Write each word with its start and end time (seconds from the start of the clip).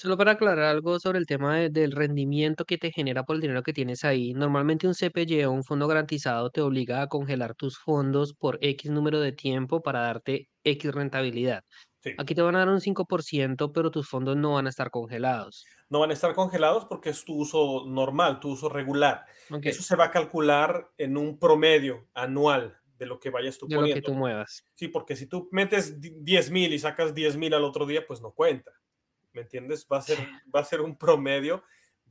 Solo 0.00 0.16
para 0.16 0.32
aclarar 0.32 0.64
algo 0.64 0.98
sobre 0.98 1.18
el 1.18 1.26
tema 1.26 1.56
de- 1.58 1.68
del 1.68 1.92
rendimiento 1.92 2.64
que 2.64 2.78
te 2.78 2.90
genera 2.90 3.24
por 3.24 3.36
el 3.36 3.42
dinero 3.42 3.62
que 3.62 3.74
tienes 3.74 4.02
ahí. 4.02 4.32
Normalmente 4.32 4.86
un 4.86 4.94
CPY 4.94 5.44
o 5.44 5.52
un 5.52 5.62
fondo 5.62 5.86
garantizado 5.86 6.48
te 6.48 6.62
obliga 6.62 7.02
a 7.02 7.06
congelar 7.06 7.54
tus 7.54 7.78
fondos 7.78 8.32
por 8.32 8.56
X 8.62 8.90
número 8.90 9.20
de 9.20 9.32
tiempo 9.32 9.82
para 9.82 10.00
darte 10.00 10.48
X 10.64 10.90
rentabilidad. 10.94 11.64
Sí. 12.02 12.12
Aquí 12.16 12.34
te 12.34 12.40
van 12.40 12.56
a 12.56 12.60
dar 12.60 12.70
un 12.70 12.80
5%, 12.80 13.72
pero 13.74 13.90
tus 13.90 14.08
fondos 14.08 14.38
no 14.38 14.54
van 14.54 14.64
a 14.64 14.70
estar 14.70 14.90
congelados. 14.90 15.66
No 15.90 16.00
van 16.00 16.08
a 16.08 16.14
estar 16.14 16.34
congelados 16.34 16.86
porque 16.86 17.10
es 17.10 17.22
tu 17.26 17.34
uso 17.34 17.84
normal, 17.86 18.40
tu 18.40 18.52
uso 18.52 18.70
regular. 18.70 19.26
Ok, 19.50 19.66
Eso 19.66 19.82
se 19.82 19.96
va 19.96 20.04
a 20.06 20.10
calcular 20.10 20.88
en 20.96 21.18
un 21.18 21.38
promedio 21.38 22.06
anual 22.14 22.78
de 22.98 23.04
lo 23.04 23.20
que 23.20 23.28
vayas 23.28 23.58
tú 23.58 23.66
de 23.66 23.74
lo 23.74 23.82
que 23.82 23.88
poniendo. 23.88 24.06
tú 24.12 24.14
muevas. 24.14 24.64
Sí, 24.76 24.88
porque 24.88 25.14
si 25.14 25.26
tú 25.26 25.50
metes 25.52 26.00
di- 26.00 26.14
10 26.22 26.50
mil 26.50 26.72
y 26.72 26.78
sacas 26.78 27.12
10 27.14 27.36
mil 27.36 27.52
al 27.52 27.64
otro 27.64 27.84
día, 27.84 28.06
pues 28.06 28.22
no 28.22 28.32
cuenta. 28.32 28.70
¿Me 29.40 29.44
entiendes? 29.44 29.86
Va 29.90 29.96
a 29.96 30.02
ser, 30.02 30.18
va 30.54 30.60
a 30.60 30.64
ser 30.64 30.82
un 30.82 30.96
promedio 30.96 31.62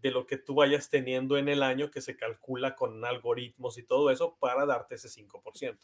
de 0.02 0.10
lo 0.10 0.26
que 0.26 0.38
tú 0.38 0.56
vayas 0.56 0.90
teniendo 0.90 1.38
en 1.38 1.48
el 1.48 1.62
año 1.62 1.92
que 1.92 2.02
se 2.02 2.18
calcula 2.18 2.76
con 2.76 3.06
algoritmos 3.06 3.78
y 3.78 3.84
todo 3.84 4.10
eso 4.10 4.36
para 4.40 4.66
darte 4.66 4.96
ese 4.96 5.10
5%. 5.10 5.78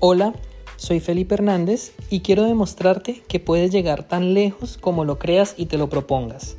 Hola, 0.00 0.34
soy 0.74 0.98
Felipe 0.98 1.34
Hernández 1.34 1.94
y 2.10 2.22
quiero 2.22 2.42
demostrarte 2.42 3.22
que 3.28 3.38
puedes 3.38 3.70
llegar 3.70 4.08
tan 4.08 4.34
lejos 4.34 4.76
como 4.76 5.04
lo 5.04 5.20
creas 5.20 5.54
y 5.56 5.66
te 5.66 5.78
lo 5.78 5.88
propongas. 5.88 6.56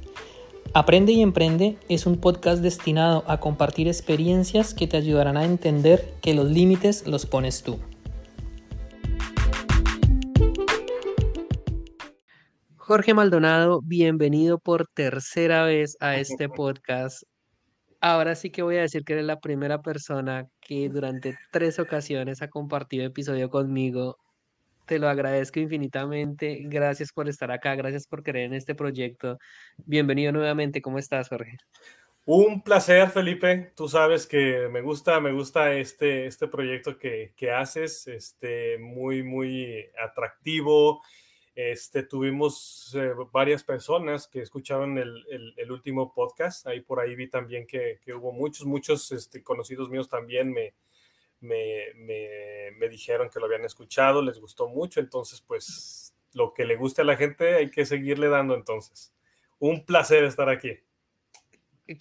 Aprende 0.73 1.11
y 1.11 1.21
Emprende 1.21 1.77
es 1.89 2.05
un 2.05 2.15
podcast 2.15 2.61
destinado 2.61 3.25
a 3.27 3.41
compartir 3.41 3.89
experiencias 3.89 4.73
que 4.73 4.87
te 4.87 4.95
ayudarán 4.95 5.35
a 5.35 5.43
entender 5.43 6.13
que 6.21 6.33
los 6.33 6.49
límites 6.49 7.05
los 7.07 7.25
pones 7.25 7.61
tú. 7.61 7.81
Jorge 12.93 13.15
Maldonado, 13.15 13.81
bienvenido 13.81 14.59
por 14.59 14.85
tercera 14.85 15.65
vez 15.65 15.97
a 15.99 16.17
este 16.17 16.47
podcast. 16.47 17.23
Ahora 17.99 18.35
sí 18.35 18.51
que 18.51 18.61
voy 18.61 18.77
a 18.77 18.81
decir 18.81 19.03
que 19.03 19.13
eres 19.13 19.25
la 19.25 19.39
primera 19.39 19.81
persona 19.81 20.47
que 20.61 20.89
durante 20.89 21.35
tres 21.51 21.79
ocasiones 21.79 22.43
ha 22.43 22.49
compartido 22.49 23.03
episodio 23.03 23.49
conmigo. 23.49 24.19
Te 24.85 24.99
lo 24.99 25.09
agradezco 25.09 25.59
infinitamente. 25.59 26.59
Gracias 26.65 27.11
por 27.11 27.27
estar 27.27 27.49
acá, 27.49 27.73
gracias 27.73 28.05
por 28.05 28.21
creer 28.21 28.45
en 28.49 28.53
este 28.53 28.75
proyecto. 28.75 29.39
Bienvenido 29.87 30.31
nuevamente. 30.31 30.79
¿Cómo 30.79 30.99
estás, 30.99 31.29
Jorge? 31.29 31.57
Un 32.25 32.61
placer, 32.61 33.09
Felipe. 33.09 33.71
Tú 33.75 33.89
sabes 33.89 34.27
que 34.27 34.69
me 34.71 34.81
gusta, 34.81 35.19
me 35.19 35.31
gusta 35.31 35.73
este, 35.73 36.27
este 36.27 36.47
proyecto 36.47 36.99
que, 36.99 37.33
que 37.35 37.49
haces, 37.49 38.05
este, 38.05 38.77
muy, 38.77 39.23
muy 39.23 39.83
atractivo. 39.99 41.01
Este, 41.55 42.01
tuvimos 42.01 42.95
eh, 42.95 43.13
varias 43.31 43.63
personas 43.63 44.27
que 44.27 44.41
escucharon 44.41 44.97
el, 44.97 45.71
último 45.71 46.11
podcast. 46.11 46.65
Ahí 46.67 46.81
por 46.81 46.99
ahí 46.99 47.15
vi 47.15 47.29
también 47.29 47.67
que, 47.67 47.99
que 48.03 48.13
hubo 48.13 48.31
muchos, 48.31 48.65
muchos 48.65 49.11
este, 49.11 49.43
conocidos 49.43 49.89
míos 49.89 50.09
también 50.09 50.51
me, 50.51 50.73
me, 51.41 51.93
me, 51.95 52.71
me, 52.77 52.89
dijeron 52.89 53.29
que 53.29 53.39
lo 53.39 53.45
habían 53.45 53.65
escuchado, 53.65 54.21
les 54.21 54.39
gustó 54.39 54.67
mucho. 54.67 54.99
Entonces, 54.99 55.41
pues 55.41 56.15
lo 56.33 56.53
que 56.53 56.65
le 56.65 56.75
guste 56.75 57.01
a 57.03 57.05
la 57.05 57.17
gente 57.17 57.55
hay 57.55 57.69
que 57.69 57.85
seguirle 57.85 58.29
dando 58.29 58.55
entonces. 58.55 59.13
Un 59.59 59.85
placer 59.85 60.23
estar 60.23 60.49
aquí. 60.49 60.79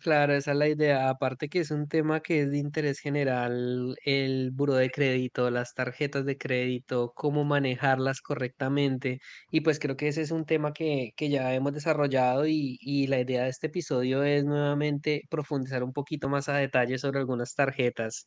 Claro, 0.01 0.33
esa 0.35 0.53
es 0.53 0.57
la 0.59 0.69
idea. 0.69 1.09
Aparte 1.11 1.49
que 1.49 1.59
es 1.59 1.73
un 1.73 1.89
tema 1.89 2.21
que 2.21 2.43
es 2.43 2.51
de 2.53 2.59
interés 2.59 3.01
general, 3.01 3.97
el 4.05 4.53
buro 4.53 4.75
de 4.75 4.91
crédito, 4.93 5.51
las 5.51 5.75
tarjetas 5.75 6.25
de 6.25 6.39
crédito, 6.39 7.13
cómo 7.17 7.43
manejarlas 7.43 8.21
correctamente. 8.21 9.19
Y 9.51 9.63
pues 9.63 9.81
creo 9.81 9.97
que 9.97 10.07
ese 10.07 10.23
es 10.23 10.31
un 10.31 10.45
tema 10.47 10.73
que, 10.73 11.11
que 11.17 11.31
ya 11.31 11.53
hemos 11.53 11.73
desarrollado 11.73 12.47
y, 12.47 12.79
y 12.81 13.09
la 13.09 13.19
idea 13.21 13.43
de 13.43 13.49
este 13.49 13.67
episodio 13.67 14.23
es 14.23 14.45
nuevamente 14.45 15.23
profundizar 15.29 15.83
un 15.83 15.93
poquito 15.93 16.29
más 16.29 16.49
a 16.49 16.57
detalle 16.59 16.97
sobre 16.99 17.19
algunas 17.19 17.55
tarjetas. 17.57 18.25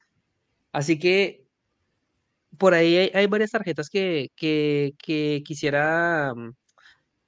Así 0.74 1.00
que 1.00 1.48
por 2.60 2.74
ahí 2.74 2.96
hay, 2.98 3.12
hay 3.14 3.28
varias 3.28 3.52
tarjetas 3.52 3.90
que, 3.90 4.30
que, 4.36 4.94
que 5.04 5.42
quisiera 5.46 6.34
mm, 6.36 6.52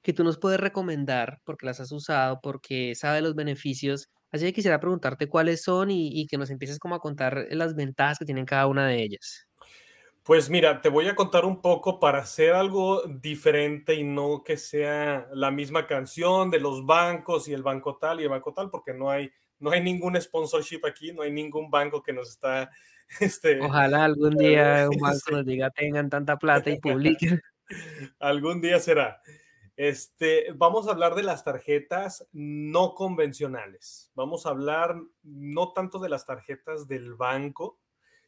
que 0.04 0.14
tú 0.14 0.24
nos 0.24 0.40
puedes 0.40 0.60
recomendar 0.62 1.40
porque 1.46 1.66
las 1.68 1.80
has 1.82 1.92
usado, 1.92 2.40
porque 2.44 2.96
sabes 2.96 3.24
los 3.24 3.36
beneficios. 3.36 4.10
Así 4.32 4.46
que 4.46 4.54
quisiera 4.54 4.80
preguntarte 4.80 5.28
cuáles 5.28 5.64
son 5.64 5.90
y, 5.90 6.10
y, 6.10 6.28
que 6.28 6.38
nos 6.38 6.50
empieces 6.50 6.80
como 6.80 6.96
a 6.96 7.00
contar 7.00 7.48
las 7.52 7.76
ventajas 7.76 8.20
que 8.20 8.26
tienen 8.26 8.46
cada 8.46 8.68
una 8.68 8.86
de 8.88 9.02
ellas. 9.02 9.48
Pues 10.28 10.50
mira, 10.50 10.82
te 10.82 10.90
voy 10.90 11.08
a 11.08 11.16
contar 11.16 11.46
un 11.46 11.62
poco 11.62 12.02
para 12.02 12.20
hacer 12.20 12.52
algo 12.52 13.02
diferente 13.04 13.96
y 13.96 14.04
no 14.04 14.44
que 14.44 14.58
sea 14.58 15.26
la 15.32 15.52
misma 15.52 15.88
canción 15.88 16.52
de 16.52 16.60
los 16.60 16.86
bancos 16.86 17.48
y 17.48 17.54
el 17.54 17.64
banco 17.64 17.96
tal 17.96 18.20
y 18.20 18.24
el 18.24 18.30
banco 18.30 18.52
tal, 18.52 18.70
porque 18.70 18.94
no 18.94 19.10
hay, 19.10 19.32
no 19.60 19.72
hay 19.72 19.82
ningún 19.82 20.20
sponsorship 20.22 20.82
aquí, 20.86 21.14
no 21.14 21.22
hay 21.22 21.32
ningún 21.32 21.72
banco 21.72 22.04
que 22.04 22.12
nos 22.12 22.30
está... 22.30 22.70
Este, 23.22 23.62
Ojalá 23.62 24.04
algún 24.04 24.32
día 24.38 24.90
un 24.92 25.00
banco 25.00 25.32
nos 25.32 25.46
diga 25.46 25.70
tengan 25.70 26.10
tanta 26.10 26.36
plata 26.36 26.70
y 26.72 26.78
publiquen. 26.78 27.42
algún 28.20 28.60
día 28.60 28.82
será. 28.82 29.22
Este, 29.78 30.48
vamos 30.56 30.88
a 30.88 30.92
hablar 30.92 31.14
de 31.14 31.22
las 31.22 31.44
tarjetas 31.44 32.28
no 32.32 32.96
convencionales. 32.96 34.12
Vamos 34.16 34.48
a 34.48 34.50
hablar 34.50 35.00
no 35.22 35.72
tanto 35.72 36.00
de 36.00 36.10
las 36.10 36.26
tarjetas 36.26 36.88
del 36.88 37.14
banco, 37.14 37.80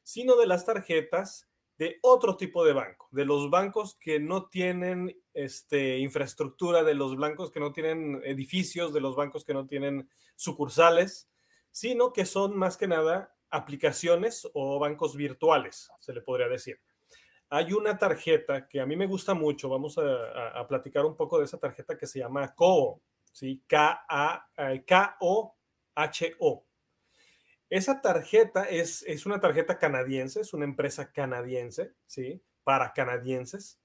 sino 0.03 0.35
de 0.35 0.45
las 0.45 0.67
tarjetas 0.67 1.49
de 1.79 1.97
otro 2.03 2.37
tipo 2.37 2.63
de 2.63 2.73
banco, 2.73 3.07
de 3.09 3.25
los 3.25 3.49
bancos 3.49 3.95
que 3.95 4.19
no 4.19 4.47
tienen 4.47 5.19
este, 5.33 5.97
infraestructura, 5.97 6.83
de 6.83 6.93
los 6.93 7.17
bancos 7.17 7.49
que 7.49 7.59
no 7.59 7.73
tienen 7.73 8.21
edificios, 8.25 8.93
de 8.93 9.01
los 9.01 9.15
bancos 9.15 9.43
que 9.43 9.55
no 9.55 9.65
tienen 9.65 10.07
sucursales, 10.35 11.31
sino 11.71 12.13
que 12.13 12.25
son 12.25 12.55
más 12.55 12.77
que 12.77 12.87
nada 12.87 13.35
aplicaciones 13.49 14.47
o 14.53 14.77
bancos 14.77 15.15
virtuales, 15.15 15.89
se 15.99 16.13
le 16.13 16.21
podría 16.21 16.47
decir 16.47 16.79
hay 17.49 17.73
una 17.73 17.97
tarjeta 17.97 18.67
que 18.67 18.79
a 18.79 18.85
mí 18.85 18.95
me 18.95 19.07
gusta 19.07 19.33
mucho, 19.33 19.69
vamos 19.69 19.97
a, 19.97 20.01
a, 20.03 20.59
a 20.59 20.67
platicar 20.67 21.05
un 21.05 21.15
poco 21.15 21.39
de 21.39 21.45
esa 21.45 21.57
tarjeta 21.57 21.97
que 21.97 22.07
se 22.07 22.19
llama 22.19 22.53
KO, 22.55 23.01
¿sí? 23.31 23.63
K-A-K-O-H-O. 23.67 24.45
Esa 27.69 28.01
tarjeta 28.01 28.63
es, 28.63 29.03
es 29.07 29.25
una 29.25 29.39
tarjeta 29.39 29.77
canadiense, 29.77 30.41
es 30.41 30.53
una 30.53 30.65
empresa 30.65 31.11
canadiense, 31.11 31.93
¿sí? 32.05 32.41
Para 32.63 32.93
canadienses. 32.93 33.79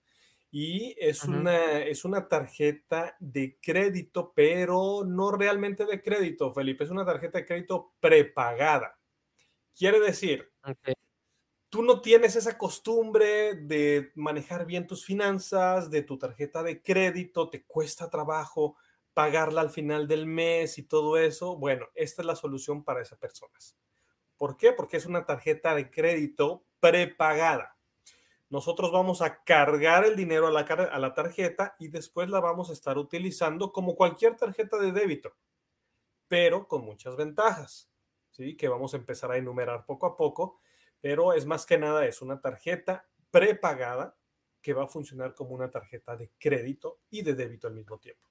Y 0.51 0.95
es, 0.99 1.25
una, 1.25 1.81
es 1.81 2.05
una 2.05 2.29
tarjeta 2.29 3.17
de 3.19 3.59
crédito, 3.61 4.33
pero 4.37 5.03
no 5.05 5.33
realmente 5.33 5.85
de 5.85 6.01
crédito, 6.01 6.53
Felipe, 6.53 6.85
es 6.85 6.91
una 6.91 7.05
tarjeta 7.05 7.39
de 7.39 7.47
crédito 7.47 7.93
prepagada. 8.01 8.97
Quiere 9.77 10.01
decir, 10.01 10.53
okay 10.63 10.95
tú 11.75 11.83
no 11.83 12.01
tienes 12.01 12.37
esa 12.37 12.57
costumbre 12.57 13.55
de 13.57 14.13
manejar 14.15 14.65
bien 14.65 14.87
tus 14.87 15.05
finanzas, 15.05 15.91
de 15.91 16.03
tu 16.03 16.17
tarjeta 16.17 16.63
de 16.63 16.81
crédito, 16.81 17.51
te 17.51 17.65
cuesta 17.65 18.09
trabajo 18.09 18.77
pagarla 19.13 19.61
al 19.61 19.71
final 19.71 20.07
del 20.07 20.25
mes 20.25 20.79
y 20.79 20.85
todo 20.85 21.17
eso, 21.17 21.57
bueno, 21.57 21.89
esta 21.97 22.23
es 22.23 22.27
la 22.27 22.37
solución 22.37 22.85
para 22.85 23.03
esas 23.03 23.19
personas. 23.19 23.77
¿Por 24.37 24.57
qué? 24.57 24.73
Porque 24.73 24.99
es 24.99 25.07
una 25.07 25.27
tarjeta 25.27 25.75
de 25.75 25.91
crédito 25.91 26.65
prepagada. 26.79 27.77
Nosotros 28.51 28.93
vamos 28.93 29.21
a 29.21 29.43
cargar 29.43 30.05
el 30.05 30.15
dinero 30.15 30.47
a 30.47 30.53
la, 30.53 30.61
a 30.61 30.99
la 31.01 31.13
tarjeta 31.13 31.75
y 31.81 31.89
después 31.89 32.31
la 32.31 32.39
vamos 32.39 32.71
a 32.71 32.73
estar 32.73 32.99
utilizando 32.99 33.73
como 33.73 33.97
cualquier 33.97 34.37
tarjeta 34.37 34.79
de 34.79 34.93
débito, 34.93 35.35
pero 36.29 36.69
con 36.69 36.85
muchas 36.85 37.17
ventajas, 37.17 37.91
¿sí? 38.31 38.57
Que 38.57 38.69
vamos 38.69 38.95
a 38.95 38.99
empezar 38.99 39.33
a 39.33 39.39
enumerar 39.39 39.85
poco 39.85 40.07
a 40.07 40.17
poco 40.17 40.61
pero 41.05 41.35
es 41.35 41.45
más 41.45 41.67
que 41.67 41.77
nada 41.77 42.07
es 42.07 42.23
una 42.23 42.41
tarjeta 42.41 43.07
prepagada 43.31 44.17
que 44.63 44.73
va 44.73 44.85
a 44.85 44.87
funcionar 44.87 45.35
como 45.35 45.55
una 45.55 45.71
tarjeta 45.71 46.17
de 46.17 46.33
crédito 46.39 47.01
y 47.11 47.21
de 47.21 47.35
débito 47.35 47.67
al 47.67 47.75
mismo 47.75 47.99
tiempo. 47.99 48.27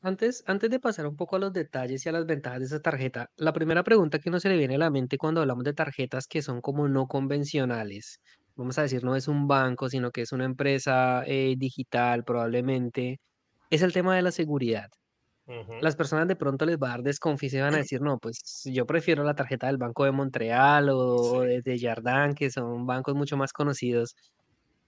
Antes, 0.00 0.44
antes 0.46 0.70
de 0.70 0.78
pasar 0.78 1.08
un 1.08 1.16
poco 1.16 1.34
a 1.34 1.38
los 1.40 1.52
detalles 1.52 2.06
y 2.06 2.08
a 2.08 2.12
las 2.12 2.24
ventajas 2.24 2.60
de 2.60 2.66
esa 2.66 2.80
tarjeta, 2.80 3.32
la 3.34 3.52
primera 3.52 3.82
pregunta 3.82 4.20
que 4.20 4.28
uno 4.28 4.38
se 4.38 4.48
le 4.48 4.56
viene 4.56 4.76
a 4.76 4.78
la 4.78 4.90
mente 4.90 5.18
cuando 5.18 5.40
hablamos 5.40 5.64
de 5.64 5.72
tarjetas 5.72 6.28
que 6.28 6.40
son 6.40 6.60
como 6.60 6.86
no 6.86 7.08
convencionales, 7.08 8.20
vamos 8.54 8.78
a 8.78 8.82
decir, 8.82 9.02
no 9.02 9.16
es 9.16 9.26
un 9.26 9.48
banco, 9.48 9.88
sino 9.88 10.12
que 10.12 10.20
es 10.20 10.30
una 10.30 10.44
empresa 10.44 11.24
eh, 11.26 11.56
digital 11.58 12.22
probablemente, 12.22 13.18
es 13.70 13.82
el 13.82 13.92
tema 13.92 14.14
de 14.14 14.22
la 14.22 14.30
seguridad. 14.30 14.88
Uh 15.46 15.52
-huh. 15.52 15.80
Las 15.80 15.96
personas 15.96 16.26
de 16.26 16.36
pronto 16.36 16.66
les 16.66 16.76
va 16.76 16.88
a 16.88 16.90
dar 16.90 17.02
desconfianza 17.02 17.56
y 17.58 17.60
van 17.60 17.74
a 17.74 17.78
decir, 17.84 18.00
no, 18.00 18.18
pues 18.18 18.62
yo 18.64 18.86
prefiero 18.86 19.24
la 19.24 19.34
tarjeta 19.34 19.66
del 19.66 19.76
Banco 19.76 20.04
de 20.04 20.12
Montreal 20.12 20.88
o 20.90 21.42
sí. 21.42 21.60
de 21.62 21.78
Jardin, 21.78 22.34
que 22.34 22.50
son 22.50 22.86
bancos 22.86 23.14
mucho 23.14 23.36
más 23.36 23.52
conocidos. 23.52 24.16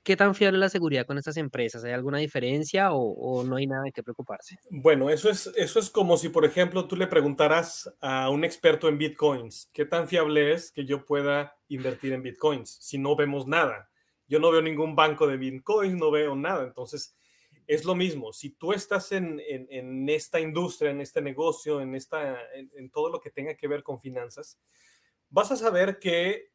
¿Qué 0.03 0.17
tan 0.17 0.35
fiable 0.35 0.57
es 0.57 0.61
la 0.61 0.69
seguridad 0.71 1.05
con 1.05 1.19
estas 1.19 1.37
empresas? 1.37 1.85
¿Hay 1.85 1.93
alguna 1.93 2.19
diferencia 2.19 2.93
o, 2.93 3.13
o, 3.13 3.45
no 3.45 3.57
hay 3.57 3.67
nada 3.67 3.83
de 3.83 3.93
qué 3.93 4.03
preocuparse? 4.03 4.59
Bueno, 4.71 5.11
eso 5.11 5.29
es, 5.29 5.53
eso 5.55 5.79
es 5.79 5.91
como 5.91 6.17
si, 6.17 6.31
por 6.31 6.47
ejemplo, 6.47 6.87
tú 6.89 6.97
le 6.97 7.07
preguntaras 7.09 7.93
a 8.01 8.31
un 8.31 8.43
experto 8.43 8.89
en 8.89 8.97
bitcoins, 8.97 9.69
¿qué 9.75 9.85
tan 9.85 10.09
fiable 10.09 10.55
es 10.55 10.71
que 10.71 10.87
yo 10.87 11.05
pueda 11.05 11.57
invertir 11.69 12.15
en 12.15 12.23
bitcoins 12.23 12.71
si 12.81 12.97
no 12.97 13.17
vemos 13.17 13.47
nada? 13.47 13.91
Yo 14.29 14.39
no 14.39 14.51
veo 14.51 14.61
ningún 14.61 14.95
banco 14.95 15.27
de 15.27 15.39
Bitcoin, 15.39 15.99
no 15.99 16.11
veo 16.11 16.37
nada. 16.37 16.65
Entonces, 16.65 17.15
es 17.69 17.85
lo 17.85 17.95
mismo. 17.95 18.33
Si 18.33 18.51
tú 18.51 18.73
estás 18.73 19.13
en, 19.13 19.39
esta 20.09 20.41
industria, 20.41 20.91
en 20.91 21.03
este 21.03 21.21
negocio, 21.21 21.83
en, 21.83 21.95
esta, 21.95 22.39
en, 22.55 22.91
todo 22.91 23.11
lo 23.11 23.21
que 23.21 23.31
tenga 23.31 23.55
que 23.55 23.69
ver 23.69 23.83
con 23.83 24.01
finanzas, 24.01 24.59
vas 25.29 25.53
a 25.53 25.57
saber 25.57 25.99
que 25.99 26.51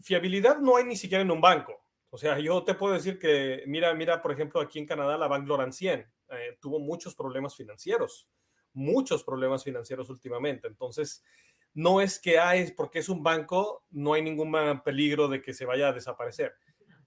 fiabilidad 0.00 0.58
no 0.58 0.76
hay 0.76 0.84
ni 0.84 0.96
siquiera 0.96 1.20
en 1.20 1.30
un 1.30 1.42
banco. 1.42 1.78
O 2.08 2.16
sea, 2.16 2.38
yo 2.38 2.64
te 2.64 2.72
puedo 2.72 2.94
decir 2.94 3.18
que, 3.18 3.64
mira, 3.66 3.92
mira, 3.92 4.22
por 4.22 4.32
ejemplo, 4.32 4.58
aquí 4.58 4.78
en 4.78 4.86
Canadá, 4.86 5.18
la 5.18 5.28
Bank 5.28 5.46
Laurentien 5.46 6.10
eh, 6.30 6.56
tuvo 6.58 6.80
muchos 6.80 7.14
problemas 7.14 7.54
financieros, 7.54 8.26
muchos 8.72 9.22
problemas 9.24 9.62
financieros 9.62 10.08
últimamente. 10.08 10.68
Entonces, 10.68 11.22
no 11.74 12.00
es 12.00 12.18
que 12.18 12.38
hay, 12.38 12.72
porque 12.72 13.00
es 13.00 13.10
un 13.10 13.22
banco, 13.22 13.84
no 13.90 14.14
hay 14.14 14.22
ningún 14.22 14.50
peligro 14.82 15.28
de 15.28 15.42
que 15.42 15.52
se 15.52 15.66
vaya 15.66 15.88
a 15.88 15.92
desaparecer 15.92 16.54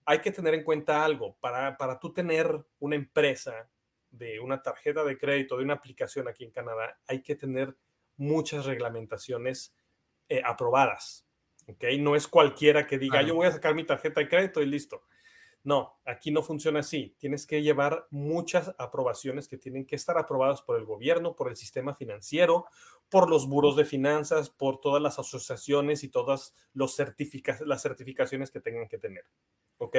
hay 0.09 0.21
que 0.21 0.31
tener 0.31 0.55
en 0.55 0.63
cuenta 0.63 1.05
algo. 1.05 1.37
Para, 1.39 1.77
para 1.77 1.99
tú 1.99 2.11
tener 2.11 2.65
una 2.79 2.95
empresa 2.95 3.69
de 4.09 4.39
una 4.39 4.59
tarjeta 4.59 5.03
de 5.03 5.19
crédito, 5.19 5.55
de 5.55 5.63
una 5.63 5.75
aplicación 5.75 6.27
aquí 6.27 6.43
en 6.43 6.49
Canadá, 6.49 6.99
hay 7.05 7.21
que 7.21 7.35
tener 7.35 7.75
muchas 8.17 8.65
reglamentaciones 8.65 9.75
eh, 10.27 10.41
aprobadas. 10.43 11.27
¿ok? 11.67 11.83
No 11.99 12.15
es 12.15 12.27
cualquiera 12.27 12.87
que 12.87 12.97
diga, 12.97 13.21
yo 13.21 13.35
voy 13.35 13.45
a 13.45 13.51
sacar 13.51 13.75
mi 13.75 13.83
tarjeta 13.83 14.19
de 14.19 14.27
crédito 14.27 14.63
y 14.63 14.65
listo. 14.65 15.03
No, 15.63 15.99
aquí 16.05 16.31
no 16.31 16.41
funciona 16.41 16.79
así. 16.79 17.15
Tienes 17.19 17.45
que 17.45 17.61
llevar 17.61 18.07
muchas 18.11 18.73
aprobaciones 18.77 19.47
que 19.47 19.57
tienen 19.57 19.85
que 19.85 19.95
estar 19.95 20.17
aprobadas 20.17 20.61
por 20.61 20.77
el 20.77 20.85
gobierno, 20.85 21.35
por 21.35 21.49
el 21.49 21.57
sistema 21.57 21.93
financiero, 21.93 22.65
por 23.09 23.29
los 23.29 23.47
buros 23.47 23.75
de 23.75 23.85
finanzas, 23.85 24.49
por 24.49 24.79
todas 24.79 25.01
las 25.01 25.19
asociaciones 25.19 26.03
y 26.03 26.09
todas 26.09 26.53
los 26.73 26.97
las 27.65 27.81
certificaciones 27.81 28.51
que 28.51 28.61
tengan 28.61 28.87
que 28.87 28.97
tener. 28.97 29.25
¿ok? 29.79 29.97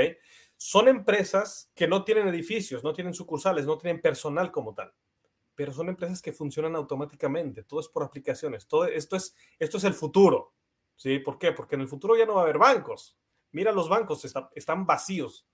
Son 0.56 0.88
empresas 0.88 1.70
que 1.74 1.88
no 1.88 2.04
tienen 2.04 2.28
edificios, 2.28 2.84
no 2.84 2.92
tienen 2.92 3.14
sucursales, 3.14 3.66
no 3.66 3.76
tienen 3.78 4.00
personal 4.00 4.52
como 4.52 4.74
tal, 4.74 4.92
pero 5.54 5.72
son 5.72 5.88
empresas 5.88 6.22
que 6.22 6.32
funcionan 6.32 6.76
automáticamente, 6.76 7.64
todo 7.64 7.80
es 7.80 7.88
por 7.88 8.04
aplicaciones, 8.04 8.66
todo 8.66 8.84
esto 8.84 9.16
es, 9.16 9.34
esto 9.58 9.78
es 9.78 9.84
el 9.84 9.94
futuro, 9.94 10.54
¿sí? 10.96 11.18
¿Por 11.18 11.38
qué? 11.38 11.52
Porque 11.52 11.74
en 11.74 11.80
el 11.82 11.88
futuro 11.88 12.16
ya 12.16 12.26
no 12.26 12.34
va 12.34 12.42
a 12.42 12.44
haber 12.44 12.58
bancos. 12.58 13.16
Mira, 13.52 13.72
los 13.72 13.88
bancos 13.88 14.24
están 14.54 14.86
vacíos. 14.86 15.46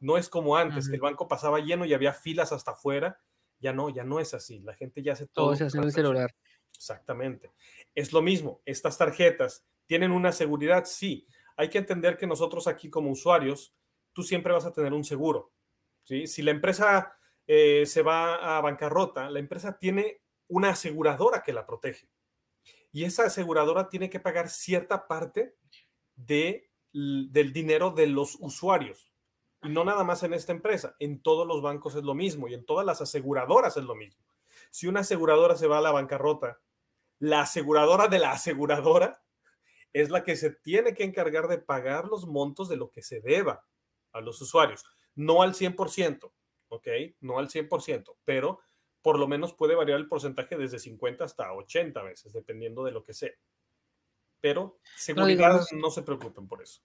No 0.00 0.16
es 0.16 0.28
como 0.28 0.56
antes, 0.56 0.88
que 0.88 0.94
el 0.94 1.00
banco 1.00 1.26
pasaba 1.26 1.58
lleno 1.58 1.84
y 1.84 1.94
había 1.94 2.12
filas 2.12 2.52
hasta 2.52 2.72
afuera. 2.72 3.20
Ya 3.60 3.72
no, 3.72 3.88
ya 3.88 4.04
no 4.04 4.20
es 4.20 4.34
así. 4.34 4.60
La 4.60 4.74
gente 4.74 5.02
ya 5.02 5.14
hace 5.14 5.26
todo. 5.26 5.46
Todo 5.46 5.56
se 5.56 5.64
hace 5.64 5.78
en 5.78 5.84
el 5.84 5.92
celular. 5.92 6.34
Exactamente. 6.74 7.52
Es 7.94 8.12
lo 8.12 8.22
mismo. 8.22 8.60
Estas 8.64 8.96
tarjetas 8.96 9.64
tienen 9.86 10.12
una 10.12 10.32
seguridad, 10.32 10.84
sí, 10.84 11.26
hay 11.56 11.70
que 11.70 11.78
entender 11.78 12.16
que 12.16 12.26
nosotros 12.26 12.68
aquí 12.68 12.88
como 12.88 13.10
usuarios, 13.10 13.72
tú 14.12 14.22
siempre 14.22 14.52
vas 14.52 14.64
a 14.64 14.72
tener 14.72 14.92
un 14.92 15.02
seguro. 15.02 15.50
¿sí? 16.04 16.28
Si 16.28 16.42
la 16.42 16.52
empresa 16.52 17.16
eh, 17.46 17.84
se 17.84 18.02
va 18.02 18.56
a 18.56 18.60
bancarrota, 18.60 19.28
la 19.28 19.40
empresa 19.40 19.76
tiene 19.76 20.20
una 20.46 20.70
aseguradora 20.70 21.42
que 21.42 21.52
la 21.52 21.66
protege. 21.66 22.08
Y 22.92 23.04
esa 23.04 23.24
aseguradora 23.24 23.88
tiene 23.88 24.08
que 24.08 24.20
pagar 24.20 24.48
cierta 24.48 25.08
parte 25.08 25.56
de, 26.14 26.67
del 27.30 27.52
dinero 27.52 27.90
de 27.90 28.06
los 28.06 28.36
usuarios. 28.40 29.10
Y 29.62 29.68
no 29.70 29.84
nada 29.84 30.04
más 30.04 30.22
en 30.22 30.34
esta 30.34 30.52
empresa, 30.52 30.94
en 30.98 31.20
todos 31.20 31.46
los 31.46 31.62
bancos 31.62 31.94
es 31.96 32.04
lo 32.04 32.14
mismo 32.14 32.48
y 32.48 32.54
en 32.54 32.64
todas 32.64 32.86
las 32.86 33.00
aseguradoras 33.00 33.76
es 33.76 33.84
lo 33.84 33.94
mismo. 33.94 34.24
Si 34.70 34.86
una 34.86 35.00
aseguradora 35.00 35.56
se 35.56 35.66
va 35.66 35.78
a 35.78 35.82
la 35.82 35.90
bancarrota, 35.90 36.60
la 37.18 37.42
aseguradora 37.42 38.08
de 38.08 38.18
la 38.18 38.32
aseguradora 38.32 39.22
es 39.92 40.10
la 40.10 40.22
que 40.22 40.36
se 40.36 40.50
tiene 40.50 40.94
que 40.94 41.04
encargar 41.04 41.48
de 41.48 41.58
pagar 41.58 42.06
los 42.06 42.26
montos 42.26 42.68
de 42.68 42.76
lo 42.76 42.90
que 42.90 43.02
se 43.02 43.20
deba 43.20 43.64
a 44.12 44.20
los 44.20 44.40
usuarios. 44.40 44.84
No 45.14 45.42
al 45.42 45.54
100%, 45.54 46.32
¿ok? 46.68 46.88
No 47.20 47.38
al 47.38 47.48
100%, 47.48 48.16
pero 48.24 48.60
por 49.02 49.18
lo 49.18 49.26
menos 49.26 49.54
puede 49.54 49.74
variar 49.74 49.98
el 49.98 50.08
porcentaje 50.08 50.56
desde 50.56 50.78
50 50.78 51.24
hasta 51.24 51.52
80 51.52 52.02
veces, 52.02 52.32
dependiendo 52.32 52.84
de 52.84 52.92
lo 52.92 53.02
que 53.02 53.14
sea. 53.14 53.32
Pero 54.40 54.78
seguridad, 54.96 55.60
no 55.72 55.90
se 55.90 56.02
preocupen 56.02 56.46
por 56.46 56.62
eso. 56.62 56.80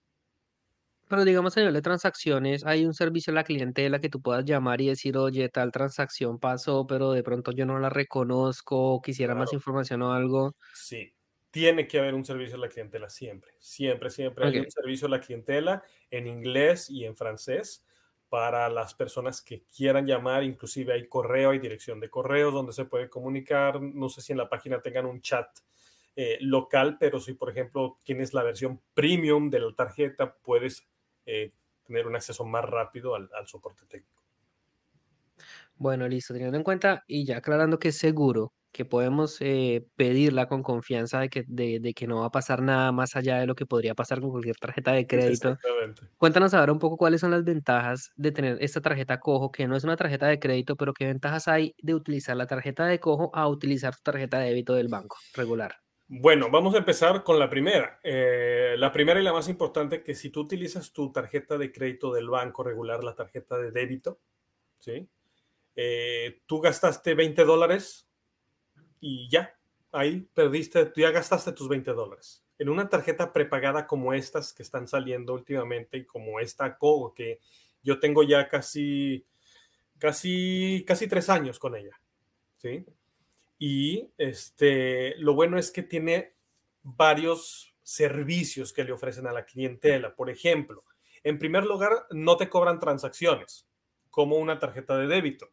Pero 1.08 1.24
digamos 1.24 1.56
a 1.56 1.60
nivel 1.60 1.74
de 1.74 1.82
transacciones, 1.82 2.64
hay 2.64 2.86
un 2.86 2.94
servicio 2.94 3.30
a 3.30 3.34
la 3.34 3.44
clientela 3.44 4.00
que 4.00 4.08
tú 4.08 4.22
puedas 4.22 4.44
llamar 4.44 4.80
y 4.80 4.88
decir, 4.88 5.16
oye, 5.18 5.48
tal 5.50 5.70
transacción 5.70 6.38
pasó, 6.38 6.86
pero 6.86 7.12
de 7.12 7.22
pronto 7.22 7.52
yo 7.52 7.66
no 7.66 7.78
la 7.78 7.90
reconozco, 7.90 9.02
quisiera 9.02 9.34
más 9.34 9.52
información 9.52 10.00
o 10.02 10.12
algo. 10.12 10.56
Sí, 10.72 11.12
tiene 11.50 11.86
que 11.86 11.98
haber 11.98 12.14
un 12.14 12.24
servicio 12.24 12.56
a 12.56 12.58
la 12.58 12.68
clientela 12.68 13.10
siempre, 13.10 13.52
siempre, 13.58 14.10
siempre 14.10 14.46
hay 14.46 14.58
un 14.58 14.70
servicio 14.70 15.06
a 15.06 15.10
la 15.10 15.20
clientela 15.20 15.82
en 16.10 16.26
inglés 16.26 16.88
y 16.88 17.04
en 17.04 17.14
francés 17.14 17.84
para 18.30 18.68
las 18.68 18.94
personas 18.94 19.42
que 19.42 19.64
quieran 19.66 20.06
llamar, 20.06 20.42
inclusive 20.42 20.94
hay 20.94 21.06
correo, 21.06 21.50
hay 21.50 21.58
dirección 21.60 22.00
de 22.00 22.10
correos 22.10 22.52
donde 22.52 22.72
se 22.72 22.86
puede 22.86 23.08
comunicar, 23.08 23.80
no 23.80 24.08
sé 24.08 24.22
si 24.22 24.32
en 24.32 24.38
la 24.38 24.48
página 24.48 24.80
tengan 24.80 25.06
un 25.06 25.20
chat 25.20 25.46
eh, 26.16 26.38
local, 26.40 26.96
pero 26.98 27.20
si 27.20 27.34
por 27.34 27.50
ejemplo 27.50 27.96
tienes 28.04 28.34
la 28.34 28.42
versión 28.42 28.80
premium 28.94 29.50
de 29.50 29.60
la 29.60 29.74
tarjeta, 29.74 30.36
puedes 30.42 30.86
eh, 31.26 31.52
tener 31.84 32.06
un 32.06 32.16
acceso 32.16 32.44
más 32.44 32.64
rápido 32.64 33.14
al, 33.14 33.28
al 33.38 33.46
soporte 33.46 33.84
técnico. 33.86 34.22
Bueno, 35.76 36.06
listo, 36.06 36.32
teniendo 36.32 36.56
en 36.56 36.64
cuenta 36.64 37.04
y 37.06 37.24
ya 37.24 37.38
aclarando 37.38 37.78
que 37.78 37.88
es 37.88 37.98
seguro, 37.98 38.52
que 38.74 38.84
podemos 38.84 39.36
eh, 39.40 39.86
pedirla 39.94 40.48
con 40.48 40.64
confianza 40.64 41.20
de 41.20 41.28
que, 41.28 41.44
de, 41.46 41.94
que 41.94 42.06
no 42.08 42.20
va 42.20 42.26
a 42.26 42.30
pasar 42.30 42.60
nada 42.60 42.90
más 42.90 43.14
allá 43.14 43.38
de 43.38 43.46
lo 43.46 43.54
que 43.54 43.66
podría 43.66 43.94
pasar 43.94 44.20
con 44.20 44.30
cualquier 44.30 44.56
tarjeta 44.56 44.90
de 44.92 45.06
crédito. 45.06 45.56
Cuéntanos 46.18 46.54
ahora 46.54 46.72
un 46.72 46.80
poco 46.80 46.96
cuáles 46.96 47.20
son 47.20 47.30
las 47.30 47.44
ventajas 47.44 48.10
de 48.16 48.32
tener 48.32 48.58
esta 48.60 48.80
tarjeta 48.80 49.20
Cojo, 49.20 49.52
que 49.52 49.68
no 49.68 49.76
es 49.76 49.84
una 49.84 49.96
tarjeta 49.96 50.26
de 50.26 50.40
crédito, 50.40 50.74
pero 50.74 50.92
qué 50.92 51.06
ventajas 51.06 51.46
hay 51.46 51.76
de 51.78 51.94
utilizar 51.94 52.36
la 52.36 52.48
tarjeta 52.48 52.84
de 52.84 52.98
Cojo 52.98 53.30
a 53.32 53.46
utilizar 53.46 53.94
tu 53.94 54.02
tarjeta 54.02 54.40
de 54.40 54.46
débito 54.48 54.74
del 54.74 54.88
banco 54.88 55.18
regular. 55.34 55.83
Bueno, 56.06 56.50
vamos 56.50 56.74
a 56.74 56.78
empezar 56.78 57.24
con 57.24 57.38
la 57.38 57.48
primera. 57.48 57.98
Eh, 58.02 58.74
la 58.78 58.92
primera 58.92 59.20
y 59.20 59.24
la 59.24 59.32
más 59.32 59.48
importante, 59.48 60.02
que 60.02 60.14
si 60.14 60.28
tú 60.30 60.40
utilizas 60.42 60.92
tu 60.92 61.10
tarjeta 61.10 61.56
de 61.56 61.72
crédito 61.72 62.12
del 62.12 62.28
banco 62.28 62.62
regular, 62.62 63.02
la 63.02 63.14
tarjeta 63.14 63.56
de 63.56 63.70
débito, 63.70 64.20
¿sí? 64.78 65.08
Eh, 65.76 66.42
tú 66.46 66.60
gastaste 66.60 67.14
20 67.14 67.44
dólares 67.44 68.06
y 69.00 69.28
ya, 69.30 69.58
ahí 69.92 70.28
perdiste, 70.34 70.86
tú 70.86 71.00
ya 71.00 71.10
gastaste 71.10 71.52
tus 71.52 71.68
20 71.68 71.92
dólares. 71.92 72.44
En 72.58 72.68
una 72.68 72.88
tarjeta 72.88 73.32
prepagada 73.32 73.86
como 73.86 74.12
estas 74.12 74.52
que 74.52 74.62
están 74.62 74.86
saliendo 74.86 75.32
últimamente 75.32 76.06
como 76.06 76.38
esta 76.38 76.76
Cogo 76.76 77.14
que 77.14 77.40
yo 77.82 77.98
tengo 77.98 78.22
ya 78.22 78.46
casi, 78.48 79.26
casi, 79.98 80.84
casi 80.86 81.08
tres 81.08 81.30
años 81.30 81.58
con 81.58 81.74
ella, 81.76 81.98
¿sí? 82.58 82.84
Y 83.66 84.12
este, 84.18 85.16
lo 85.16 85.32
bueno 85.32 85.56
es 85.56 85.70
que 85.70 85.82
tiene 85.82 86.34
varios 86.82 87.74
servicios 87.82 88.74
que 88.74 88.84
le 88.84 88.92
ofrecen 88.92 89.26
a 89.26 89.32
la 89.32 89.46
clientela. 89.46 90.14
Por 90.14 90.28
ejemplo, 90.28 90.84
en 91.22 91.38
primer 91.38 91.64
lugar, 91.64 92.06
no 92.10 92.36
te 92.36 92.50
cobran 92.50 92.78
transacciones 92.78 93.66
como 94.10 94.36
una 94.36 94.58
tarjeta 94.58 94.98
de 94.98 95.06
débito. 95.06 95.48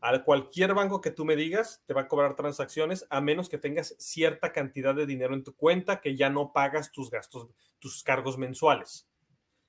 A 0.00 0.24
cualquier 0.24 0.74
banco 0.74 1.00
que 1.00 1.12
tú 1.12 1.24
me 1.24 1.36
digas 1.36 1.80
te 1.86 1.94
va 1.94 2.00
a 2.00 2.08
cobrar 2.08 2.34
transacciones 2.34 3.06
a 3.08 3.20
menos 3.20 3.48
que 3.48 3.58
tengas 3.58 3.94
cierta 4.00 4.50
cantidad 4.50 4.96
de 4.96 5.06
dinero 5.06 5.32
en 5.32 5.44
tu 5.44 5.54
cuenta 5.54 6.00
que 6.00 6.16
ya 6.16 6.30
no 6.30 6.52
pagas 6.52 6.90
tus 6.90 7.08
gastos, 7.08 7.46
tus 7.78 8.02
cargos 8.02 8.36
mensuales. 8.36 9.08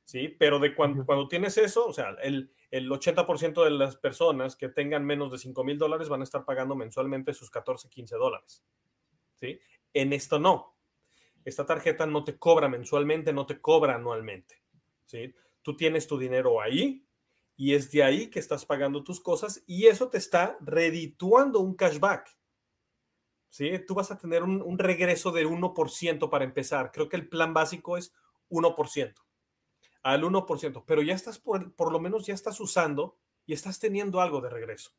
¿Sí? 0.05 0.27
Pero 0.39 0.57
de 0.57 0.73
cuando, 0.73 1.05
cuando 1.05 1.27
tienes 1.27 1.55
eso, 1.59 1.85
o 1.85 1.93
sea, 1.93 2.15
el, 2.23 2.51
el 2.71 2.89
80% 2.89 3.63
de 3.63 3.71
las 3.71 3.95
personas 3.97 4.55
que 4.55 4.69
tengan 4.69 5.05
menos 5.05 5.31
de 5.31 5.37
5 5.37 5.63
mil 5.63 5.77
dólares 5.77 6.09
van 6.09 6.21
a 6.21 6.23
estar 6.23 6.45
pagando 6.45 6.75
mensualmente 6.75 7.33
sus 7.33 7.49
14, 7.49 7.89
15 7.89 8.15
dólares. 8.15 8.63
¿Sí? 9.35 9.59
En 9.93 10.13
esto 10.13 10.39
no. 10.39 10.75
Esta 11.45 11.65
tarjeta 11.65 12.05
no 12.05 12.23
te 12.23 12.37
cobra 12.37 12.67
mensualmente, 12.67 13.33
no 13.33 13.45
te 13.45 13.59
cobra 13.59 13.95
anualmente. 13.95 14.61
¿Sí? 15.05 15.33
Tú 15.61 15.75
tienes 15.75 16.07
tu 16.07 16.17
dinero 16.17 16.61
ahí, 16.61 17.05
y 17.59 17.73
es 17.73 17.91
de 17.91 18.03
ahí 18.03 18.29
que 18.29 18.39
estás 18.39 18.63
pagando 18.63 19.03
tus 19.03 19.19
cosas 19.19 19.61
y 19.67 19.87
eso 19.87 20.07
te 20.07 20.17
está 20.17 20.57
redituando 20.61 21.59
un 21.59 21.75
cashback. 21.75 22.33
¿Sí? 23.49 23.71
Tú 23.85 23.95
vas 23.95 24.11
a 24.11 24.17
tener 24.17 24.43
un, 24.43 24.79
regreso 24.79 25.33
de 25.33 25.45
1% 25.45 26.29
para 26.29 26.45
empezar. 26.45 26.93
Creo 26.93 27.09
que 27.09 27.17
el 27.17 27.27
plan 27.27 27.53
básico 27.53 27.97
es 27.97 28.15
1%. 28.49 29.13
Al 30.01 30.23
1%, 30.23 30.83
pero 30.85 31.01
ya 31.01 31.13
estás, 31.13 31.39
por, 31.39 31.73
por 31.73 31.91
lo 31.91 31.99
menos 31.99 32.25
ya 32.25 32.33
estás 32.33 32.59
usando 32.59 33.17
y 33.45 33.53
estás 33.53 33.79
teniendo 33.79 34.21
algo 34.21 34.41
de 34.41 34.49
regreso. 34.49 34.91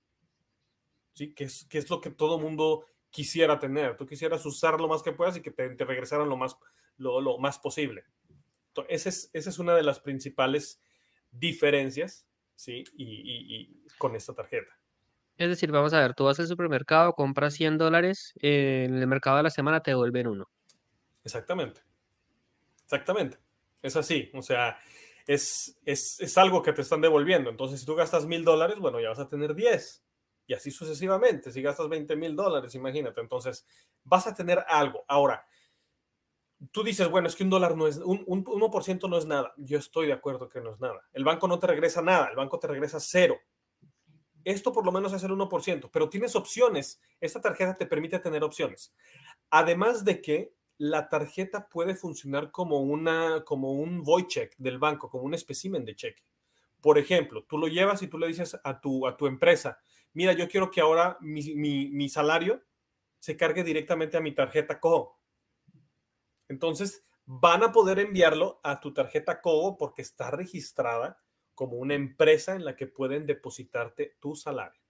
¿Sí? 1.13 1.33
Que 1.35 1.45
es, 1.45 1.65
que 1.65 1.79
es 1.79 1.89
lo 1.89 2.01
que 2.01 2.11
todo 2.11 2.39
mundo 2.39 2.85
quisiera 3.11 3.59
tener. 3.59 3.97
Tú 3.97 4.07
quisieras 4.07 4.45
usar 4.47 4.81
lo 4.81 4.89
más 4.89 5.03
que 5.03 5.13
puedas 5.13 5.37
y 5.37 5.43
que 5.43 5.51
te, 5.51 5.75
regresaran 5.85 6.29
lo 6.29 6.37
más, 6.37 6.57
lo, 6.97 7.39
más 7.39 7.59
posible. 7.59 8.05
esa 8.89 9.09
es, 9.09 9.31
esa 9.33 9.51
es 9.51 9.59
una 9.59 9.75
de 9.75 9.83
las 9.83 10.01
principales 10.01 10.81
diferencias 11.33 12.27
¿sí? 12.61 12.85
Y, 12.97 13.85
con 13.99 14.15
esta 14.15 14.35
tarjeta. 14.35 14.79
Es 15.37 15.49
decir, 15.49 15.73
vamos 15.73 15.95
a 15.95 16.01
ver, 16.01 16.15
tú 16.15 16.25
vas 16.25 16.39
al 16.39 16.47
supermercado, 16.47 17.15
compras 17.15 17.55
100 17.55 17.79
dólares, 17.79 18.35
en 18.41 18.95
el 18.95 19.07
mercado 19.07 19.39
de 19.39 19.45
la 19.45 19.51
semana 19.51 19.83
te 19.83 19.93
devuelven 19.93 20.27
uno. 20.27 20.51
Exactamente. 21.25 21.81
Exactamente. 22.85 23.39
Es 23.83 23.97
así. 23.97 24.31
O 24.35 24.43
sea, 24.43 24.79
es, 25.27 25.79
es, 25.85 26.21
es, 26.21 26.39
algo 26.39 26.63
que 26.63 26.73
te 26.73 26.83
están 26.83 27.01
devolviendo. 27.01 27.51
Entonces, 27.51 27.81
si 27.81 27.87
tú 27.87 27.95
gastas 27.95 28.27
mil 28.27 28.45
dólares, 28.45 28.79
bueno, 28.79 29.01
ya 29.01 29.11
vas 29.11 29.19
a 29.19 29.29
tener 29.29 29.55
10 29.55 30.05
y 30.47 30.55
así 30.55 30.71
sucesivamente. 30.71 31.53
Si 31.53 31.63
gastas 31.63 31.89
20 31.89 32.17
mil 32.17 32.35
dólares, 32.35 32.75
imagínate. 32.75 33.21
Entonces, 33.21 33.67
vas 34.05 34.27
a 34.27 34.35
tener 34.35 34.65
algo. 34.69 35.05
Ahora, 35.07 35.47
tú 36.73 36.83
dices, 36.83 37.09
bueno, 37.09 37.29
es 37.29 37.37
que 37.37 37.45
un 37.45 37.51
dólar 37.51 37.77
no 37.77 37.87
es, 37.87 37.99
un, 37.99 38.25
un 38.27 38.45
1% 38.45 39.09
no 39.09 39.19
es 39.19 39.27
nada. 39.27 39.55
Yo 39.57 39.79
estoy 39.79 40.09
de 40.09 40.13
acuerdo 40.13 40.49
que 40.49 40.61
no 40.61 40.73
es 40.73 40.81
nada. 40.81 41.09
El 41.13 41.25
banco 41.25 41.49
no 41.49 41.59
te 41.59 41.67
regresa 41.67 42.03
nada, 42.03 42.29
el 42.29 42.37
banco 42.37 42.59
te 42.59 42.67
regresa 42.67 43.01
cero. 43.01 43.39
Esto 44.45 44.73
por 44.73 44.85
lo 44.85 44.93
menos 44.93 45.13
es 45.13 45.23
el 45.23 45.31
1%, 45.33 45.91
pero 45.93 46.09
tienes 46.09 46.35
opciones. 46.35 47.01
Esta 47.21 47.41
tarjeta 47.41 47.75
te 47.75 47.87
permite 47.87 48.19
tener 48.19 48.43
opciones. 48.43 48.95
Además 49.51 50.05
de 50.05 50.21
que 50.21 50.53
la 50.81 51.11
tarjeta 51.11 51.69
puede 51.69 51.95
funcionar 51.95 52.51
como, 52.51 52.81
una, 52.81 53.45
como 53.45 53.73
un 53.75 54.03
void 54.03 54.29
check 54.29 54.55
del 54.57 54.79
banco, 54.79 55.11
como 55.11 55.25
un 55.25 55.35
espécimen 55.35 55.85
de 55.85 55.95
cheque. 55.95 56.23
Por 56.81 56.97
ejemplo, 56.97 57.45
tú 57.45 57.59
lo 57.59 57.69
llevas 57.69 58.01
y 58.01 58.07
tú 58.07 58.19
le 58.19 58.29
dices 58.29 58.59
a 58.65 58.81
tu, 58.81 59.07
a 59.07 59.15
tu 59.15 59.27
empresa, 59.27 59.79
mira, 60.15 60.33
yo 60.33 60.49
quiero 60.49 60.71
que 60.71 60.81
ahora 60.81 61.19
mi, 61.21 61.55
mi, 61.55 61.91
mi 61.91 62.09
salario 62.09 62.63
se 63.19 63.37
cargue 63.37 63.63
directamente 63.63 64.17
a 64.17 64.23
mi 64.23 64.33
tarjeta 64.33 64.81
CO. 64.81 65.21
Entonces, 66.49 67.03
van 67.27 67.63
a 67.63 67.73
poder 67.73 67.99
enviarlo 67.99 68.59
a 68.63 68.81
tu 68.81 68.95
tarjeta 68.95 69.43
CO 69.43 69.77
porque 69.77 70.01
está 70.01 70.31
registrada 70.31 71.23
como 71.55 71.77
una 71.77 71.93
empresa 71.93 72.55
en 72.55 72.65
la 72.65 72.75
que 72.75 72.87
pueden 72.87 73.27
depositarte 73.27 74.17
tu 74.19 74.35
salario. 74.35 74.81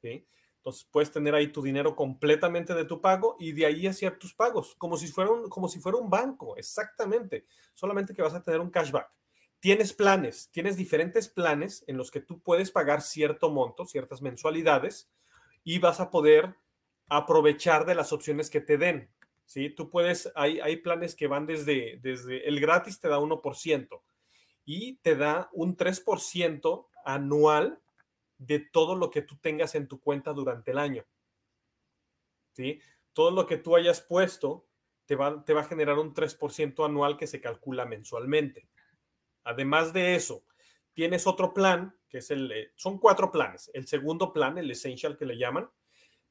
¿Sí? 0.00 0.26
Entonces 0.62 0.86
puedes 0.92 1.10
tener 1.10 1.34
ahí 1.34 1.48
tu 1.48 1.60
dinero 1.60 1.96
completamente 1.96 2.72
de 2.72 2.84
tu 2.84 3.00
pago 3.00 3.34
y 3.40 3.50
de 3.50 3.66
ahí 3.66 3.88
hacia 3.88 4.16
tus 4.16 4.32
pagos, 4.32 4.76
como 4.78 4.96
si, 4.96 5.08
fuera 5.08 5.32
un, 5.32 5.48
como 5.48 5.66
si 5.66 5.80
fuera 5.80 5.98
un 5.98 6.08
banco, 6.08 6.56
exactamente. 6.56 7.46
Solamente 7.74 8.14
que 8.14 8.22
vas 8.22 8.34
a 8.34 8.44
tener 8.44 8.60
un 8.60 8.70
cashback. 8.70 9.10
Tienes 9.58 9.92
planes, 9.92 10.50
tienes 10.52 10.76
diferentes 10.76 11.28
planes 11.28 11.82
en 11.88 11.96
los 11.96 12.12
que 12.12 12.20
tú 12.20 12.40
puedes 12.40 12.70
pagar 12.70 13.02
cierto 13.02 13.50
monto, 13.50 13.86
ciertas 13.86 14.22
mensualidades 14.22 15.10
y 15.64 15.80
vas 15.80 15.98
a 15.98 16.12
poder 16.12 16.54
aprovechar 17.08 17.84
de 17.84 17.96
las 17.96 18.12
opciones 18.12 18.48
que 18.48 18.60
te 18.60 18.78
den. 18.78 19.10
¿sí? 19.46 19.68
Tú 19.68 19.90
puedes, 19.90 20.30
hay, 20.36 20.60
hay 20.60 20.76
planes 20.76 21.16
que 21.16 21.26
van 21.26 21.44
desde, 21.44 21.98
desde 22.02 22.46
el 22.46 22.60
gratis 22.60 23.00
te 23.00 23.08
da 23.08 23.18
1% 23.18 24.00
y 24.64 24.94
te 24.98 25.16
da 25.16 25.50
un 25.52 25.76
3% 25.76 26.86
anual 27.04 27.81
de 28.46 28.58
todo 28.58 28.96
lo 28.96 29.10
que 29.10 29.22
tú 29.22 29.36
tengas 29.36 29.74
en 29.74 29.86
tu 29.86 30.00
cuenta 30.00 30.32
durante 30.32 30.72
el 30.72 30.78
año. 30.78 31.04
¿Sí? 32.52 32.80
Todo 33.12 33.30
lo 33.30 33.46
que 33.46 33.56
tú 33.56 33.76
hayas 33.76 34.00
puesto 34.00 34.66
te 35.06 35.16
va, 35.16 35.44
te 35.44 35.54
va 35.54 35.60
a 35.60 35.64
generar 35.64 35.98
un 35.98 36.12
3% 36.12 36.84
anual 36.84 37.16
que 37.16 37.26
se 37.26 37.40
calcula 37.40 37.86
mensualmente. 37.86 38.68
Además 39.44 39.92
de 39.92 40.14
eso, 40.14 40.44
tienes 40.92 41.26
otro 41.26 41.54
plan, 41.54 41.96
que 42.08 42.18
es 42.18 42.30
el, 42.30 42.50
eh, 42.52 42.72
son 42.76 42.98
cuatro 42.98 43.30
planes. 43.30 43.70
El 43.74 43.86
segundo 43.86 44.32
plan, 44.32 44.58
el 44.58 44.70
essential 44.70 45.16
que 45.16 45.26
le 45.26 45.38
llaman, 45.38 45.70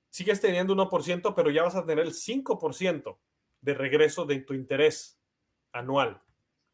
sigues 0.09 0.41
teniendo 0.41 0.73
1%, 0.73 1.33
pero 1.33 1.49
ya 1.49 1.63
vas 1.63 1.75
a 1.75 1.85
tener 1.85 2.05
el 2.05 2.13
5% 2.13 3.19
de 3.61 3.73
regreso 3.73 4.25
de 4.25 4.39
tu 4.39 4.53
interés 4.53 5.19
anual. 5.71 6.21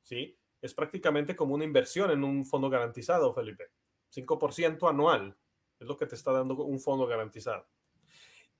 ¿Sí? 0.01 0.37
Es 0.61 0.73
prácticamente 0.73 1.35
como 1.35 1.53
una 1.53 1.63
inversión 1.63 2.09
en 2.11 2.23
un 2.23 2.45
fondo 2.45 2.69
garantizado, 2.69 3.33
Felipe. 3.33 3.65
5% 4.13 4.89
anual 4.89 5.37
es 5.79 5.87
lo 5.87 5.97
que 5.97 6.05
te 6.05 6.15
está 6.15 6.31
dando 6.31 6.55
un 6.55 6.79
fondo 6.79 7.05
garantizado. 7.05 7.67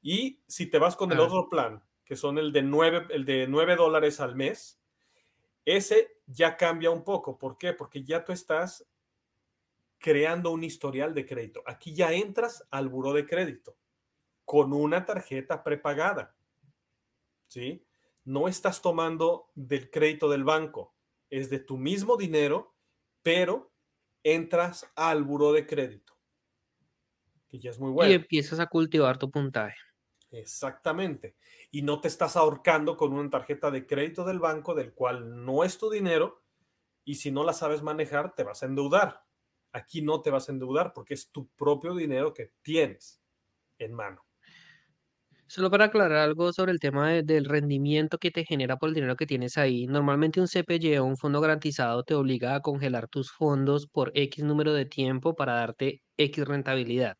Y 0.01 0.41
si 0.47 0.67
te 0.67 0.77
vas 0.77 0.95
con 0.95 1.11
el 1.11 1.19
otro 1.19 1.49
plan, 1.49 1.83
que 2.03 2.15
son 2.15 2.37
el 2.37 2.51
de 2.51 2.61
9, 2.61 3.07
el 3.09 3.25
de 3.25 3.47
9 3.47 3.75
dólares 3.75 4.19
al 4.19 4.35
mes, 4.35 4.79
ese 5.65 6.21
ya 6.25 6.55
cambia 6.55 6.91
un 6.91 7.03
poco. 7.03 7.37
¿Por 7.37 7.57
qué? 7.57 7.73
Porque 7.73 8.03
ya 8.03 8.23
tú 8.23 8.31
estás 8.31 8.85
creando 9.97 10.51
un 10.51 10.63
historial 10.63 11.13
de 11.13 11.25
crédito. 11.25 11.63
Aquí 11.65 11.93
ya 11.93 12.13
entras 12.13 12.65
al 12.69 12.87
buro 12.87 13.13
de 13.13 13.25
crédito 13.25 13.75
con 14.45 14.71
una 14.71 15.03
tarjeta 15.05 15.63
prepagada. 15.63 16.35
¿Sí? 17.47 17.85
No 18.23 18.47
estás 18.47 18.81
tomando 18.81 19.51
del 19.55 19.89
crédito 19.89 20.29
del 20.29 20.43
banco, 20.43 20.93
es 21.29 21.49
de 21.49 21.59
tu 21.59 21.77
mismo 21.77 22.17
dinero, 22.17 22.73
pero 23.21 23.71
entras 24.35 24.85
al 24.95 25.23
buro 25.23 25.53
de 25.53 25.65
crédito, 25.65 26.13
que 27.47 27.59
ya 27.59 27.69
es 27.69 27.79
muy 27.79 27.91
bueno. 27.91 28.11
Y 28.11 28.15
empiezas 28.15 28.59
a 28.59 28.67
cultivar 28.67 29.17
tu 29.17 29.31
puntaje. 29.31 29.77
Exactamente. 30.31 31.35
Y 31.71 31.81
no 31.81 32.01
te 32.01 32.07
estás 32.07 32.35
ahorcando 32.35 32.97
con 32.97 33.13
una 33.13 33.29
tarjeta 33.29 33.71
de 33.71 33.85
crédito 33.85 34.25
del 34.25 34.39
banco 34.39 34.75
del 34.75 34.93
cual 34.93 35.45
no 35.45 35.63
es 35.63 35.77
tu 35.77 35.89
dinero 35.89 36.43
y 37.05 37.15
si 37.15 37.31
no 37.31 37.43
la 37.43 37.53
sabes 37.53 37.81
manejar 37.81 38.35
te 38.35 38.43
vas 38.43 38.63
a 38.63 38.65
endeudar. 38.65 39.23
Aquí 39.71 40.01
no 40.01 40.21
te 40.21 40.29
vas 40.29 40.49
a 40.49 40.51
endeudar 40.51 40.91
porque 40.93 41.13
es 41.13 41.31
tu 41.31 41.47
propio 41.49 41.95
dinero 41.95 42.33
que 42.33 42.51
tienes 42.61 43.21
en 43.77 43.93
mano. 43.93 44.26
Solo 45.49 45.71
para 45.71 45.85
aclarar 45.85 46.17
algo 46.17 46.51
sobre 46.51 46.73
el 46.73 46.79
tema 46.79 47.09
del 47.23 47.45
rendimiento 47.45 48.17
que 48.17 48.31
te 48.31 48.43
genera 48.43 48.75
por 48.75 48.89
el 48.89 48.95
dinero 48.95 49.15
que 49.15 49.25
tienes 49.25 49.57
ahí. 49.57 49.87
Normalmente 49.87 50.41
un 50.41 50.47
CPY 50.47 50.97
o 50.97 51.05
un 51.05 51.15
fondo 51.15 51.39
garantizado 51.39 52.03
te 52.03 52.15
obliga 52.15 52.53
a 52.53 52.61
congelar 52.61 53.07
tus 53.07 53.31
fondos 53.31 53.87
por 53.87 54.11
X 54.13 54.43
número 54.43 54.73
de 54.73 54.85
tiempo 54.85 55.35
para 55.35 55.53
darte 55.53 56.01
X 56.17 56.45
rentabilidad. 56.45 57.15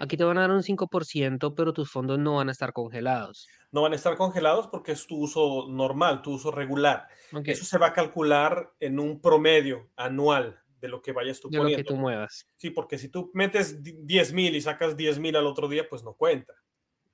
Aquí 0.00 0.16
te 0.16 0.24
van 0.24 0.38
a 0.38 0.42
dar 0.42 0.50
un 0.50 0.62
5%, 0.62 1.54
pero 1.54 1.72
tus 1.72 1.90
fondos 1.90 2.18
no 2.18 2.36
van 2.36 2.48
a 2.48 2.52
estar 2.52 2.72
congelados. 2.72 3.46
No 3.70 3.82
van 3.82 3.92
a 3.92 3.96
estar 3.96 4.16
congelados 4.16 4.68
porque 4.68 4.92
es 4.92 5.06
tu 5.06 5.16
uso 5.18 5.66
normal, 5.68 6.22
tu 6.22 6.32
uso 6.32 6.50
regular. 6.50 7.06
Eso 7.44 7.64
se 7.64 7.78
va 7.78 7.88
a 7.88 7.92
calcular 7.92 8.72
en 8.80 8.98
un 8.98 9.20
promedio 9.20 9.90
anual 9.96 10.58
de 10.80 10.88
lo 10.88 11.02
que 11.02 11.12
vayas 11.12 11.40
tú 11.40 11.50
de 11.50 11.58
lo 11.58 11.66
que 11.66 11.84
tú 11.84 11.96
muevas. 11.96 12.48
Sí, 12.56 12.70
porque 12.70 12.98
si 12.98 13.10
tú 13.10 13.30
metes 13.34 13.82
10 13.82 14.32
mil 14.32 14.56
y 14.56 14.60
sacas 14.60 14.96
10 14.96 15.18
mil 15.18 15.36
al 15.36 15.46
otro 15.46 15.68
día, 15.68 15.86
pues 15.88 16.02
no 16.02 16.14
cuenta. 16.14 16.54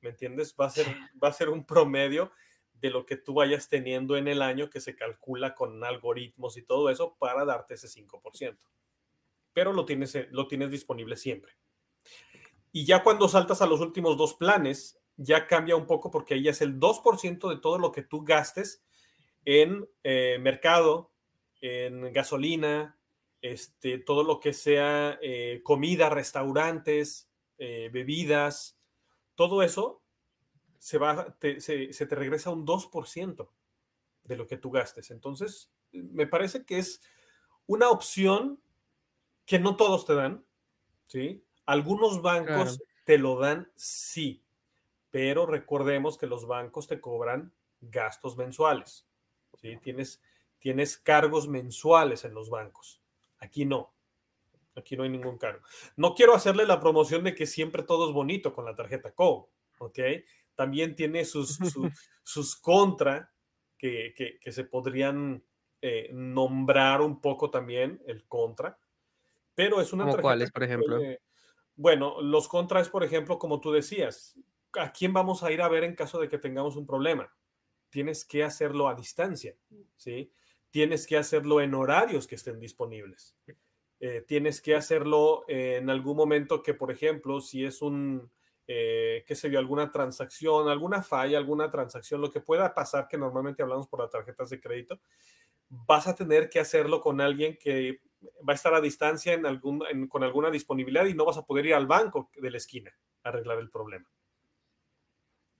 ¿Me 0.02 0.10
entiendes? 0.10 0.54
Va 0.60 0.66
a 0.66 0.70
ser, 0.70 0.86
va 1.22 1.28
a 1.28 1.32
ser 1.32 1.48
un 1.48 1.64
promedio 1.64 2.30
de 2.82 2.90
lo 2.90 3.06
que 3.06 3.16
tú 3.16 3.34
vayas 3.34 3.68
teniendo 3.68 4.16
en 4.16 4.26
el 4.26 4.42
año 4.42 4.68
que 4.68 4.80
se 4.80 4.96
calcula 4.96 5.54
con 5.54 5.82
algoritmos 5.84 6.56
y 6.56 6.62
todo 6.62 6.90
eso 6.90 7.16
para 7.16 7.44
darte 7.44 7.74
ese 7.74 7.86
5%. 7.86 8.58
Pero 9.52 9.72
lo 9.72 9.84
tienes, 9.84 10.14
eh, 10.16 10.28
lo 10.32 10.48
tienes 10.48 10.72
disponible 10.72 11.16
siempre. 11.16 11.52
Y 12.72 12.84
ya 12.84 13.04
cuando 13.04 13.28
saltas 13.28 13.62
a 13.62 13.66
los 13.66 13.80
últimos 13.80 14.16
dos 14.16 14.34
planes, 14.34 14.98
ya 15.16 15.46
cambia 15.46 15.76
un 15.76 15.86
poco 15.86 16.10
porque 16.10 16.34
ahí 16.34 16.48
es 16.48 16.60
el 16.60 16.80
2% 16.80 17.48
de 17.48 17.60
todo 17.60 17.78
lo 17.78 17.92
que 17.92 18.02
tú 18.02 18.24
gastes 18.24 18.82
en 19.44 19.88
eh, 20.02 20.38
mercado, 20.40 21.12
en 21.60 22.12
gasolina, 22.12 22.98
este, 23.42 23.98
todo 23.98 24.24
lo 24.24 24.40
que 24.40 24.52
sea 24.52 25.20
eh, 25.22 25.60
comida, 25.62 26.10
restaurantes, 26.10 27.28
bebidas, 27.58 28.76
todo 29.34 29.62
eso 29.62 30.02
se, 30.78 30.98
va, 30.98 31.36
se, 31.40 31.88
te 31.88 32.14
regresa 32.14 32.50
un 32.50 32.66
2% 32.66 33.48
de 34.24 34.36
lo 34.36 34.46
que 34.46 34.56
tú 34.56 34.70
gastes. 34.70 35.10
Entonces, 35.10 35.70
me 35.92 36.26
parece 36.26 36.64
que 36.64 36.78
es 36.78 37.00
una 37.66 37.88
opción 37.88 38.60
que 39.46 39.58
no 39.58 39.76
todos 39.76 40.06
te 40.06 40.14
dan, 40.14 40.44
¿sí? 41.06 41.44
Algunos 41.66 42.22
bancos 42.22 42.82
te 43.04 43.18
lo 43.18 43.38
dan, 43.38 43.70
sí, 43.76 44.42
pero 45.10 45.46
recordemos 45.46 46.18
que 46.18 46.26
los 46.26 46.46
bancos 46.46 46.86
te 46.86 47.00
cobran 47.00 47.52
gastos 47.80 48.36
mensuales, 48.36 49.06
¿sí? 49.60 49.76
Tienes, 49.78 50.20
tienes 50.58 50.96
cargos 50.96 51.48
mensuales 51.48 52.24
en 52.24 52.34
los 52.34 52.50
bancos. 52.50 53.00
Aquí 53.38 53.64
no. 53.64 53.92
Aquí 54.74 54.96
no 54.96 55.02
hay 55.02 55.10
ningún 55.10 55.38
cargo. 55.38 55.62
No 55.96 56.14
quiero 56.14 56.34
hacerle 56.34 56.66
la 56.66 56.80
promoción 56.80 57.24
de 57.24 57.34
que 57.34 57.46
siempre 57.46 57.82
todo 57.82 58.08
es 58.08 58.14
bonito 58.14 58.52
con 58.52 58.64
la 58.64 58.74
tarjeta 58.74 59.12
CO, 59.12 59.50
¿ok? 59.78 59.98
También 60.54 60.94
tiene 60.94 61.24
sus, 61.24 61.58
sus, 62.22 62.56
contra 62.56 63.32
que, 63.76 64.38
se 64.46 64.64
podrían 64.64 65.44
eh, 65.80 66.10
nombrar 66.12 67.00
un 67.00 67.20
poco 67.20 67.50
también, 67.50 68.02
el 68.06 68.26
contra, 68.26 68.78
pero 69.54 69.80
es 69.80 69.92
una 69.92 70.04
tarjeta. 70.04 70.22
¿Cuáles, 70.22 70.50
por 70.50 70.62
ejemplo? 70.62 70.98
bueno, 71.74 72.20
los 72.22 72.48
contras, 72.48 72.88
por 72.88 73.04
ejemplo, 73.04 73.38
como 73.38 73.60
tú 73.60 73.72
decías, 73.72 74.38
¿a 74.74 74.92
quién 74.92 75.12
vamos 75.12 75.42
a 75.42 75.52
ir 75.52 75.62
a 75.62 75.68
ver 75.68 75.84
en 75.84 75.94
caso 75.94 76.20
de 76.20 76.28
que 76.28 76.38
tengamos 76.38 76.76
un 76.76 76.86
problema? 76.86 77.34
Tienes 77.90 78.24
que 78.24 78.44
hacerlo 78.44 78.88
a 78.88 78.94
distancia, 78.94 79.56
¿sí? 79.96 80.32
Tienes 80.70 81.06
que 81.06 81.18
hacerlo 81.18 81.60
en 81.60 81.74
horarios 81.74 82.26
que 82.26 82.36
estén 82.36 82.58
disponibles. 82.58 83.36
Eh, 84.04 84.24
tienes 84.26 84.60
que 84.60 84.74
hacerlo 84.74 85.44
en 85.46 85.88
algún 85.88 86.16
momento 86.16 86.60
que, 86.60 86.74
por 86.74 86.90
ejemplo, 86.90 87.40
si 87.40 87.64
es 87.64 87.82
un, 87.82 88.32
eh, 88.66 89.22
qué 89.24 89.36
sé 89.36 89.48
yo, 89.48 89.60
alguna 89.60 89.92
transacción, 89.92 90.68
alguna 90.68 91.04
falla, 91.04 91.38
alguna 91.38 91.70
transacción, 91.70 92.20
lo 92.20 92.28
que 92.28 92.40
pueda 92.40 92.74
pasar, 92.74 93.06
que 93.06 93.16
normalmente 93.16 93.62
hablamos 93.62 93.86
por 93.86 94.00
las 94.00 94.10
tarjetas 94.10 94.50
de 94.50 94.58
crédito, 94.58 94.98
vas 95.68 96.08
a 96.08 96.16
tener 96.16 96.48
que 96.48 96.58
hacerlo 96.58 97.00
con 97.00 97.20
alguien 97.20 97.56
que 97.56 98.00
va 98.40 98.54
a 98.54 98.56
estar 98.56 98.74
a 98.74 98.80
distancia 98.80 99.34
en 99.34 99.46
algún, 99.46 99.84
con 100.08 100.24
alguna 100.24 100.50
disponibilidad 100.50 101.06
y 101.06 101.14
no 101.14 101.24
vas 101.24 101.36
a 101.36 101.46
poder 101.46 101.66
ir 101.66 101.74
al 101.74 101.86
banco 101.86 102.28
de 102.34 102.50
la 102.50 102.56
esquina 102.56 102.92
a 103.22 103.28
arreglar 103.28 103.60
el 103.60 103.70
problema. 103.70 104.10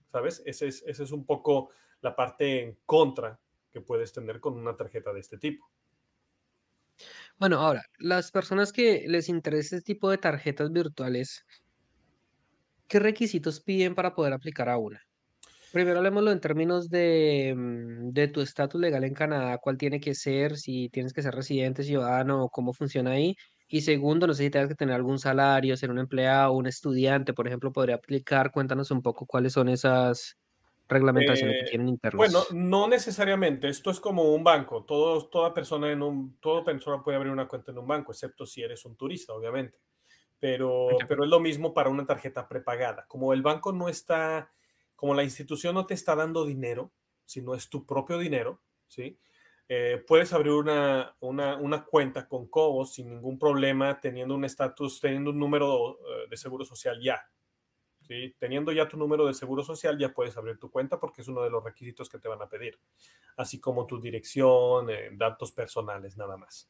¿Sabes? 0.07 0.43
Esa 0.45 0.65
es, 0.65 0.83
ese 0.85 1.03
es 1.03 1.11
un 1.13 1.25
poco 1.25 1.69
la 2.01 2.13
parte 2.13 2.61
en 2.61 2.77
contra 2.85 3.39
que 3.71 3.79
puedes 3.79 4.11
tener 4.11 4.41
con 4.41 4.57
una 4.57 4.75
tarjeta 4.75 5.13
de 5.13 5.21
este 5.21 5.37
tipo. 5.37 5.72
Bueno, 7.37 7.57
ahora, 7.59 7.83
las 7.99 8.31
personas 8.31 8.71
que 8.71 9.05
les 9.07 9.29
interesa 9.29 9.75
este 9.77 9.93
tipo 9.93 10.09
de 10.09 10.17
tarjetas 10.17 10.71
virtuales, 10.71 11.45
¿qué 12.87 12.99
requisitos 12.99 13.59
piden 13.59 13.93
para 13.93 14.15
poder 14.15 14.31
aplicar 14.33 14.69
a 14.69 14.77
una? 14.77 15.01
Primero 15.71 15.97
hablemoslo 15.97 16.31
en 16.31 16.39
términos 16.39 16.89
de, 16.89 17.53
mm, 17.57 18.11
de 18.11 18.27
tu 18.27 18.41
estatus 18.41 18.79
legal 18.79 19.03
en 19.03 19.13
Canadá, 19.15 19.57
cuál 19.57 19.77
tiene 19.77 19.99
que 19.99 20.13
ser, 20.13 20.57
si 20.57 20.89
tienes 20.89 21.13
que 21.13 21.23
ser 21.23 21.33
residente, 21.33 21.83
ciudadano, 21.83 22.49
cómo 22.49 22.73
funciona 22.73 23.11
ahí. 23.11 23.35
Y 23.67 23.81
segundo, 23.81 24.27
no 24.27 24.33
sé 24.35 24.43
si 24.43 24.49
tengas 24.51 24.69
que 24.69 24.75
tener 24.75 24.93
algún 24.95 25.17
salario, 25.17 25.75
ser 25.75 25.89
un 25.89 25.97
empleado, 25.99 26.53
un 26.53 26.67
estudiante, 26.67 27.33
por 27.33 27.47
ejemplo, 27.47 27.71
podría 27.71 27.95
aplicar. 27.95 28.51
Cuéntanos 28.51 28.91
un 28.91 29.01
poco 29.01 29.25
cuáles 29.25 29.53
son 29.53 29.67
esas 29.69 30.37
reglamentaciones 30.87 31.55
que 31.55 31.65
Eh, 31.65 31.69
tienen 31.69 31.99
bueno, 32.13 32.39
internas. 32.39 32.51
no 32.51 32.87
necesariamente. 32.87 33.67
Esto 33.69 33.91
es 33.91 33.99
como 33.99 34.33
un 34.33 34.43
banco. 34.43 34.83
Todo, 34.83 35.27
toda 35.27 35.53
persona 35.53 35.91
en 35.91 36.01
un, 36.01 36.37
toda 36.39 36.63
persona 36.63 37.01
puede 37.03 37.17
abrir 37.17 37.31
una 37.31 37.47
cuenta 37.47 37.71
en 37.71 37.77
un 37.77 37.87
banco, 37.87 38.11
excepto 38.11 38.45
si 38.45 38.61
eres 38.61 38.85
un 38.85 38.95
turista, 38.95 39.33
obviamente. 39.33 39.79
Pero, 40.39 40.89
es 40.99 41.09
lo 41.09 41.39
mismo 41.39 41.73
para 41.73 41.89
una 41.89 42.05
tarjeta 42.05 42.47
prepagada. 42.49 43.05
Como 43.07 43.33
el 43.33 43.41
banco 43.41 43.71
no 43.71 43.87
está, 43.87 44.51
como 44.95 45.13
la 45.13 45.23
institución 45.23 45.73
no 45.73 45.85
te 45.85 45.93
está 45.93 46.15
dando 46.15 46.45
dinero, 46.45 46.91
sino 47.25 47.55
es 47.55 47.69
tu 47.69 47.85
propio 47.85 48.17
dinero, 48.17 48.61
¿sí? 48.87 49.17
Eh, 49.69 50.03
puedes 50.05 50.33
abrir 50.33 50.51
una, 50.51 51.15
una, 51.21 51.55
una, 51.55 51.85
cuenta 51.85 52.27
con 52.27 52.47
Cobos 52.47 52.95
sin 52.95 53.09
ningún 53.09 53.39
problema, 53.39 54.01
teniendo 54.01 54.35
un 54.35 54.43
estatus, 54.43 54.99
teniendo 54.99 55.31
un 55.31 55.39
número 55.39 55.93
uh, 55.93 55.97
de 56.29 56.35
seguro 56.35 56.65
social 56.65 57.01
ya. 57.01 57.25
¿Sí? 58.03 58.35
Teniendo 58.37 58.71
ya 58.71 58.87
tu 58.87 58.97
número 58.97 59.25
de 59.25 59.33
seguro 59.33 59.63
social, 59.63 59.97
ya 59.97 60.13
puedes 60.13 60.37
abrir 60.37 60.59
tu 60.59 60.69
cuenta 60.69 60.99
porque 60.99 61.21
es 61.21 61.27
uno 61.27 61.41
de 61.41 61.49
los 61.49 61.63
requisitos 61.63 62.09
que 62.09 62.19
te 62.19 62.27
van 62.27 62.41
a 62.41 62.49
pedir, 62.49 62.77
así 63.37 63.59
como 63.59 63.85
tu 63.85 63.99
dirección, 63.99 64.89
eh, 64.89 65.09
datos 65.13 65.51
personales, 65.51 66.17
nada 66.17 66.37
más. 66.37 66.69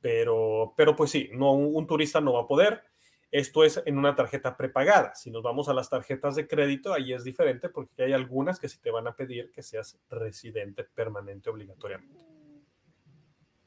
Pero, 0.00 0.74
pero 0.76 0.94
pues 0.94 1.10
sí, 1.10 1.30
no, 1.32 1.52
un, 1.52 1.74
un 1.74 1.86
turista 1.86 2.20
no 2.20 2.34
va 2.34 2.42
a 2.42 2.46
poder. 2.46 2.82
Esto 3.30 3.64
es 3.64 3.82
en 3.84 3.98
una 3.98 4.14
tarjeta 4.14 4.56
prepagada. 4.56 5.14
Si 5.16 5.30
nos 5.30 5.42
vamos 5.42 5.68
a 5.68 5.74
las 5.74 5.90
tarjetas 5.90 6.36
de 6.36 6.46
crédito, 6.46 6.92
ahí 6.92 7.12
es 7.12 7.24
diferente 7.24 7.68
porque 7.68 8.04
hay 8.04 8.12
algunas 8.12 8.60
que 8.60 8.68
sí 8.68 8.78
te 8.80 8.92
van 8.92 9.08
a 9.08 9.16
pedir 9.16 9.50
que 9.50 9.62
seas 9.62 9.98
residente 10.08 10.84
permanente 10.84 11.50
obligatoriamente. 11.50 12.20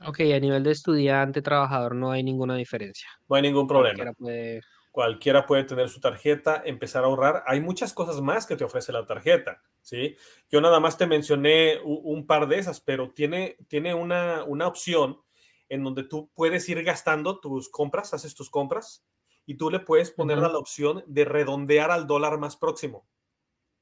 Ok, 0.05 0.19
a 0.19 0.39
nivel 0.39 0.63
de 0.63 0.71
estudiante, 0.71 1.41
trabajador, 1.41 1.95
no 1.95 2.11
hay 2.11 2.23
ninguna 2.23 2.55
diferencia. 2.55 3.09
No 3.27 3.35
hay 3.35 3.41
ningún 3.41 3.67
problema. 3.67 4.13
Puede 4.13 4.61
cualquiera 4.97 5.45
puede 5.45 5.63
tener 5.63 5.89
su 5.89 5.99
tarjeta, 5.99 6.63
empezar 6.65 7.03
a 7.03 7.05
ahorrar. 7.05 7.43
Hay 7.45 7.61
muchas 7.61 7.93
cosas 7.93 8.19
más 8.19 8.47
que 8.47 8.55
te 8.55 8.63
ofrece 8.63 8.91
la 8.91 9.05
tarjeta, 9.05 9.61
¿sí? 9.83 10.15
Yo 10.49 10.59
nada 10.59 10.79
más 10.79 10.97
te 10.97 11.05
mencioné 11.05 11.79
un, 11.83 12.25
par 12.25 12.47
de 12.47 12.57
esas, 12.57 12.81
pero 12.81 13.11
tiene, 13.11 13.57
tiene 13.67 13.93
una, 13.93 14.43
una 14.43 14.65
opción 14.65 15.21
en 15.69 15.83
donde 15.83 16.03
tú 16.03 16.31
puedes 16.33 16.67
ir 16.67 16.83
gastando 16.83 17.39
tus 17.39 17.69
compras, 17.69 18.15
haces 18.15 18.33
tus 18.33 18.49
compras, 18.49 19.05
y 19.45 19.53
tú 19.53 19.69
le 19.69 19.81
puedes 19.81 20.09
poner 20.09 20.39
uh 20.39 20.41
-huh. 20.41 20.51
la 20.51 20.57
opción 20.57 21.03
de 21.05 21.25
redondear 21.25 21.91
al 21.91 22.07
dólar 22.07 22.39
más 22.39 22.57
próximo. 22.57 23.07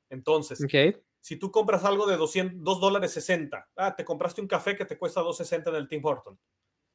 Entonces, 0.10 0.62
okay. 0.62 1.02
si 1.22 1.38
tú 1.38 1.50
compras 1.50 1.86
algo 1.86 2.08
de 2.08 2.18
200, 2.18 2.62
2 2.62 2.82
dólares 2.82 3.14
60, 3.14 3.70
ah, 3.78 3.96
te 3.96 4.04
compraste 4.04 4.42
un 4.42 4.50
café 4.50 4.76
que 4.76 4.84
te 4.84 4.98
cuesta 4.98 5.22
2.60 5.22 5.70
en 5.70 5.76
el 5.76 5.88
Tim 5.88 6.04
Horton, 6.04 6.38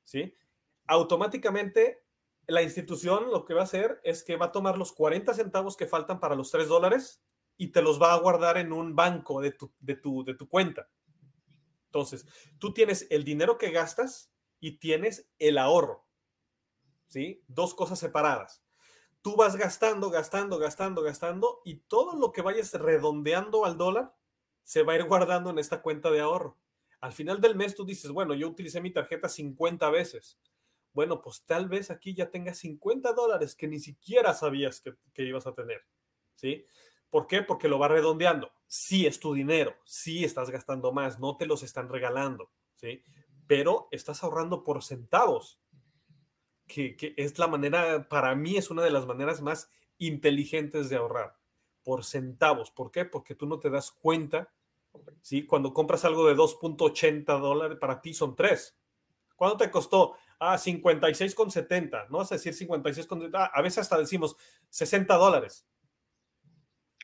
¿sí? 0.05 0.37
Automáticamente 0.89 2.03
la 2.51 2.63
institución 2.63 3.31
lo 3.31 3.45
que 3.45 3.55
va 3.55 3.61
a 3.61 3.65
hacer 3.65 4.01
es 4.03 4.23
que 4.25 4.37
va 4.37 4.47
a 4.47 4.53
tomar 4.53 4.77
los 4.77 4.93
40 4.93 5.35
centavos 5.35 5.77
que 5.77 5.87
faltan 5.87 6.21
para 6.21 6.35
los 6.35 6.51
3 6.51 6.69
dólares 6.69 7.23
y 7.57 7.69
te 7.69 7.83
los 7.83 8.01
va 8.01 8.13
a 8.13 8.19
guardar 8.19 8.59
en 8.59 8.73
un 8.73 8.97
banco 8.97 9.41
de 9.41 9.53
tu, 9.53 9.73
de 9.79 9.95
tu, 9.95 10.25
de 10.25 10.35
tu 10.35 10.49
cuenta. 10.49 10.89
Entonces, 11.87 12.27
tú 12.59 12.73
tienes 12.73 13.07
el 13.11 13.25
dinero 13.25 13.59
que 13.59 13.71
gastas 13.71 14.33
y 14.61 14.79
tienes 14.79 15.29
el 15.39 15.59
ahorro. 15.59 16.07
¿Sí? 17.07 17.43
Dos 17.49 17.75
cosas 17.75 17.99
separadas. 17.99 18.63
Tú 19.23 19.37
vas 19.37 19.57
gastando, 19.57 20.11
gastando, 20.11 20.59
gastando, 20.59 21.03
gastando 21.03 21.61
y 21.65 21.77
todo 21.81 22.17
lo 22.17 22.33
que 22.33 22.43
vayas 22.43 22.73
redondeando 22.75 23.65
al 23.65 23.77
dólar 23.77 24.15
se 24.63 24.83
va 24.83 24.95
a 24.95 24.97
ir 24.97 25.05
guardando 25.05 25.51
en 25.51 25.59
esta 25.59 25.83
cuenta 25.83 26.11
de 26.11 26.21
ahorro. 26.21 26.57
Al 27.01 27.13
final 27.13 27.41
del 27.41 27.57
mes 27.57 27.75
tú 27.75 27.85
dices, 27.85 28.11
bueno, 28.11 28.35
yo 28.35 28.49
utilicé 28.49 28.81
mi 28.81 28.93
tarjeta 28.93 29.29
50 29.29 29.91
veces 29.91 30.39
bueno, 30.93 31.21
pues 31.21 31.45
tal 31.45 31.69
vez 31.69 31.91
aquí 31.91 32.15
ya 32.15 32.31
tengas 32.31 32.59
50 32.59 33.13
dólares 33.13 33.55
que 33.55 33.69
ni 33.69 33.79
siquiera 33.79 34.35
sabías 34.35 34.81
que, 34.81 34.95
que, 35.13 35.23
ibas 35.23 35.47
a 35.47 35.53
tener, 35.53 35.83
¿sí? 36.35 36.65
¿Por 37.09 37.27
qué? 37.27 37.43
Porque 37.43 37.69
lo 37.69 37.79
va 37.79 37.89
redondeando. 37.89 38.53
Sí 38.67 39.07
es 39.07 39.19
tu 39.21 39.35
dinero, 39.35 39.75
sí 39.85 40.25
estás 40.25 40.51
gastando 40.51 40.93
más, 40.93 41.19
no 41.19 41.37
te 41.37 41.47
los 41.47 41.63
están 41.63 41.89
regalando, 41.89 42.51
¿sí? 42.75 43.03
Pero 43.47 43.89
estás 43.91 44.23
ahorrando 44.23 44.63
por 44.63 44.83
centavos, 44.83 45.61
que, 46.67 46.97
que 46.97 47.15
es 47.17 47.39
la 47.39 47.49
manera, 47.49 48.09
para 48.09 48.35
mí 48.37 48.57
es 48.57 48.71
una 48.71 48.83
de 48.83 48.93
las 48.93 49.07
maneras 49.07 49.41
más 49.43 49.69
inteligentes 49.99 50.89
de 50.89 50.97
ahorrar, 50.97 51.37
por 51.83 52.05
centavos. 52.05 52.71
¿Por 52.71 52.91
qué? 52.91 53.05
Porque 53.05 53.35
tú 53.35 53.47
no 53.47 53.59
te 53.59 53.71
das 53.71 53.91
cuenta, 53.91 54.53
¿sí? 55.21 55.47
Cuando 55.47 55.75
compras 55.75 56.05
algo 56.05 56.27
de 56.27 56.37
2.80 56.37 57.39
dólares, 57.39 57.79
para 57.81 58.01
ti 58.01 58.15
son 58.15 58.35
3. 58.35 58.77
¿Cuánto 59.37 59.59
te 59.59 59.71
costó? 59.71 60.17
Ah, 60.41 60.59
56,70. 60.59 62.09
No 62.09 62.19
vas 62.19 62.33
a 62.33 62.37
decir 62.37 62.55
56,70. 62.55 63.31
Ah, 63.35 63.51
a 63.55 63.63
veces 63.63 63.79
hasta 63.79 63.99
decimos 63.99 64.37
60 64.71 65.15
dólares. 65.17 65.67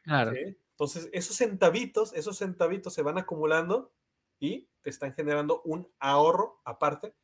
Claro. 0.04 0.32
¿Sí? 0.32 0.56
Entonces, 0.70 1.08
esos 1.12 1.36
centavitos, 1.36 2.12
esos 2.14 2.38
centavitos 2.38 2.94
se 2.94 3.02
van 3.02 3.18
acumulando 3.18 3.92
y 4.38 4.68
te 4.82 4.90
están 4.90 5.12
generando 5.12 5.62
un 5.64 5.88
ahorro 5.98 6.60
aparte 6.64 7.14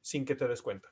sin 0.00 0.24
que 0.24 0.34
te 0.34 0.48
des 0.48 0.62
cuenta. 0.62 0.88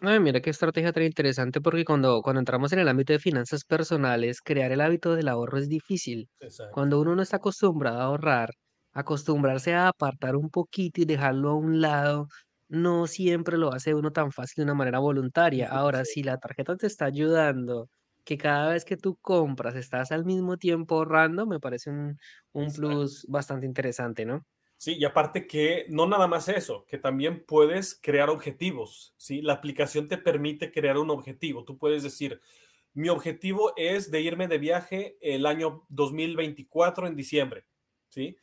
Ay, 0.00 0.20
mira 0.20 0.40
qué 0.40 0.50
estrategia 0.50 0.92
tan 0.92 1.04
interesante 1.04 1.60
porque 1.60 1.84
cuando, 1.84 2.20
cuando 2.22 2.40
entramos 2.40 2.72
en 2.72 2.80
el 2.80 2.88
ámbito 2.88 3.12
de 3.14 3.18
finanzas 3.18 3.64
personales, 3.64 4.42
crear 4.42 4.70
el 4.70 4.82
hábito 4.82 5.14
del 5.14 5.28
ahorro 5.28 5.58
es 5.58 5.68
difícil. 5.68 6.28
Exacto. 6.40 6.72
Cuando 6.74 7.00
uno 7.00 7.16
no 7.16 7.22
está 7.22 7.38
acostumbrado 7.38 8.00
a 8.00 8.04
ahorrar, 8.04 8.50
acostumbrarse 8.92 9.74
a 9.74 9.88
apartar 9.88 10.36
un 10.36 10.50
poquito 10.50 11.00
y 11.00 11.06
dejarlo 11.06 11.50
a 11.50 11.54
un 11.56 11.80
lado, 11.80 12.28
no 12.68 13.06
siempre 13.06 13.58
lo 13.58 13.72
hace 13.72 13.94
uno 13.94 14.12
tan 14.12 14.32
fácil 14.32 14.56
de 14.62 14.64
una 14.64 14.74
manera 14.74 14.98
voluntaria. 15.00 15.68
Ahora, 15.70 16.04
Sí. 16.04 16.06
si 16.06 16.22
la 16.22 16.38
tarjeta 16.38 16.76
te 16.76 16.86
está 16.86 17.06
ayudando, 17.06 17.88
que 18.24 18.38
cada 18.38 18.72
vez 18.72 18.84
que 18.84 18.96
tú 18.96 19.16
compras 19.20 19.76
estás 19.76 20.12
al 20.12 20.24
mismo 20.24 20.56
tiempo 20.58 20.96
ahorrando, 20.96 21.46
me 21.46 21.60
parece 21.60 21.90
un, 21.90 22.16
un 22.52 22.72
plus 22.72 23.24
bastante 23.28 23.66
interesante, 23.66 24.24
¿no? 24.26 24.42
Sí, 24.78 24.96
y 24.98 25.04
aparte 25.06 25.46
que 25.46 25.86
no 25.88 26.06
nada 26.06 26.26
más 26.26 26.48
eso, 26.48 26.84
que 26.86 26.98
también 26.98 27.44
puedes 27.46 27.98
crear 28.00 28.28
objetivos, 28.28 29.14
¿sí? 29.16 29.40
La 29.40 29.54
aplicación 29.54 30.06
te 30.08 30.18
permite 30.18 30.70
crear 30.70 30.98
un 30.98 31.10
objetivo. 31.10 31.64
Tú 31.64 31.78
puedes 31.78 32.02
decir, 32.02 32.40
mi 32.92 33.08
objetivo 33.08 33.72
es 33.76 34.10
de 34.10 34.20
irme 34.20 34.48
de 34.48 34.58
viaje 34.58 35.16
el 35.22 35.46
año 35.46 35.86
2024 35.88 37.06
en 37.06 37.16
diciembre, 37.16 37.66
¿sí? 38.10 38.36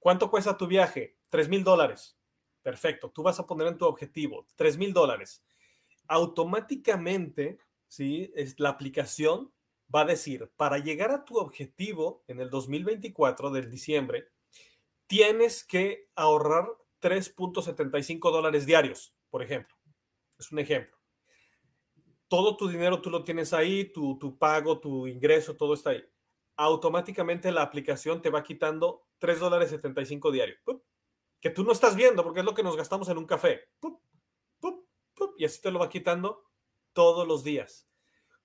¿Cuánto 0.00 0.30
cuesta 0.30 0.56
tu 0.56 0.66
viaje? 0.66 1.18
3 1.28 1.48
mil 1.48 1.62
dólares. 1.64 2.18
Perfecto, 2.66 3.10
tú 3.10 3.22
vas 3.22 3.38
a 3.38 3.46
poner 3.46 3.68
en 3.68 3.78
tu 3.78 3.84
objetivo 3.84 4.44
3 4.56 4.76
mil 4.76 4.92
dólares. 4.92 5.40
Automáticamente, 6.08 7.60
¿sí? 7.86 8.32
Es, 8.34 8.58
la 8.58 8.70
aplicación 8.70 9.52
va 9.94 10.00
a 10.00 10.04
decir, 10.04 10.50
para 10.56 10.78
llegar 10.78 11.12
a 11.12 11.24
tu 11.24 11.38
objetivo 11.38 12.24
en 12.26 12.40
el 12.40 12.50
2024 12.50 13.52
del 13.52 13.70
diciembre, 13.70 14.30
tienes 15.06 15.62
que 15.62 16.08
ahorrar 16.16 16.66
3.75 17.00 18.32
dólares 18.32 18.66
diarios, 18.66 19.14
por 19.30 19.44
ejemplo. 19.44 19.76
Es 20.36 20.50
un 20.50 20.58
ejemplo. 20.58 20.96
Todo 22.26 22.56
tu 22.56 22.66
dinero 22.66 23.00
tú 23.00 23.10
lo 23.10 23.22
tienes 23.22 23.52
ahí, 23.52 23.92
tu, 23.92 24.18
tu 24.18 24.36
pago, 24.38 24.80
tu 24.80 25.06
ingreso, 25.06 25.54
todo 25.54 25.74
está 25.74 25.90
ahí. 25.90 26.04
Automáticamente 26.56 27.52
la 27.52 27.62
aplicación 27.62 28.22
te 28.22 28.30
va 28.30 28.42
quitando 28.42 29.06
3 29.18 29.38
dólares 29.38 29.70
75 29.70 30.32
diarios. 30.32 30.58
Que 31.40 31.50
tú 31.50 31.64
no 31.64 31.72
estás 31.72 31.96
viendo 31.96 32.22
porque 32.22 32.40
es 32.40 32.46
lo 32.46 32.54
que 32.54 32.62
nos 32.62 32.76
gastamos 32.76 33.08
en 33.08 33.18
un 33.18 33.26
café. 33.26 33.68
Y 35.38 35.44
así 35.44 35.60
te 35.60 35.70
lo 35.70 35.78
va 35.78 35.88
quitando 35.88 36.44
todos 36.92 37.26
los 37.26 37.44
días. 37.44 37.86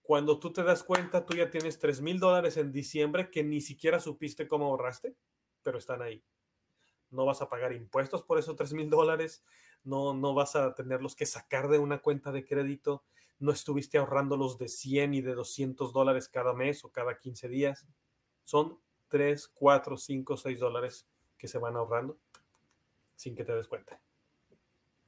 Cuando 0.01 0.39
tú 0.39 0.51
te 0.51 0.63
das 0.63 0.83
cuenta, 0.83 1.25
tú 1.25 1.35
ya 1.35 1.49
tienes 1.49 1.79
3 1.79 2.01
mil 2.01 2.19
dólares 2.19 2.57
en 2.57 2.71
diciembre 2.71 3.29
que 3.29 3.43
ni 3.43 3.61
siquiera 3.61 3.99
supiste 3.99 4.47
cómo 4.47 4.65
ahorraste, 4.65 5.15
pero 5.63 5.77
están 5.77 6.01
ahí 6.01 6.23
no 7.11 7.25
vas 7.25 7.41
a 7.41 7.49
pagar 7.49 7.73
impuestos 7.73 8.23
por 8.23 8.39
esos 8.39 8.55
3 8.55 8.73
mil 8.73 8.89
dólares, 8.89 9.43
no, 9.83 10.13
no 10.13 10.33
vas 10.33 10.55
a 10.55 10.73
tenerlos 10.73 11.15
que 11.15 11.25
sacar 11.25 11.69
de 11.69 11.77
una 11.77 11.99
cuenta 11.99 12.31
de 12.31 12.45
crédito, 12.45 13.03
no 13.39 13.51
estuviste 13.51 13.97
ahorrando 13.97 14.37
los 14.37 14.57
de 14.57 14.67
100 14.67 15.13
y 15.13 15.21
de 15.21 15.35
200 15.35 15.93
dólares 15.93 16.27
cada 16.29 16.53
mes 16.53 16.83
o 16.85 16.91
cada 16.91 17.17
15 17.17 17.47
días. 17.49 17.87
Son 18.43 18.79
3, 19.09 19.47
4, 19.53 19.97
5, 19.97 20.37
6 20.37 20.59
dólares 20.59 21.07
que 21.37 21.47
se 21.47 21.57
van 21.57 21.75
ahorrando 21.75 22.17
sin 23.21 23.35
que 23.35 23.43
te 23.43 23.53
des 23.53 23.67
cuenta. 23.67 24.01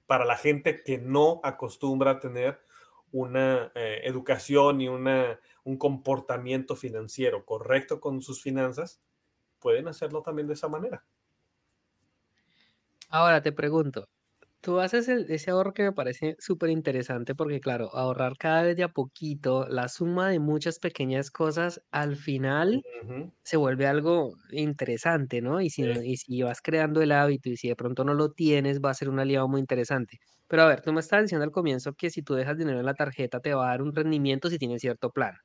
Para 0.05 0.23
la 0.23 0.37
gente 0.37 0.83
que 0.83 0.99
no 0.99 1.41
acostumbra 1.43 2.11
a 2.11 2.19
tener 2.19 2.59
una 3.11 3.71
eh, 3.73 4.01
educación 4.03 4.81
y 4.81 4.87
una, 4.87 5.39
un 5.63 5.77
comportamiento 5.77 6.75
financiero 6.75 7.43
correcto 7.43 7.99
con 7.99 8.21
sus 8.21 8.41
finanzas, 8.41 8.99
pueden 9.59 9.87
hacerlo 9.87 10.21
también 10.21 10.47
de 10.47 10.53
esa 10.53 10.67
manera. 10.67 11.03
Ahora 13.09 13.41
te 13.41 13.51
pregunto, 13.51 14.07
Tú 14.63 14.79
haces 14.79 15.09
el 15.09 15.29
ese 15.29 15.51
ahorro 15.51 15.73
que 15.73 15.83
me 15.83 15.91
parece 15.91 16.35
súper 16.39 16.69
interesante 16.69 17.35
porque, 17.35 17.59
claro, 17.59 17.93
ahorrar 17.95 18.37
cada 18.37 18.63
vez 18.63 18.77
de 18.77 18.83
a 18.83 18.87
poquito, 18.89 19.67
la 19.67 19.89
suma 19.89 20.29
de 20.29 20.39
muchas 20.39 20.79
pequeñas 20.79 21.29
cosas, 21.31 21.81
al 21.91 22.15
final 22.15 22.85
Ujú, 23.01 23.31
se 23.43 23.57
vuelve 23.57 23.87
algo 23.87 24.33
interesante, 24.51 25.41
¿no? 25.41 25.61
Y 25.61 25.69
si 25.71 25.83
sí, 25.83 25.87
no 25.87 26.03
y 26.03 26.17
si 26.17 26.41
vas 26.43 26.61
creando 26.61 27.01
el 27.01 27.11
hábito 27.13 27.49
y 27.49 27.57
si 27.57 27.69
de 27.69 27.75
pronto 27.77 28.05
no 28.05 28.13
lo 28.15 28.31
tienes, 28.33 28.81
va 28.81 28.91
a 28.91 28.95
ser 28.95 29.09
un 29.09 29.19
aliado 29.19 29.47
muy 29.49 29.61
interesante. 29.61 30.19
Pero 30.47 30.63
a 30.63 30.67
ver, 30.69 30.81
tú 30.81 30.93
me 30.93 31.01
estabas 31.01 31.25
diciendo 31.25 31.45
al 31.45 31.51
comienzo 31.51 31.93
que 31.93 32.09
si 32.11 32.23
tú 32.23 32.35
dejas 32.35 32.57
dinero 32.57 32.79
en 32.79 32.85
la 32.87 32.95
tarjeta 32.95 33.41
te 33.41 33.53
va 33.55 33.67
a 33.67 33.69
dar 33.71 33.83
un 33.83 33.95
rendimiento 33.95 34.49
si 34.49 34.59
tienes 34.59 34.81
cierto 34.81 35.11
plan, 35.11 35.35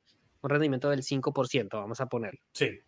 un 0.42 0.50
rendimiento 0.50 0.90
del 0.90 1.02
5%, 1.04 1.78
vamos 1.78 2.00
a 2.00 2.06
ponerlo. 2.06 2.40
sí. 2.52 2.82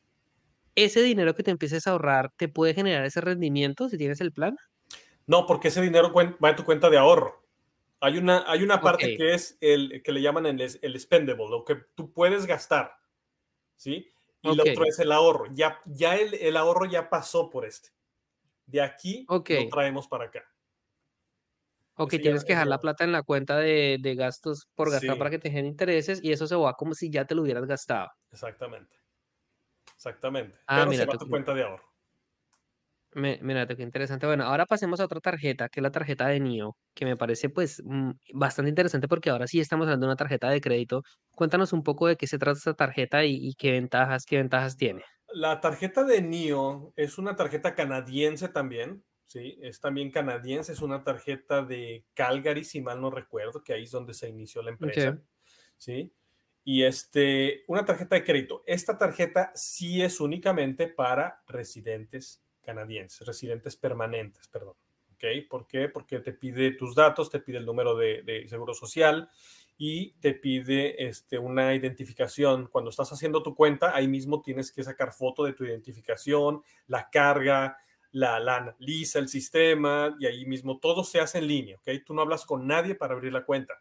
¿Ese 0.75 1.01
dinero 1.03 1.35
que 1.37 1.45
te 1.45 1.53
empieces 1.53 1.87
a 1.87 1.93
ahorrar 1.93 2.31
te 2.37 2.49
puede 2.49 2.75
generar 2.75 3.05
ese 3.05 3.21
rendimiento 3.21 3.89
si 3.89 3.97
tienes 3.99 4.21
el 4.21 4.33
plan? 4.33 4.57
No, 5.31 5.47
porque 5.47 5.69
ese 5.69 5.81
dinero 5.81 6.13
va 6.13 6.51
en 6.51 6.57
tu 6.57 6.65
cuenta 6.65 6.91
de 6.91 6.99
ahorro. 6.99 7.41
Hay 8.01 8.19
una, 8.19 8.43
hay 8.51 8.65
una 8.65 8.81
parte 8.81 9.17
que 9.17 9.33
es 9.35 9.57
el 9.61 10.03
que 10.03 10.11
le 10.11 10.23
llaman 10.23 10.45
el, 10.47 10.61
el 10.61 10.99
spendable, 11.01 11.49
lo 11.49 11.65
que 11.65 11.77
tú 11.95 12.13
puedes 12.13 12.47
gastar, 12.47 12.97
¿sí? 13.77 14.13
Y 14.43 14.57
lo 14.57 14.65
otro 14.65 14.85
es 14.87 14.99
el 14.99 15.13
ahorro. 15.13 15.45
Ya, 15.53 15.81
ya 15.87 16.17
el, 16.17 16.35
el 16.35 16.57
ahorro 16.57 16.85
ya 16.87 17.09
pasó 17.09 17.49
por 17.49 17.65
este. 17.65 17.91
De 18.67 18.83
aquí 18.83 19.25
lo 19.29 19.69
traemos 19.69 20.09
para 20.09 20.25
acá. 20.25 20.43
Ya, 21.97 22.09
tienes 22.09 22.45
que 22.45 22.55
dejar 22.55 22.67
ya- 22.67 22.71
la 22.71 22.79
plata 22.79 23.05
en 23.05 23.13
la 23.13 23.23
cuenta 23.23 23.57
de 23.59 23.99
de 24.01 24.15
gastos 24.17 24.67
por 24.75 24.91
gastar 24.91 25.17
para 25.17 25.31
que 25.31 25.39
te 25.39 25.51
genere 25.51 25.69
intereses, 25.69 26.19
y 26.25 26.33
eso 26.33 26.49
se 26.49 26.57
va 26.57 26.75
como 26.75 26.95
si 26.95 27.09
ya 27.09 27.25
te 27.25 27.37
lo 27.37 27.43
hubieras 27.43 27.67
gastado. 27.67 28.09
exactamente. 28.33 28.97
Exactamente. 29.95 30.59
Ah, 30.67 30.79
Pero 30.79 30.93
se 30.93 30.99
mira 30.99 31.07
va 31.07 31.13
a 31.15 31.19
tú 31.19 31.19
tu 31.19 31.25
qué 31.27 31.31
cuenta 31.31 31.55
de 31.55 31.63
ahorro. 31.63 31.90
Mi 33.15 33.39
mira 33.43 33.67
qué 33.67 33.83
interesante. 33.83 34.27
Bueno, 34.27 34.45
ahora 34.45 34.67
pasemos 34.67 35.01
a 35.01 35.05
otra 35.05 35.21
tarjeta, 35.21 35.69
que 35.69 35.81
es 35.81 35.83
la 35.83 35.91
tarjeta 35.91 36.29
de 36.29 36.41
Nio, 36.41 36.77
que 36.95 37.05
me 37.05 37.17
parece, 37.17 37.49
pues, 37.49 37.83
mm, 37.85 38.11
bastante 38.35 38.69
interesante 38.69 39.09
porque 39.09 39.31
ahora 39.31 39.47
sí 39.47 39.61
estamos 39.61 39.87
hablando 39.87 40.07
de 40.07 40.11
una 40.11 40.17
tarjeta 40.17 40.49
de 40.51 40.61
crédito. 40.61 41.03
Cuéntanos 41.35 41.73
un 41.73 41.83
poco 41.83 42.07
de 42.07 42.17
qué 42.17 42.27
se 42.27 42.39
trata 42.39 42.59
esta 42.59 42.75
tarjeta 42.75 43.25
y 43.25 43.37
y 43.41 43.55
qué 43.55 43.73
ventajas 43.73 44.25
qué 44.27 44.37
ventajas 44.39 44.77
tiene. 44.77 45.03
La 45.33 45.61
tarjeta 45.61 46.05
de 46.05 46.19
NIO 46.23 46.93
es 46.97 47.17
una 47.19 47.37
tarjeta 47.37 47.75
canadiense 47.75 48.49
también, 48.49 49.05
¿sí? 49.25 49.59
Es 49.63 49.81
también 49.81 50.11
canadiense, 50.11 50.73
es 50.73 50.83
una 50.83 51.05
tarjeta 51.05 51.63
de 51.63 52.05
Calgary, 52.15 52.65
si 52.65 52.81
mal 52.81 53.01
no 53.01 53.11
recuerdo, 53.11 53.63
que 53.63 53.73
ahí 53.73 53.85
es 53.85 53.93
donde 53.93 54.13
se 54.13 54.29
inició 54.29 54.61
la 54.63 54.71
empresa, 54.71 55.21
¿sí? 55.77 56.13
Y 56.65 56.83
este, 56.83 57.65
una 57.69 57.85
tarjeta 57.85 58.17
de 58.17 58.25
crédito. 58.25 58.63
Esta 58.67 58.99
tarjeta 58.99 59.53
sí 59.55 60.03
es 60.03 60.21
únicamente 60.21 60.89
para 60.89 61.43
residentes 61.47 62.43
canadienses, 62.61 63.27
residentes 63.27 63.77
permanentes, 63.77 64.49
perdón. 64.49 64.75
¿Ok? 65.15 65.25
¿Por 65.49 65.67
qué? 65.67 65.89
Porque 65.89 66.21
te 66.21 66.33
pide 66.33 66.73
tus 66.73 66.95
datos, 66.95 67.31
te 67.31 67.41
pide 67.41 67.59
el 67.59 67.67
número 67.67 67.95
de, 67.95 68.23
de 68.23 68.49
seguro 68.49 68.73
social 68.75 69.29
y 69.77 70.13
te 70.21 70.35
pide 70.35 71.07
este, 71.07 71.39
una 71.39 71.75
identificación. 71.75 72.69
Cuando 72.69 72.91
estás 72.91 73.13
haciendo 73.13 73.43
tu 73.43 73.55
cuenta, 73.55 73.95
ahí 73.95 74.09
mismo 74.09 74.43
tienes 74.43 74.73
que 74.73 74.83
sacar 74.83 75.13
foto 75.13 75.45
de 75.45 75.53
tu 75.53 75.65
identificación, 75.65 76.63
la 76.87 77.09
carga, 77.11 77.77
la, 78.13 78.41
la 78.41 78.57
analiza 78.57 79.19
el 79.19 79.29
sistema 79.29 80.17
y 80.19 80.27
ahí 80.27 80.47
mismo 80.47 80.79
todo 80.79 81.05
se 81.05 81.21
hace 81.21 81.39
en 81.39 81.47
línea. 81.47 81.77
¿ok? 81.79 82.03
Tú 82.05 82.15
no 82.15 82.23
hablas 82.23 82.45
con 82.45 82.67
nadie 82.67 82.95
para 82.95 83.15
abrir 83.15 83.33
la 83.33 83.45
cuenta 83.45 83.75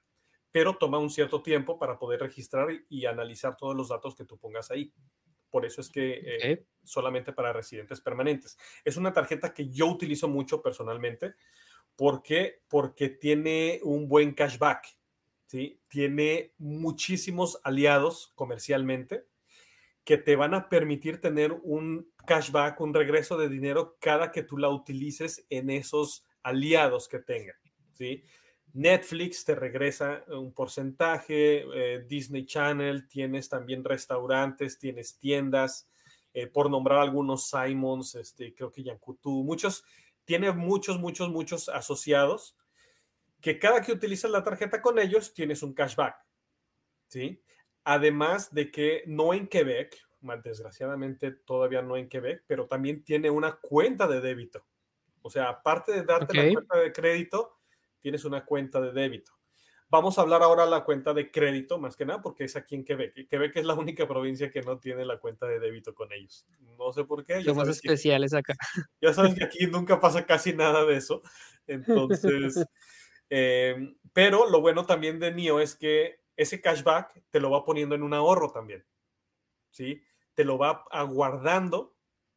pero 0.51 0.75
toma 0.77 0.97
un 0.97 1.09
cierto 1.09 1.41
tiempo 1.41 1.77
para 1.77 1.99
poder 1.99 2.21
registrar 2.21 2.71
y, 2.71 2.85
y 2.89 3.05
analizar 3.05 3.55
todos 3.55 3.75
los 3.75 3.89
datos 3.89 4.15
que 4.15 4.25
tú 4.25 4.37
pongas 4.37 4.71
ahí. 4.71 4.91
Por 5.49 5.65
eso 5.65 5.81
es 5.81 5.89
que 5.89 6.21
eh, 6.23 6.65
solamente 6.83 7.33
para 7.33 7.53
residentes 7.53 8.01
permanentes. 8.01 8.57
Es 8.83 8.97
una 8.97 9.13
tarjeta 9.13 9.53
que 9.53 9.69
yo 9.69 9.87
utilizo 9.87 10.27
mucho 10.27 10.61
personalmente. 10.61 11.35
¿Por 11.95 12.21
qué? 12.21 12.61
Porque 12.67 13.09
tiene 13.09 13.79
un 13.83 14.07
buen 14.07 14.33
cashback. 14.33 14.87
¿sí? 15.45 15.81
Tiene 15.87 16.53
muchísimos 16.57 17.59
aliados 17.63 18.31
comercialmente 18.35 19.25
que 20.03 20.17
te 20.17 20.35
van 20.35 20.53
a 20.53 20.69
permitir 20.69 21.21
tener 21.21 21.51
un 21.51 22.11
cashback, 22.25 22.79
un 22.81 22.93
regreso 22.93 23.37
de 23.37 23.49
dinero 23.49 23.97
cada 23.99 24.31
que 24.31 24.43
tú 24.43 24.57
la 24.57 24.69
utilices 24.69 25.45
en 25.49 25.69
esos 25.69 26.25
aliados 26.41 27.07
que 27.07 27.19
tenga. 27.19 27.53
¿sí? 27.93 28.23
Netflix 28.73 29.45
te 29.45 29.55
regresa 29.55 30.23
un 30.27 30.53
porcentaje, 30.53 31.65
eh, 31.73 32.05
Disney 32.07 32.45
Channel, 32.45 33.07
tienes 33.07 33.49
también 33.49 33.83
restaurantes, 33.83 34.77
tienes 34.77 35.17
tiendas, 35.17 35.87
eh, 36.33 36.47
por 36.47 36.69
nombrar 36.69 36.99
algunos 36.99 37.49
Simons, 37.49 38.15
este, 38.15 38.53
creo 38.53 38.71
que 38.71 38.83
Yankutu, 38.83 39.43
muchos, 39.43 39.83
tiene 40.25 40.51
muchos, 40.51 40.99
muchos, 40.99 41.29
muchos 41.29 41.69
asociados 41.69 42.55
que 43.41 43.57
cada 43.57 43.81
que 43.81 43.91
utilizas 43.91 44.31
la 44.31 44.43
tarjeta 44.43 44.81
con 44.81 44.99
ellos 44.99 45.33
tienes 45.33 45.63
un 45.63 45.73
cashback, 45.73 46.17
¿sí? 47.07 47.41
Además 47.83 48.53
de 48.53 48.69
que 48.69 49.03
no 49.07 49.33
en 49.33 49.47
Quebec, 49.47 49.97
desgraciadamente 50.43 51.31
todavía 51.31 51.81
no 51.81 51.95
en 51.95 52.09
Quebec, 52.09 52.43
pero 52.45 52.67
también 52.67 53.03
tiene 53.03 53.29
una 53.29 53.53
cuenta 53.53 54.07
de 54.07 54.19
débito. 54.19 54.65
O 55.21 55.29
sea, 55.29 55.49
aparte 55.49 55.93
de 55.93 56.03
darte 56.03 56.33
la 56.35 56.51
cuenta 56.53 56.77
de 56.77 56.91
crédito, 56.91 57.58
tienes 57.99 58.25
una 58.25 58.45
cuenta 58.45 58.81
de 58.81 58.91
débito. 58.91 59.33
Vamos 59.91 60.19
a 60.19 60.21
hablar 60.21 60.43
ahora 60.43 60.65
de 60.65 60.71
la 60.71 60.83
cuenta 60.83 61.13
de 61.13 61.31
crédito, 61.31 61.79
más 61.79 61.95
que 61.95 62.05
nada, 62.05 62.21
porque 62.21 62.43
es 62.43 62.55
aquí 62.55 62.75
en 62.75 62.85
Quebec. 62.85 63.27
Quebec 63.27 63.55
es 63.55 63.65
la 63.65 63.73
única 63.75 64.07
provincia 64.07 64.49
que 64.49 64.61
no 64.61 64.77
tiene 64.77 65.03
la 65.05 65.19
cuenta 65.19 65.47
de 65.47 65.59
débito 65.59 65.95
con 65.95 66.11
ellos. 66.13 66.45
No 66.77 66.93
sé 66.93 67.05
por 67.05 67.23
qué, 67.23 67.43
ya 67.43 67.51
Somos 67.51 67.65
que, 67.65 67.71
especiales 67.71 68.33
acá. 68.33 68.55
ya 69.01 69.13
sabes 69.13 69.35
que 69.35 69.43
aquí 69.43 69.65
nunca 69.65 69.99
pasa 69.99 70.25
casi 70.25 70.53
nada 70.53 70.85
de 70.85 70.97
eso. 70.97 71.21
Entonces, 71.65 72.63
eh, 73.29 73.95
pero 74.13 74.49
lo 74.49 74.61
bueno 74.61 74.85
también 74.85 75.19
de 75.19 75.31
NIO 75.31 75.59
es 75.59 75.75
que 75.75 76.21
ese 76.35 76.61
cashback 76.61 77.23
te 77.29 77.39
lo 77.39 77.49
va 77.51 77.63
poniendo 77.63 77.95
en 77.95 78.03
un 78.03 78.13
ahorro 78.13 78.51
también. 78.51 78.85
¿sí? 79.71 80.01
Te 80.33 80.43
lo 80.43 80.57
va 80.57 80.83
aguardando 80.91 81.95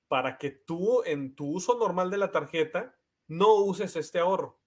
para 0.09 0.39
que 0.39 0.51
tú 0.51 1.03
en 1.05 1.35
tu 1.35 1.47
uso 1.47 1.79
normal 1.79 2.11
de 2.11 2.19
la 2.19 2.31
tarjeta 2.31 2.95
no 3.29 3.55
uses 3.55 3.97
este 3.97 4.19
ahorro. 4.19 4.61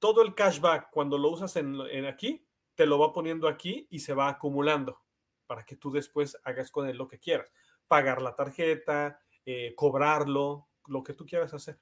Todo 0.00 0.22
el 0.22 0.34
cashback 0.34 0.90
cuando 0.90 1.18
lo 1.18 1.30
usas 1.30 1.54
en, 1.56 1.80
aquí, 2.06 2.44
te 2.74 2.86
lo 2.86 2.98
va 2.98 3.12
poniendo 3.12 3.46
aquí 3.46 3.86
y 3.90 4.00
se 4.00 4.14
va 4.14 4.28
acumulando 4.28 5.00
para 5.46 5.64
que 5.64 5.76
tú 5.76 5.92
después 5.92 6.36
hagas 6.42 6.70
con 6.70 6.88
él 6.88 6.96
lo 6.96 7.06
que 7.06 7.18
quieras. 7.18 7.52
Pagar 7.86 8.22
la 8.22 8.34
tarjeta, 8.34 9.20
eh, 9.44 9.74
cobrarlo, 9.76 10.68
lo 10.88 11.04
que 11.04 11.12
tú 11.14 11.26
quieras 11.26 11.54
hacer. 11.54 11.78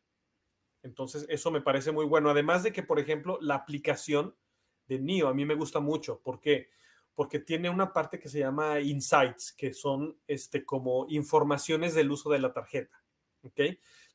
Entonces, 0.82 1.26
eso 1.28 1.50
me 1.50 1.60
parece 1.60 1.92
muy 1.92 2.04
bueno. 2.04 2.30
Además 2.30 2.62
de 2.62 2.72
que, 2.72 2.82
por 2.82 2.98
ejemplo, 2.98 3.38
la 3.40 3.54
aplicación 3.54 4.34
de 4.86 4.98
NIO 4.98 5.28
a 5.28 5.34
mí 5.34 5.44
me 5.44 5.54
gusta 5.54 5.80
mucho. 5.80 6.20
¿Por 6.20 6.40
qué? 6.40 6.70
Porque 7.14 7.38
tiene 7.38 7.70
una 7.70 7.92
parte 7.92 8.18
que 8.18 8.28
se 8.28 8.40
llama 8.40 8.80
insights, 8.80 9.52
que 9.52 9.72
son 9.72 10.18
este, 10.26 10.64
como 10.64 11.06
informaciones 11.08 11.94
del 11.94 12.10
uso 12.10 12.30
de 12.30 12.38
la 12.38 12.52
tarjeta. 12.52 13.00
¿Ok? 13.42 13.60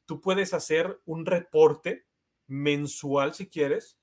Tú 0.06 0.20
puedes 0.20 0.54
hacer 0.54 1.00
un 1.06 1.26
reporte 1.26 2.06
mensual 2.48 3.34
si 3.34 3.48
quieres 3.48 3.98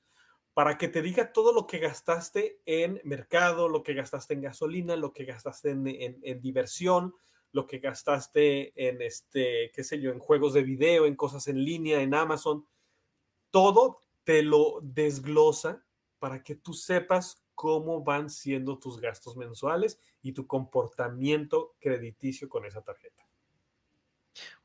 para 0.55 0.77
que 0.77 0.89
te 0.89 1.01
diga 1.01 1.33
todo 1.33 1.53
lo 1.53 1.67
que 1.67 1.79
gastaste 1.79 2.61
en 2.67 3.01
mercado, 3.05 3.69
lo 3.69 3.83
que 3.83 3.95
gastaste 3.95 4.35
en 4.35 4.43
gasolina, 4.43 4.97
lo 4.97 5.13
que 5.13 5.25
gastaste 5.25 5.71
en, 5.71 5.87
en, 5.87 6.41
diversión, 6.41 7.15
lo 7.53 7.67
que 7.67 7.79
gastaste 7.79 8.73
en 8.89 9.01
este, 9.01 9.71
qué 9.75 9.85
sé 9.85 10.01
yo, 10.01 10.11
en 10.11 10.19
juegos 10.19 10.53
de 10.53 10.63
video, 10.63 11.07
en 11.07 11.17
cosas 11.17 11.47
en 11.49 11.65
línea, 11.65 12.03
en 12.03 12.15
Amazon, 12.15 12.67
todo 13.51 14.03
te 14.25 14.43
lo 14.43 14.81
desglosa 14.83 15.85
para 16.19 16.43
que 16.43 16.57
tú 16.57 16.75
sepas 16.75 17.43
cómo 17.55 18.03
van 18.03 18.29
siendo 18.29 18.79
tus 18.79 19.01
gastos 19.01 19.37
mensuales 19.37 19.99
y 20.21 20.33
tu 20.33 20.47
comportamiento 20.47 21.75
crediticio 21.79 22.49
con 22.49 22.67
esa 22.67 22.83
tarjeta. 22.83 23.30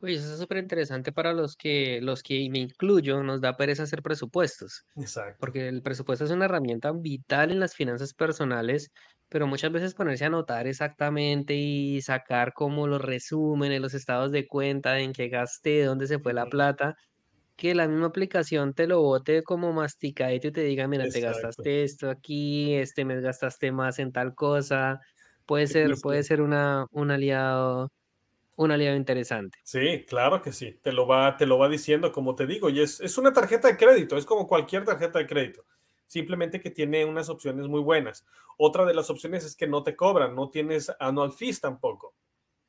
Oye, 0.01 0.15
eso 0.15 0.33
es 0.33 0.39
súper 0.39 0.57
interesante 0.57 1.11
para 1.13 1.33
los 1.33 1.55
que 1.55 2.01
los 2.01 2.21
que, 2.21 2.35
y 2.35 2.49
me 2.49 2.59
incluyo, 2.59 3.23
nos 3.23 3.39
da 3.41 3.55
pereza 3.55 3.83
hacer 3.83 4.01
presupuestos, 4.01 4.83
Exacto. 4.95 5.37
porque 5.37 5.67
el 5.69 5.81
presupuesto 5.81 6.25
es 6.25 6.31
una 6.31 6.45
herramienta 6.45 6.91
vital 6.91 7.51
en 7.51 7.59
las 7.61 7.75
finanzas 7.75 8.13
personales, 8.13 8.91
pero 9.29 9.47
muchas 9.47 9.71
veces 9.71 9.93
ponerse 9.95 10.25
a 10.25 10.27
anotar 10.27 10.67
exactamente 10.67 11.55
y 11.55 12.01
sacar 12.01 12.53
como 12.53 12.87
los 12.87 13.01
resúmenes, 13.01 13.79
los 13.81 13.93
estados 13.93 14.31
de 14.33 14.47
cuenta, 14.47 14.99
en 14.99 15.13
qué 15.13 15.29
gasté, 15.29 15.83
dónde 15.85 16.07
se 16.07 16.19
fue 16.19 16.33
la 16.33 16.47
plata, 16.49 16.95
que 17.57 17.75
la 17.75 17.87
misma 17.87 18.07
aplicación 18.07 18.73
te 18.73 18.87
lo 18.87 19.01
bote 19.01 19.43
como 19.43 19.73
masticadito 19.73 20.49
y 20.49 20.51
te 20.51 20.61
diga, 20.61 20.87
mira, 20.87 21.07
te 21.09 21.21
Exacto. 21.21 21.21
gastaste 21.21 21.83
esto 21.83 22.09
aquí, 22.09 22.73
este 22.75 23.05
mes 23.05 23.21
gastaste 23.21 23.71
más 23.71 23.99
en 23.99 24.11
tal 24.11 24.35
cosa. 24.35 24.99
Puede 25.45 25.67
ser, 25.67 25.99
puede 25.99 26.23
ser 26.23 26.41
una, 26.41 26.85
un 26.91 27.11
aliado, 27.11 27.89
un 28.57 28.71
aliado 28.71 28.95
interesante. 28.95 29.57
Sí, 29.63 30.05
claro 30.07 30.41
que 30.41 30.51
sí. 30.51 30.79
Te 30.83 30.91
lo 30.91 31.07
va, 31.07 31.37
te 31.37 31.45
lo 31.45 31.57
va 31.57 31.67
diciendo, 31.67 32.11
como 32.11 32.35
te 32.35 32.45
digo, 32.45 32.69
y 32.69 32.81
es, 32.81 33.01
es 33.01 33.17
una 33.17 33.33
tarjeta 33.33 33.67
de 33.67 33.77
crédito, 33.77 34.17
es 34.17 34.25
como 34.25 34.47
cualquier 34.47 34.85
tarjeta 34.85 35.19
de 35.19 35.27
crédito. 35.27 35.65
Simplemente 36.05 36.61
que 36.61 36.69
tiene 36.69 37.03
unas 37.03 37.29
opciones 37.29 37.67
muy 37.67 37.81
buenas. 37.81 38.25
Otra 38.57 38.85
de 38.85 38.93
las 38.93 39.09
opciones 39.09 39.43
es 39.43 39.55
que 39.55 39.67
no 39.67 39.83
te 39.83 39.95
cobran, 39.95 40.35
no 40.35 40.51
tienes 40.51 40.91
annual 40.99 41.33
fees 41.33 41.59
tampoco. 41.59 42.15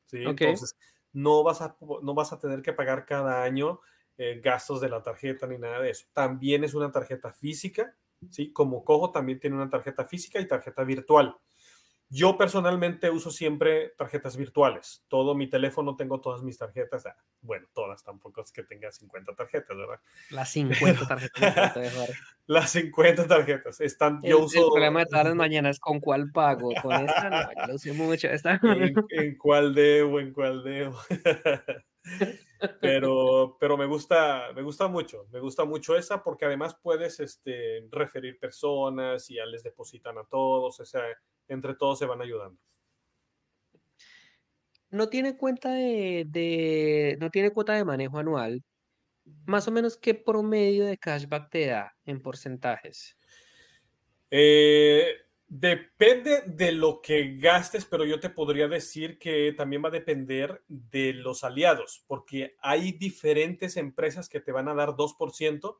¿sí? 0.05 0.23
Entonces, 0.23 0.75
no 1.13 1.43
vas, 1.43 1.61
a, 1.61 1.77
no 2.01 2.13
vas 2.13 2.33
a 2.33 2.39
tener 2.39 2.61
que 2.61 2.73
pagar 2.73 3.05
cada 3.05 3.43
año 3.43 3.79
eh, 4.17 4.41
gastos 4.43 4.81
de 4.81 4.89
la 4.89 5.03
tarjeta 5.03 5.45
ni 5.45 5.57
nada 5.57 5.79
de 5.79 5.91
eso. 5.91 6.07
También 6.13 6.63
es 6.63 6.73
una 6.73 6.91
tarjeta 6.91 7.31
física, 7.31 7.95
¿sí? 8.31 8.51
Como 8.51 8.83
Cojo 8.83 9.11
también 9.11 9.39
tiene 9.39 9.55
una 9.55 9.69
tarjeta 9.69 10.05
física 10.05 10.39
y 10.39 10.47
tarjeta 10.47 10.83
virtual. 10.83 11.37
Yo 12.09 12.37
personalmente 12.37 13.09
uso 13.09 13.31
siempre 13.31 13.89
tarjetas 13.97 14.37
virtuales. 14.37 15.03
Todo 15.09 15.35
mi 15.35 15.49
teléfono 15.49 15.97
tengo 15.97 16.21
todas 16.21 16.41
mis 16.41 16.57
tarjetas. 16.57 17.05
Ah, 17.05 17.17
bueno, 17.41 17.67
todas, 17.73 18.01
tampoco 18.01 18.41
es 18.41 18.51
que 18.51 18.63
tenga 18.63 18.91
50 18.91 19.35
tarjetas, 19.35 19.75
¿verdad? 19.75 19.99
Las 20.29 20.49
50 20.51 21.05
tarjetas. 21.05 21.77
las 22.47 22.69
50 22.71 23.27
tarjetas. 23.27 23.81
Están, 23.81 24.21
yo 24.23 24.39
uso... 24.39 24.67
el 24.67 24.71
problema 24.71 25.01
de 25.01 25.07
todas 25.07 25.25
las 25.25 25.35
mañanas, 25.35 25.79
¿con 25.79 25.99
cuál 25.99 26.31
pago? 26.31 26.71
Con 26.81 26.93
esta 26.93 27.29
no, 27.29 27.41
yo 27.41 27.67
lo 27.67 27.75
uso 27.75 27.93
mucho. 27.93 28.27
¿En, 28.63 28.95
¿En, 29.09 29.37
cuál 29.37 29.75
debo? 29.75 30.21
¿En 30.21 30.31
cuál 30.31 30.63
debo? 30.63 30.97
pero, 32.81 33.57
pero 33.59 33.77
me 33.77 33.85
gusta, 33.85 34.51
me 34.53 34.61
gusta 34.61 34.87
mucho, 34.87 35.27
me 35.31 35.39
gusta 35.39 35.65
mucho 35.65 35.95
esa 35.95 36.23
porque 36.23 36.45
además 36.45 36.77
puedes 36.81 37.19
este, 37.19 37.87
referir 37.91 38.39
personas 38.39 39.29
y 39.29 39.35
ya 39.35 39.45
les 39.45 39.63
depositan 39.63 40.17
a 40.17 40.23
todos, 40.23 40.79
o 40.79 40.85
sea, 40.85 41.03
entre 41.47 41.75
todos 41.75 41.99
se 41.99 42.05
van 42.05 42.21
ayudando. 42.21 42.59
No 44.89 45.09
tiene 45.09 45.37
cuenta 45.37 45.71
de, 45.71 47.17
no 47.19 47.29
tiene 47.29 47.51
cuota 47.51 47.73
de 47.73 47.83
manejo 47.83 48.19
anual. 48.19 48.63
Más 49.45 49.67
o 49.67 49.71
menos, 49.71 49.97
¿qué 49.97 50.13
promedio 50.13 50.85
de 50.85 50.97
cashback 50.97 51.49
te 51.49 51.65
da 51.65 51.93
en 52.05 52.21
porcentajes? 52.21 53.17
Eh, 54.31 55.13
depende 55.47 56.43
de 56.45 56.73
lo 56.73 57.01
que 57.01 57.37
gastes, 57.37 57.85
pero 57.85 58.05
yo 58.05 58.19
te 58.19 58.29
podría 58.29 58.67
decir 58.67 59.17
que 59.17 59.53
también 59.55 59.83
va 59.83 59.87
a 59.87 59.91
depender 59.91 60.63
de 60.67 61.13
los 61.13 61.43
aliados, 61.43 62.03
porque 62.07 62.55
hay 62.59 62.91
diferentes 62.91 63.77
empresas 63.77 64.27
que 64.27 64.41
te 64.41 64.51
van 64.51 64.67
a 64.67 64.73
dar 64.73 64.89
2%. 64.89 65.77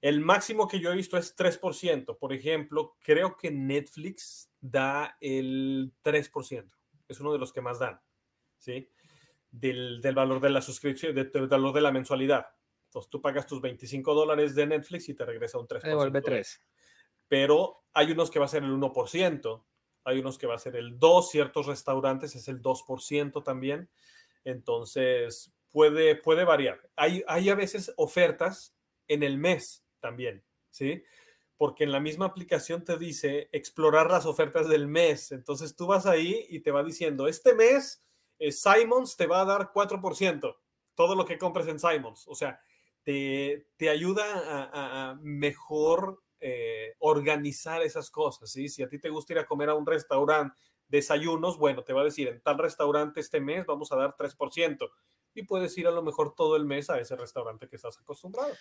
El 0.00 0.20
máximo 0.20 0.66
que 0.66 0.80
yo 0.80 0.90
he 0.90 0.96
visto 0.96 1.16
es 1.18 1.36
3%. 1.36 2.16
Por 2.18 2.32
ejemplo, 2.32 2.96
creo 3.00 3.36
que 3.36 3.50
Netflix 3.50 4.50
da 4.60 5.16
el 5.20 5.92
3%. 6.02 6.64
Es 7.06 7.20
uno 7.20 7.32
de 7.32 7.38
los 7.38 7.52
que 7.52 7.60
más 7.60 7.78
dan, 7.78 8.00
¿sí? 8.58 8.88
Del, 9.50 10.00
valor 10.14 10.40
de 10.40 10.50
la 10.50 10.62
suscripción, 10.62 11.14
del, 11.14 11.30
valor 11.48 11.74
de 11.74 11.80
la 11.80 11.92
mensualidad. 11.92 12.46
Entonces 12.86 13.10
tú 13.10 13.20
pagas 13.20 13.46
tus 13.46 13.60
25 13.60 14.14
dólares 14.14 14.54
de 14.54 14.66
Netflix 14.66 15.08
y 15.08 15.14
te 15.14 15.24
regresa 15.24 15.58
un 15.58 15.68
3%. 15.68 15.82
Devuelve 15.82 16.22
3. 16.22 16.60
Pero 17.30 17.84
hay 17.94 18.10
unos 18.12 18.30
que 18.30 18.38
va 18.38 18.44
a 18.44 18.48
ser 18.48 18.64
el 18.64 18.72
1%, 18.72 19.62
hay 20.04 20.18
unos 20.18 20.36
que 20.36 20.46
va 20.46 20.56
a 20.56 20.58
ser 20.58 20.76
el 20.76 20.98
2%, 20.98 21.22
ciertos 21.22 21.66
restaurantes 21.66 22.34
es 22.34 22.48
el 22.48 22.60
2% 22.60 23.42
también. 23.42 23.88
Entonces 24.44 25.54
puede, 25.70 26.16
puede 26.16 26.44
variar. 26.44 26.90
Hay, 26.96 27.24
hay 27.26 27.48
a 27.48 27.54
veces 27.54 27.94
ofertas 27.96 28.74
en 29.08 29.22
el 29.22 29.38
mes 29.38 29.86
también, 30.00 30.44
¿sí? 30.70 31.02
porque 31.60 31.84
en 31.84 31.92
la 31.92 32.00
misma 32.00 32.24
aplicación 32.24 32.84
te 32.84 32.96
dice 32.96 33.50
explorar 33.52 34.10
las 34.10 34.24
ofertas 34.24 34.66
del 34.66 34.88
mes. 34.88 35.30
Entonces 35.30 35.76
tú 35.76 35.86
vas 35.86 36.06
ahí 36.06 36.46
y 36.48 36.60
te 36.60 36.70
va 36.70 36.82
diciendo, 36.82 37.28
este 37.28 37.54
mes 37.54 38.02
eh, 38.38 38.50
Simons 38.50 39.14
te 39.14 39.26
va 39.26 39.42
a 39.42 39.44
dar 39.44 39.70
4%, 39.70 40.56
todo 40.94 41.14
lo 41.14 41.26
que 41.26 41.36
compres 41.36 41.68
en 41.68 41.78
Simons. 41.78 42.26
O 42.28 42.34
sea, 42.34 42.58
te, 43.02 43.68
te 43.76 43.90
ayuda 43.90 44.24
a, 44.72 45.18
mejor 45.20 46.22
eh, 46.40 46.94
organizar 46.98 47.82
esas 47.82 48.10
cosas. 48.10 48.50
¿sí? 48.50 48.68
Si 48.68 48.82
a 48.82 48.88
ti 48.88 48.98
te 48.98 49.10
gusta 49.10 49.34
ir 49.34 49.38
a 49.38 49.44
comer 49.44 49.68
a 49.68 49.74
un 49.74 49.86
restaurante, 49.86 50.56
desayunos, 50.88 51.58
bueno, 51.58 51.84
te 51.84 51.92
va 51.92 52.00
a 52.00 52.04
decir, 52.04 52.28
en 52.28 52.40
tal 52.40 52.58
restaurante 52.58 53.20
este 53.20 53.40
mes 53.40 53.66
vamos 53.66 53.92
a 53.92 53.96
dar 53.96 54.16
3%. 54.16 54.90
Y 55.34 55.44
puedes 55.44 55.76
ir 55.78 55.86
a 55.86 55.92
lo 55.92 56.02
mejor 56.02 56.34
todo 56.34 56.56
el 56.56 56.64
mes 56.64 56.90
a 56.90 56.98
ese 56.98 57.14
restaurante 57.14 57.68
que 57.68 57.76
estás 57.76 57.98
acostumbrado. 57.98 58.52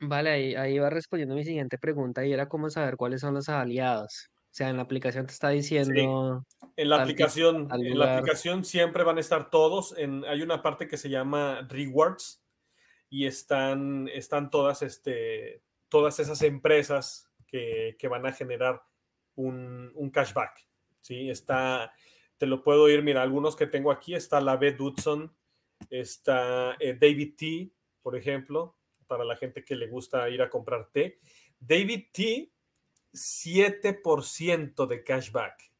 Vale, 0.00 0.30
ahí, 0.30 0.54
ahí 0.54 0.78
va 0.78 0.90
respondiendo 0.90 1.34
mi 1.34 1.44
siguiente 1.44 1.78
pregunta 1.78 2.24
y 2.24 2.32
era 2.32 2.48
cómo 2.48 2.70
saber 2.70 2.96
cuáles 2.96 3.20
son 3.20 3.34
los 3.34 3.48
aliados. 3.48 4.30
O 4.54 4.56
sea, 4.56 4.68
en 4.68 4.76
la 4.76 4.84
aplicación 4.84 5.26
te 5.26 5.32
está 5.32 5.48
diciendo. 5.48 6.46
En 6.76 6.88
la 6.88 7.02
aplicación, 7.02 7.68
en 7.72 7.98
la 7.98 8.18
aplicación 8.18 8.64
siempre 8.64 9.02
van 9.02 9.16
a 9.16 9.20
estar 9.20 9.50
todos. 9.50 9.94
En, 9.98 10.24
hay 10.26 10.42
una 10.42 10.62
parte 10.62 10.86
que 10.86 10.96
se 10.96 11.10
llama 11.10 11.66
rewards 11.68 12.40
y 13.10 13.26
están, 13.26 14.08
están 14.12 14.50
todas, 14.50 14.82
este, 14.82 15.62
todas 15.94 16.18
esas 16.18 16.42
empresas 16.42 17.30
que, 17.46 17.94
que 18.00 18.08
van 18.08 18.26
a 18.26 18.32
generar 18.32 18.82
un, 19.36 19.92
un, 19.94 20.10
cashback. 20.10 20.66
¿sí? 20.98 21.30
Está, 21.30 21.92
te 22.36 22.46
lo 22.46 22.64
puedo 22.64 22.88
ir, 22.88 23.04
mira, 23.04 23.22
algunos 23.22 23.54
que 23.54 23.68
tengo 23.68 23.92
aquí, 23.92 24.12
está 24.12 24.40
la 24.40 24.56
B. 24.56 24.72
Dudson, 24.72 25.32
está 25.90 26.74
eh, 26.80 26.98
David 27.00 27.34
T, 27.36 27.70
por 28.02 28.16
ejemplo, 28.16 28.74
para 29.06 29.24
la 29.24 29.36
gente 29.36 29.64
que 29.64 29.76
le 29.76 29.86
gusta 29.86 30.28
ir 30.30 30.42
a 30.42 30.50
comprar 30.50 30.90
té. 30.90 31.20
David 31.60 32.06
T, 32.12 32.50
7% 33.12 34.86
de 34.88 35.04
cashback. 35.04 35.72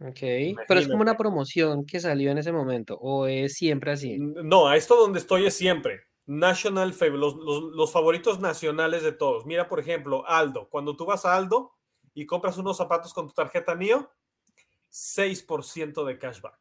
Ok, 0.00 0.20
pero 0.66 0.80
es 0.80 0.88
como 0.88 1.02
una 1.02 1.18
promoción 1.18 1.84
que 1.84 2.00
salió 2.00 2.30
en 2.30 2.38
ese 2.38 2.50
momento, 2.50 2.96
o 2.98 3.26
es 3.26 3.52
siempre 3.52 3.92
así. 3.92 4.16
No, 4.18 4.68
a 4.68 4.78
esto 4.78 4.96
donde 4.96 5.18
estoy 5.18 5.44
es 5.44 5.54
siempre. 5.54 6.00
National 6.30 6.94
los, 7.14 7.34
los, 7.34 7.92
favoritos 7.92 8.38
nacionales 8.38 9.02
de 9.02 9.10
todos. 9.10 9.46
Mira, 9.46 9.66
por 9.66 9.80
ejemplo, 9.80 10.24
Aldo. 10.28 10.68
Cuando 10.68 10.96
tú 10.96 11.04
vas 11.04 11.24
a 11.24 11.34
Aldo 11.34 11.72
y 12.14 12.24
compras 12.24 12.56
unos 12.56 12.76
zapatos 12.76 13.12
con 13.12 13.26
tu 13.26 13.34
tarjeta 13.34 13.74
NIO, 13.74 14.08
6% 14.92 16.04
de 16.04 16.18
cashback. 16.18 16.56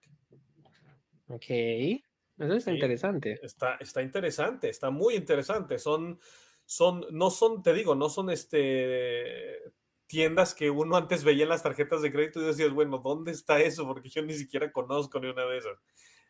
Ok. 1.28 1.46
Eso 1.50 2.54
está 2.56 2.72
interesante. 2.72 3.40
Está, 3.44 3.76
está 3.76 4.02
interesante, 4.02 4.70
está 4.70 4.90
muy 4.90 5.14
interesante. 5.14 5.78
Son, 5.78 6.20
son, 6.66 7.06
no 7.12 7.30
son, 7.30 7.62
te 7.62 7.72
digo, 7.72 7.94
no 7.94 8.10
son 8.10 8.32
este 8.32 9.72
tiendas 10.08 10.56
que 10.56 10.72
uno 10.72 10.98
antes 10.98 11.24
veía 11.24 11.44
en 11.44 11.50
las 11.50 11.62
tarjetas 11.62 12.02
de 12.02 12.12
crédito 12.12 12.42
y 12.42 12.46
decías, 12.46 12.72
bueno, 12.72 12.98
¿dónde 12.98 13.30
está 13.32 13.60
eso? 13.60 13.86
Porque 13.86 14.10
yo 14.10 14.24
ni 14.24 14.34
siquiera 14.34 14.72
conozco 14.72 15.20
ni 15.20 15.28
una 15.28 15.46
de 15.46 15.60
esas. 15.60 15.78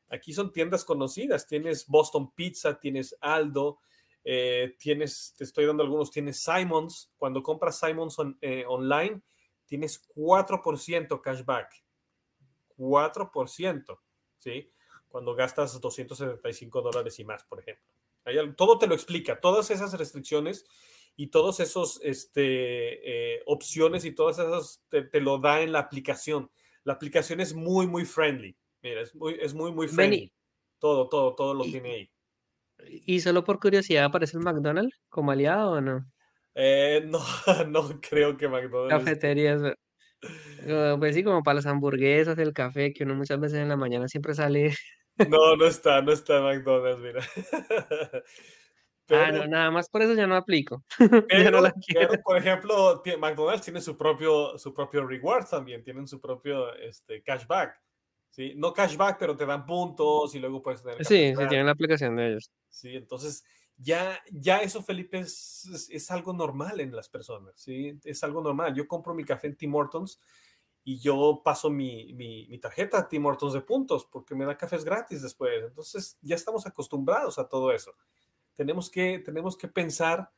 Aquí 0.10 0.34
son 0.34 0.52
tiendas 0.52 0.84
conocidas. 0.86 1.48
Tienes 1.48 1.88
Boston 1.88 2.32
Pizza, 2.32 2.80
tienes 2.80 3.15
Aldo, 3.22 3.80
eh, 4.24 4.76
tienes, 4.80 5.34
te 5.38 5.43
estoy 5.43 5.65
dando 5.65 5.84
algunos, 5.84 6.12
tienes 6.12 6.41
Simons. 6.41 7.12
Cuando 7.17 7.43
compras 7.43 7.80
Simons 7.80 8.17
eh, 8.41 8.65
online, 8.67 9.22
tienes 9.65 10.02
4% 10.15 11.22
cashback. 11.22 11.84
4%, 12.78 14.00
¿sí? 14.38 14.72
cuando 15.10 15.36
gastas 15.36 15.80
275 15.82 16.82
dólares 16.82 17.19
y 17.19 17.26
más, 17.26 17.43
por 17.43 17.60
ejemplo. 17.60 17.86
todo 18.56 18.78
te 18.78 18.88
lo 18.88 18.93
explica, 18.93 19.39
todas 19.39 19.69
esas 19.72 19.93
restricciones 19.98 20.65
y 21.15 21.28
todas 21.28 21.60
esas 21.60 22.00
este, 22.04 23.36
eh, 23.36 23.41
opciones 23.45 24.06
y 24.06 24.13
todas 24.13 24.39
esas 24.39 24.84
te, 24.88 25.19
lo 25.19 25.39
da 25.39 25.62
en 25.62 25.74
la 25.74 25.80
aplicación. 25.80 26.50
La 26.84 26.93
aplicación 26.93 27.41
es 27.41 27.54
muy, 27.54 27.88
muy 27.88 28.06
friendly. 28.06 28.56
Mira, 28.82 29.02
es 29.02 29.15
muy, 29.15 29.38
es 29.39 29.54
muy, 29.54 29.72
muy 29.72 29.88
friendly. 29.88 30.32
Todo, 30.80 31.10
todo, 31.10 31.36
todo 31.36 31.54
lo 31.54 31.63
tiene 31.63 31.92
ahí. 31.92 32.12
¿Y 32.88 33.20
solo 33.20 33.44
por 33.44 33.60
curiosidad 33.60 34.06
aparece 34.06 34.38
el 34.38 34.44
McDonald's 34.44 34.98
como 35.10 35.32
aliado 35.32 35.72
o 35.72 35.82
no? 35.82 36.06
Eh, 36.56 37.04
no, 37.06 37.20
no 37.68 38.00
creo 38.02 38.38
que 38.38 38.48
McDonald's. 38.48 39.04
Cafeterías. 39.04 39.62
Pues 41.00 41.15
sí, 41.15 41.24
como 41.24 41.44
para 41.44 41.56
las 41.56 41.65
hamburguesas, 41.65 42.38
el 42.38 42.54
café, 42.54 42.94
que 42.94 43.04
uno 43.04 43.15
muchas 43.15 43.39
veces 43.39 43.60
en 43.60 43.70
la 43.70 43.78
mañana 43.78 44.08
siempre 44.08 44.34
sale 44.34 44.74
no, 45.28 45.56
no 45.56 45.65
está, 45.65 46.02
no 46.02 46.12
está 46.12 46.42
McDonald's, 46.42 47.02
mira. 47.02 47.22
ah, 49.10 49.32
no, 49.32 49.48
nada 49.48 49.72
más 49.72 49.89
por 49.89 50.02
eso 50.02 50.13
ya 50.13 50.28
no 50.28 50.36
aplico. 50.36 50.84
Pero, 51.28 51.62
por 52.24 52.38
ejemplo, 52.38 53.04
McDonald's 53.20 53.63
tiene 53.63 53.82
su 53.82 53.98
propio, 53.98 54.58
su 54.58 54.74
propio 54.74 55.06
reward 55.06 55.46
también, 55.46 55.84
tienen 55.84 56.08
su 56.08 56.22
propio 56.22 56.74
este, 56.76 57.22
cashback. 57.22 57.82
¿Sí? 58.39 58.54
No 58.56 58.71
cashback, 58.71 59.19
pero 59.19 59.36
te 59.36 59.45
dan 59.45 59.65
puntos 59.65 60.34
y 60.34 60.39
luego 60.39 60.62
puedes 60.62 60.82
tener. 60.82 61.06
Sí, 61.06 61.34
sí, 61.36 61.47
tienen 61.49 61.65
la 61.65 61.73
aplicación 61.73 62.15
de 62.15 62.30
ellos. 62.30 62.49
Sí, 62.69 62.95
entonces 62.95 63.43
ya, 63.78 64.17
ya 64.32 64.60
eso, 64.60 64.82
Felipe, 64.82 65.19
es, 65.19 65.89
es, 65.91 66.10
algo 66.10 66.32
normal 66.32 66.80
en 66.80 66.95
las 66.95 67.10
personas, 67.10 67.60
¿sí? 67.60 67.99
Es 68.06 68.23
algo 68.23 68.41
normal. 68.41 68.73
Yo 68.73 68.88
compro 68.88 69.13
mi 69.13 69.25
café 69.25 69.47
en 69.47 69.58
Tim 69.58 69.75
Hortons 69.75 70.19
y 70.86 70.99
yo 70.99 71.41
paso 71.43 71.69
mi, 71.69 72.13
mi, 72.13 72.58
tarjeta 72.60 72.99
a 72.99 73.10
Tim 73.10 73.25
Hortons 73.25 73.54
de 73.54 73.62
puntos 73.62 74.08
porque 74.10 74.36
me 74.36 74.45
da 74.45 74.56
cafés 74.56 74.86
gratis 74.86 75.21
después. 75.21 75.62
Entonces 75.65 76.17
ya 76.21 76.36
estamos 76.36 76.65
acostumbrados 76.65 77.39
a 77.39 77.49
todo 77.49 77.73
eso. 77.73 77.91
Tenemos 78.54 78.89
que, 78.89 79.19
tenemos 79.19 79.58
que 79.58 79.67
pensar 79.67 80.32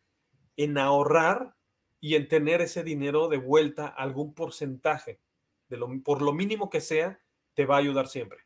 en 0.57 0.79
ahorrar 0.79 1.55
y 1.99 2.15
en 2.15 2.27
tener 2.27 2.61
ese 2.61 2.83
dinero 2.83 3.27
de 3.27 3.37
vuelta, 3.37 3.85
algún 3.85 4.33
porcentaje, 4.33 5.19
de 5.69 5.77
lo, 5.77 5.87
por 6.03 6.23
lo 6.23 6.33
mínimo 6.33 6.67
que 6.67 6.81
sea, 6.81 7.19
te 7.62 7.65
va 7.74 7.76
a 7.78 7.80
ayudar 7.80 8.08
siempre. 8.08 8.39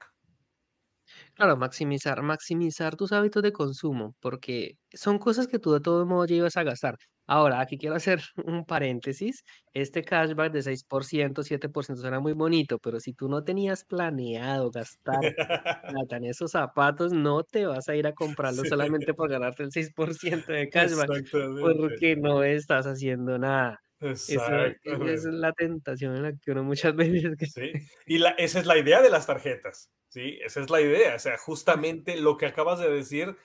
Claro, 1.35 1.57
maximizar 1.57 2.21
maximizar 2.23 2.95
tus 2.95 3.11
hábitos 3.11 3.43
de 3.43 3.51
consumo, 3.51 4.15
porque 4.19 4.77
son 4.93 5.19
cosas 5.19 5.47
que 5.47 5.59
tú 5.59 5.71
de 5.73 5.79
todo 5.81 6.05
modo 6.05 6.25
ya 6.25 6.35
ibas 6.35 6.57
a 6.57 6.63
gastar. 6.63 6.95
Ahora, 7.27 7.59
aquí 7.59 7.77
quiero 7.77 7.95
hacer 7.95 8.21
un 8.45 8.65
paréntesis. 8.65 9.43
Este 9.73 10.03
cashback 10.03 10.51
de 10.51 10.61
6%, 10.63 11.43
7% 11.43 12.01
suena 12.01 12.19
muy 12.19 12.33
bonito, 12.33 12.77
pero 12.79 12.99
si 12.99 13.13
tú 13.13 13.27
no 13.29 13.43
tenías 13.43 13.83
planeado 13.85 14.71
gastar 14.71 15.25
plata 15.85 16.17
en 16.17 16.25
esos 16.25 16.51
zapatos, 16.51 17.13
no 17.13 17.43
te 17.43 17.65
vas 17.67 17.89
a 17.89 17.95
ir 17.95 18.07
a 18.07 18.13
comprarlos 18.13 18.67
Sí, 18.67 18.69
solamente 18.69 19.13
por 19.13 19.29
ganarte 19.29 19.63
el 19.63 19.71
6% 19.71 20.53
de 20.53 20.69
cashback, 20.69 21.13
porque 21.59 22.15
no 22.17 22.43
estás 22.43 22.87
haciendo 22.87 23.37
nada. 23.39 23.79
Esa 23.99 24.67
es 24.67 25.25
la 25.25 25.53
tentación 25.53 26.15
en 26.15 26.23
la 26.23 26.33
que 26.33 26.51
uno 26.51 26.63
muchas 26.63 26.95
veces 26.95 27.53
Sí, 27.53 27.71
y 28.05 28.17
la 28.17 28.31
esa 28.31 28.59
es 28.59 28.65
la 28.65 28.77
idea 28.77 29.01
de 29.01 29.09
las 29.09 29.25
tarjetas, 29.25 29.91
¿sí? 30.09 30.39
Esa 30.43 30.61
es 30.61 30.69
la 30.69 30.81
idea, 30.81 31.15
o 31.15 31.19
sea, 31.19 31.37
justamente 31.37 32.17
lo 32.17 32.37
que 32.37 32.45
acabas 32.45 32.79
de 32.79 32.89
decir, 32.89 33.35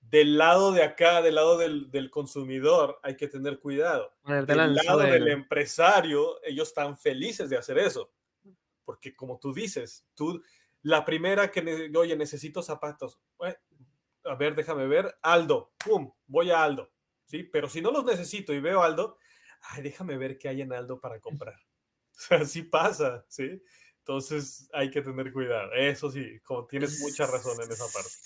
del 0.00 0.38
lado 0.38 0.72
de 0.72 0.84
acá, 0.84 1.22
del 1.22 1.34
lado 1.34 1.58
del 1.58 1.90
del 1.90 2.10
consumidor, 2.10 3.00
hay 3.02 3.16
que 3.16 3.28
tener 3.28 3.58
cuidado. 3.58 4.14
Del 4.24 4.74
lado 4.74 4.98
del 5.00 5.28
empresario, 5.28 6.40
ellos 6.44 6.68
están 6.68 6.96
felices 6.96 7.50
de 7.50 7.56
hacer 7.56 7.78
eso, 7.78 8.12
porque 8.84 9.14
como 9.14 9.38
tú 9.38 9.52
dices, 9.52 10.06
tú 10.14 10.42
la 10.82 11.04
primera 11.04 11.50
que 11.50 11.90
oye, 11.96 12.16
necesito 12.16 12.62
zapatos, 12.62 13.18
bue 13.36 13.58
a 14.22 14.34
ver, 14.34 14.54
déjame 14.54 14.86
ver, 14.86 15.16
Aldo, 15.22 15.72
pum, 15.84 16.12
voy 16.26 16.50
a 16.50 16.62
Aldo, 16.62 16.90
¿sí? 17.24 17.42
Pero 17.44 17.68
si 17.68 17.80
no 17.80 17.90
los 17.90 18.04
necesito 18.04 18.52
y 18.52 18.60
veo 18.60 18.82
Aldo, 18.82 19.18
ay, 19.70 19.82
déjame 19.82 20.16
ver 20.18 20.38
qué 20.38 20.48
hay 20.48 20.62
en 20.62 20.72
Aldo 20.72 21.00
para 21.00 21.20
comprar. 21.20 21.54
O 22.18 22.18
sea, 22.18 22.44
sí 22.46 22.62
pasa, 22.62 23.26
¿sí? 23.28 23.62
Entonces 23.98 24.68
hay 24.72 24.90
que 24.90 25.02
tener 25.02 25.32
cuidado. 25.32 25.72
Eso 25.74 26.10
sí, 26.10 26.40
como 26.42 26.66
tienes 26.66 26.96
mucha 26.98 27.26
razón 27.26 27.60
en 27.60 27.72
esa 27.72 27.92
parte. 27.92 28.16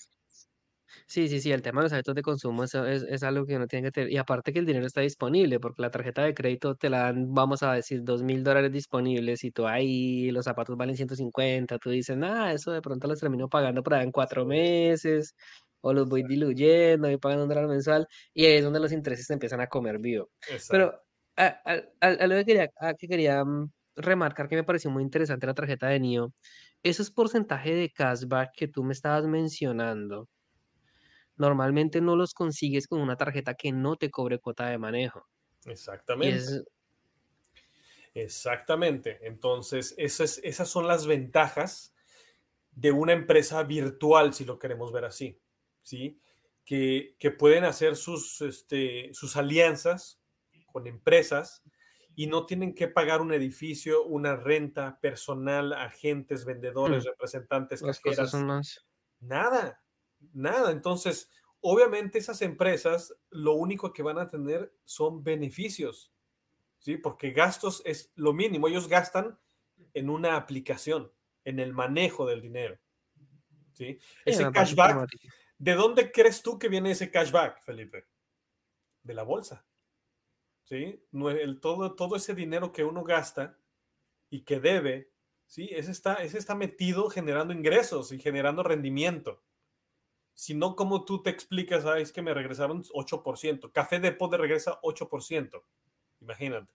Sí, 1.06 1.28
sí, 1.28 1.40
sí, 1.40 1.52
el 1.52 1.62
tema 1.62 1.80
de 1.80 1.84
los 1.84 1.92
hábitos 1.92 2.14
de 2.14 2.22
consumo 2.22 2.64
eso 2.64 2.84
es 2.86 3.02
es 3.04 3.22
algo 3.22 3.46
que 3.46 3.56
uno 3.56 3.66
tiene 3.68 3.86
que 3.88 3.92
tener 3.92 4.10
y 4.12 4.16
aparte 4.16 4.52
que 4.52 4.58
el 4.58 4.66
dinero 4.66 4.86
está 4.86 5.00
disponible, 5.02 5.60
porque 5.60 5.82
la 5.82 5.90
tarjeta 5.90 6.22
de 6.24 6.34
crédito 6.34 6.74
te 6.74 6.90
la 6.90 7.00
dan, 7.02 7.32
vamos 7.32 7.62
a 7.62 7.72
decir, 7.74 8.00
dos 8.02 8.22
mil 8.22 8.42
dólares 8.42 8.72
disponibles 8.72 9.44
y 9.44 9.50
tú 9.52 9.66
ahí 9.68 10.30
los 10.32 10.44
zapatos 10.46 10.76
valen 10.76 10.96
150, 10.96 11.78
tú 11.78 11.90
dices: 11.90 12.16
"Nada, 12.16 12.52
eso 12.52 12.72
de 12.72 12.82
pronto 12.82 13.06
los 13.06 13.20
termino 13.20 13.48
pagando 13.48 13.82
por 13.84 13.94
ahí 13.94 14.04
en 14.04 14.10
4 14.12 14.44
Sí, 14.46 14.46
meses, 14.46 15.34
o 15.80 15.92
los 15.92 16.08
voy 16.08 16.24
diluyendo, 16.24 17.06
voy 17.08 17.18
pagando 17.18 17.44
un 17.44 17.48
dólar 17.50 17.68
mensual", 17.68 18.06
y 18.34 18.46
ahí 18.46 18.54
es 18.56 18.64
donde 18.64 18.80
los 18.80 18.90
intereses 18.92 19.26
te 19.28 19.32
empiezan 19.34 19.60
a 19.60 19.68
comer 19.68 19.98
vivo. 20.00 20.30
exacto. 20.46 20.90
Pero 20.90 21.02
a 21.46 21.82
algo 22.00 22.36
que 22.38 22.44
quería 22.46 22.70
que 22.98 23.08
quería, 23.08 23.44
mm, 23.44 23.70
remarcar 23.96 24.48
que 24.48 24.56
me 24.56 24.64
pareció 24.64 24.90
muy 24.90 25.02
interesante 25.02 25.46
la 25.46 25.54
tarjeta 25.54 25.88
de 25.88 26.00
Nio, 26.00 26.32
esos 26.82 27.10
porcentajes 27.10 27.74
de 27.76 27.90
cashback 27.90 28.52
que 28.56 28.68
tú 28.68 28.84
me 28.84 28.92
estabas 28.92 29.26
mencionando 29.26 30.28
Normalmente 31.40 32.02
no 32.02 32.16
los 32.16 32.34
consigues 32.34 32.86
con 32.86 33.00
una 33.00 33.16
tarjeta 33.16 33.54
que 33.54 33.72
no 33.72 33.96
te 33.96 34.10
cobre 34.10 34.38
cuota 34.38 34.68
de 34.68 34.76
manejo. 34.76 35.26
Exactamente, 35.64 36.36
es 36.36 36.64
exactamente. 38.14 39.18
Entonces, 39.22 39.94
esas, 39.96 40.38
esas 40.44 40.68
son 40.68 40.86
las 40.86 41.06
ventajas 41.06 41.94
de 42.72 42.92
una 42.92 43.14
empresa 43.14 43.62
virtual, 43.62 44.34
si 44.34 44.44
lo 44.44 44.58
queremos 44.58 44.92
ver 44.92 45.06
así, 45.06 45.40
¿sí? 45.82 46.20
Que, 46.66 47.16
que 47.18 47.30
pueden 47.30 47.64
hacer 47.64 47.96
sus, 47.96 48.42
este, 48.42 49.10
sus 49.14 49.36
alianzas 49.36 50.19
con 50.70 50.86
empresas 50.86 51.62
y 52.16 52.26
no 52.26 52.46
tienen 52.46 52.74
que 52.74 52.88
pagar 52.88 53.20
un 53.20 53.32
edificio, 53.32 54.04
una 54.04 54.36
renta, 54.36 54.98
personal, 55.00 55.72
agentes, 55.72 56.44
vendedores, 56.44 57.04
mm, 57.04 57.08
representantes, 57.08 57.82
las 57.82 58.00
cosas 58.00 58.30
son 58.30 58.40
cajeras, 58.40 58.56
más 58.56 58.90
nada, 59.20 59.82
nada. 60.32 60.72
Entonces, 60.72 61.30
obviamente 61.60 62.18
esas 62.18 62.42
empresas 62.42 63.14
lo 63.30 63.54
único 63.54 63.92
que 63.92 64.02
van 64.02 64.18
a 64.18 64.28
tener 64.28 64.74
son 64.84 65.22
beneficios, 65.22 66.12
¿sí? 66.78 66.96
Porque 66.96 67.30
gastos 67.30 67.82
es 67.84 68.12
lo 68.16 68.32
mínimo. 68.32 68.66
Ellos 68.66 68.88
gastan 68.88 69.38
en 69.94 70.10
una 70.10 70.36
aplicación, 70.36 71.12
en 71.44 71.58
el 71.58 71.72
manejo 71.72 72.26
del 72.26 72.40
dinero. 72.40 72.78
¿sí? 73.74 73.98
Ese 74.24 74.50
cashback. 74.50 75.08
¿de 75.58 75.74
dónde 75.74 76.10
crees 76.10 76.42
tú 76.42 76.58
que 76.58 76.68
viene 76.68 76.90
ese 76.90 77.10
cashback, 77.10 77.62
Felipe? 77.62 78.06
De 79.02 79.14
la 79.14 79.22
bolsa, 79.22 79.64
¿sí? 80.70 81.02
El, 81.12 81.58
todo, 81.58 81.96
todo 81.96 82.14
ese 82.14 82.32
dinero 82.32 82.70
que 82.70 82.84
uno 82.84 83.02
gasta 83.02 83.58
y 84.30 84.42
que 84.42 84.60
debe, 84.60 85.10
¿sí? 85.46 85.68
Ese 85.72 85.90
está, 85.90 86.14
ese 86.14 86.38
está 86.38 86.54
metido 86.54 87.10
generando 87.10 87.52
ingresos 87.52 88.12
y 88.12 88.20
generando 88.20 88.62
rendimiento. 88.62 89.42
Si 90.32 90.54
no, 90.54 90.76
¿cómo 90.76 91.04
tú 91.04 91.22
te 91.22 91.30
explicas? 91.30 91.84
Ah, 91.86 91.98
es 91.98 92.12
que 92.12 92.22
me 92.22 92.32
regresaron 92.32 92.84
8%. 92.84 93.72
Café 93.72 93.98
Depot 93.98 94.30
de 94.30 94.38
regresa 94.38 94.80
8%. 94.82 95.60
Imagínate. 96.20 96.72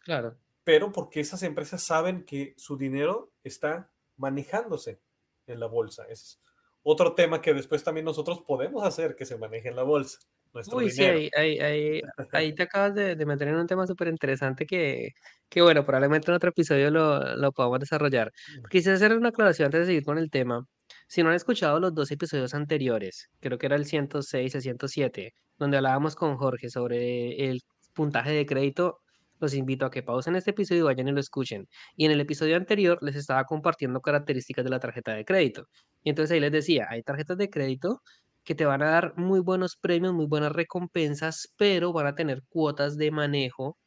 Claro. 0.00 0.36
Pero 0.62 0.92
porque 0.92 1.20
esas 1.20 1.42
empresas 1.42 1.82
saben 1.82 2.24
que 2.26 2.52
su 2.58 2.76
dinero 2.76 3.32
está 3.42 3.90
manejándose 4.18 5.00
en 5.46 5.58
la 5.58 5.66
bolsa. 5.66 6.06
Es 6.10 6.38
otro 6.82 7.14
tema 7.14 7.40
que 7.40 7.54
después 7.54 7.82
también 7.82 8.04
nosotros 8.04 8.42
podemos 8.42 8.84
hacer 8.84 9.16
que 9.16 9.24
se 9.24 9.38
maneje 9.38 9.68
en 9.68 9.76
la 9.76 9.84
bolsa, 9.84 10.20
nuestro 10.52 10.78
Uy, 10.78 10.90
sí, 10.90 11.02
dinero. 11.02 11.14
ahí 11.14 11.30
ahí 11.36 11.58
ahí 11.60 12.02
ahí 12.32 12.54
te 12.54 12.62
acabas 12.64 12.94
de 12.94 13.16
de 13.16 13.26
meter 13.26 13.48
en 13.48 13.56
un 13.56 13.66
tema 13.66 13.86
superinteresante 13.86 14.66
que 14.66 15.10
que, 15.48 15.62
bueno, 15.62 15.84
probablemente 15.84 16.30
en 16.30 16.34
otro 16.36 16.50
episodio 16.50 16.90
lo 16.90 17.36
lo 17.36 17.52
podamos 17.52 17.80
desarrollar. 17.80 18.30
Quisiera 18.70 18.96
hacer 18.96 19.16
una 19.16 19.30
aclaración 19.30 19.66
antes 19.66 19.80
de 19.80 19.86
seguir 19.86 20.04
con 20.04 20.18
el 20.18 20.30
tema. 20.30 20.66
Si 21.06 21.22
no 21.22 21.30
han 21.30 21.36
escuchado 21.36 21.80
los 21.80 21.94
2 21.94 22.10
episodios 22.10 22.54
anteriores, 22.54 23.28
creo 23.40 23.56
que 23.58 23.66
era 23.66 23.76
el 23.76 23.86
106 23.86 24.54
y 24.54 24.60
107, 24.60 25.34
donde 25.58 25.78
hablábamos 25.78 26.14
con 26.16 26.36
Jorge 26.36 26.68
sobre 26.70 27.48
el 27.48 27.60
puntaje 27.94 28.30
de 28.32 28.44
crédito, 28.46 28.98
los 29.40 29.54
invito 29.54 29.86
a 29.86 29.90
que 29.90 30.02
pausen 30.02 30.36
este 30.36 30.50
episodio 30.50 30.80
y 30.82 30.84
vayan 30.84 31.08
y 31.08 31.12
lo 31.12 31.20
escuchen. 31.20 31.66
Y 31.96 32.04
en 32.06 32.12
el 32.12 32.20
episodio 32.20 32.56
anterior 32.56 32.98
les 33.02 33.16
estaba 33.16 33.44
compartiendo 33.44 34.00
características 34.00 34.64
de 34.64 34.70
la 34.70 34.80
tarjeta 34.80 35.14
de 35.14 35.24
crédito. 35.24 35.66
Y 36.02 36.10
entonces 36.10 36.34
ahí 36.34 36.40
les 36.40 36.52
decía, 36.52 36.86
hay 36.90 37.02
tarjetas 37.02 37.38
de 37.38 37.48
crédito 37.50 38.02
que 38.48 38.56
te 38.56 38.66
van 38.66 38.82
a 38.82 38.90
dar 38.90 39.14
muy 39.18 39.40
buenos 39.40 39.76
premios, 39.76 40.14
muy 40.14 40.26
buenas 40.26 40.52
recompensas, 40.52 41.54
pero 41.58 41.92
van 41.94 42.08
a 42.08 42.16
tener 42.16 42.42
cuotas 42.48 42.96
de 42.98 43.12
manejo 43.12 43.78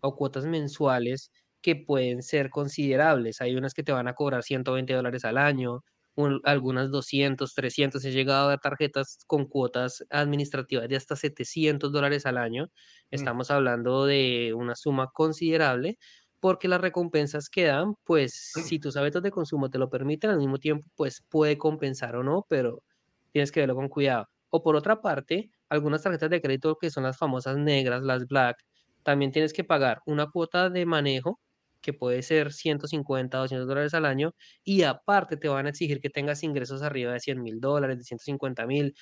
o 0.00 0.16
cuotas 0.16 0.46
mensuales 0.46 1.30
que 1.62 1.76
pueden 1.76 2.22
ser 2.22 2.50
considerables. 2.50 3.40
Hay 3.40 3.56
unas 3.56 3.74
que 3.74 3.82
te 3.84 3.92
van 3.92 4.08
a 4.08 4.14
cobrar 4.14 4.42
120 4.44 4.94
dólares 4.94 5.24
al 5.24 5.38
año, 5.38 5.80
un- 6.16 6.40
algunas 6.44 6.90
200, 6.90 7.54
300. 7.54 8.04
He 8.04 8.12
llegado 8.12 8.46
a 8.46 8.50
ver 8.50 8.60
tarjetas 8.60 9.18
con 9.26 9.46
cuotas 9.46 10.04
administrativas 10.10 10.88
de 10.88 10.96
hasta 10.96 11.16
700 11.16 11.92
dólares 11.92 12.26
al 12.26 12.38
año. 12.38 12.68
Mm, 13.14 13.28
Estamos 13.28 13.50
hablando 13.50 14.06
de 14.06 14.54
una 14.56 14.74
suma 14.76 15.08
considerable 15.12 15.98
porque 16.40 16.68
las 16.68 16.80
recompensas 16.80 17.48
que 17.48 17.64
dan, 17.64 17.94
pues 18.04 18.32
si 18.64 18.78
tus 18.78 18.96
hábitos 18.96 19.22
de 19.22 19.30
consumo 19.32 19.70
te 19.70 19.78
lo 19.78 19.90
permiten, 19.90 20.30
al 20.30 20.38
mismo 20.38 20.58
tiempo, 20.58 20.86
pues 20.96 21.22
puede 21.28 21.58
compensar 21.58 22.14
o 22.16 22.22
no, 22.22 22.44
pero 22.48 22.82
Tienes 23.38 23.52
que 23.52 23.60
verlo 23.60 23.76
con 23.76 23.88
cuidado. 23.88 24.26
O 24.50 24.64
por 24.64 24.74
otra 24.74 25.00
parte, 25.00 25.52
algunas 25.68 26.02
tarjetas 26.02 26.28
de 26.28 26.42
crédito 26.42 26.76
que 26.76 26.90
son 26.90 27.04
las 27.04 27.16
famosas 27.16 27.56
negras, 27.56 28.02
las 28.02 28.26
black, 28.26 28.56
también 29.04 29.30
tienes 29.30 29.52
que 29.52 29.62
pagar 29.62 30.00
una 30.06 30.26
cuota 30.26 30.70
de 30.70 30.84
manejo 30.86 31.38
que 31.80 31.92
puede 31.92 32.22
ser 32.22 32.52
150, 32.52 33.38
200 33.38 33.68
dólares 33.68 33.94
al 33.94 34.06
año 34.06 34.34
y 34.64 34.82
aparte 34.82 35.36
te 35.36 35.46
van 35.46 35.66
a 35.66 35.68
exigir 35.68 36.00
que 36.00 36.10
tengas 36.10 36.42
ingresos 36.42 36.82
arriba 36.82 37.12
de 37.12 37.20
100 37.20 37.40
mil 37.40 37.60
dólares, 37.60 37.98
de 37.98 38.02
150 38.02 38.66
mil, 38.66 38.92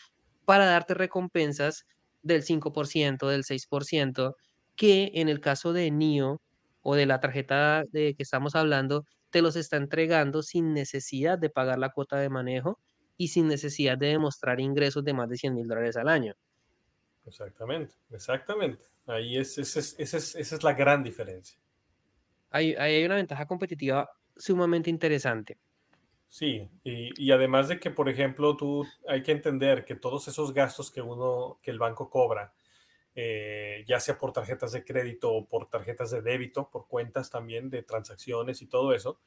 para 0.45 0.67
darte 0.67 0.93
recompensas 0.93 1.87
del 2.23 2.43
5%, 2.43 3.27
del 3.29 3.43
6%, 3.45 4.35
que 4.77 5.13
en 5.15 5.31
el 5.31 5.41
caso 5.41 5.73
de 5.73 5.91
NIO 5.91 6.43
o 6.83 6.95
de 6.95 7.07
la 7.07 7.21
tarjeta 7.21 7.85
de 7.91 8.15
que 8.15 8.23
estamos 8.23 8.55
hablando, 8.55 9.05
te 9.31 9.41
los 9.41 9.57
está 9.57 9.79
entregando 9.79 10.43
sin 10.43 10.75
necesidad 10.75 11.39
de 11.39 11.49
pagar 11.49 11.79
la 11.79 11.89
cuota 11.89 12.19
de 12.19 12.29
manejo 12.29 12.79
y 13.17 13.29
sin 13.29 13.49
necesidad 13.49 13.99
de 13.99 14.09
demostrar 14.09 14.61
ingresos 14.61 15.05
de 15.05 15.15
más 15.15 15.29
de 15.29 15.37
100 15.37 15.55
mil 15.55 15.69
dólares 15.69 15.97
al 15.97 16.09
año. 16.09 16.35
exactamente, 17.27 17.95
exactamente. 18.11 18.85
Ahí 19.07 19.37
es, 19.39 19.59
esa 19.59 19.81
es, 19.81 19.97
es, 19.99 20.35
esa 20.35 20.57
es 20.57 20.63
la 20.63 20.75
gran 20.75 21.03
diferencia. 21.03 21.59
Hay, 22.51 22.75
hay 22.75 23.05
una 23.05 23.17
ventaja 23.17 23.47
competitiva 23.47 24.09
sumamente 24.37 24.91
interesante. 24.91 25.59
Sí, 26.29 26.69
y, 26.83 27.11
y 27.23 27.31
además 27.31 27.69
de 27.69 27.79
que, 27.79 27.91
por 27.91 28.09
ejemplo, 28.09 28.57
tú 28.57 28.85
hay 29.09 29.23
que 29.23 29.33
entender 29.33 29.85
que 29.85 29.95
todos 29.95 30.27
esos 30.29 30.53
gastos 30.53 30.91
que 30.91 31.01
uno, 31.01 31.59
que 31.63 31.71
el 31.71 31.79
banco 31.79 32.11
cobra, 32.11 32.53
eh, 33.15 33.83
ya 33.87 33.99
sea 33.99 34.19
por 34.19 34.33
tarjetas 34.33 34.73
de 34.73 34.85
crédito 34.85 35.33
o 35.33 35.47
por 35.47 35.71
tarjetas 35.71 36.11
de 36.11 36.21
débito, 36.21 36.69
por 36.69 36.87
cuentas 36.87 37.31
también 37.31 37.71
de 37.71 37.83
transacciones 37.83 38.61
y 38.61 38.67
todo 38.67 38.93
eso, 38.93 39.21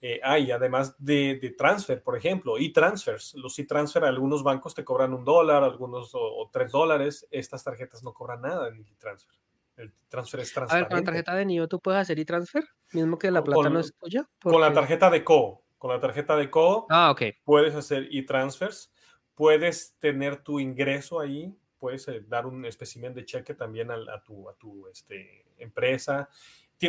eh, 0.00 0.20
hay 0.22 0.50
además 0.50 0.94
de, 0.98 1.38
de, 1.40 1.50
transfer, 1.50 2.02
por 2.02 2.16
ejemplo, 2.16 2.58
y 2.58 2.72
transfers. 2.72 3.34
Los 3.34 3.58
e-transfer, 3.58 4.04
algunos 4.04 4.42
bancos 4.42 4.74
te 4.74 4.84
cobran 4.84 5.14
un 5.14 5.24
dólar, 5.24 5.64
algunos 5.64 6.14
o, 6.14 6.20
o, 6.20 6.50
tres 6.52 6.72
dólares. 6.72 7.26
Estas 7.30 7.64
tarjetas 7.64 8.02
no 8.02 8.12
cobran 8.12 8.42
nada 8.42 8.68
en 8.68 8.80
e-transfer. 8.86 9.34
El 9.76 9.92
transfer 10.08 10.40
es 10.40 10.56
A 10.56 10.60
ver, 10.60 10.68
con 10.68 10.68
la 10.68 10.78
transparente. 10.88 11.06
tarjeta 11.06 11.34
de 11.34 11.44
NIO 11.46 11.68
tú 11.68 11.80
puedes 11.80 12.00
hacer 12.00 12.18
e-transfer, 12.18 12.64
mismo 12.92 13.18
que 13.18 13.30
la 13.30 13.40
Con, 13.40 13.44
plata 13.46 13.68
no 13.70 13.74
con, 13.74 13.80
es 13.80 13.94
tuya, 13.98 14.28
con 14.42 14.60
la 14.60 14.72
tarjeta 14.72 15.10
de 15.10 15.24
CO, 15.24 15.64
Con 15.78 15.90
la 15.90 15.98
tarjeta 15.98 16.36
de 16.36 16.50
Co 16.50 16.86
ah, 16.90 17.10
okay. 17.10 17.32
puedes 17.44 17.74
hacer 17.74 18.08
e-transfers, 18.12 18.92
puedes 19.34 19.96
tener 19.98 20.42
tu 20.42 20.60
ingreso 20.60 21.18
ahí, 21.18 21.56
puedes 21.78 22.06
eh, 22.08 22.24
dar 22.28 22.46
un 22.46 22.64
espécimen 22.64 23.14
de 23.14 23.24
cheque 23.24 23.54
también 23.54 23.90
a, 23.90 24.22
tu, 24.22 24.48
a 24.48 24.54
tu 24.54 24.86
este, 24.88 25.46
empresa. 25.58 26.28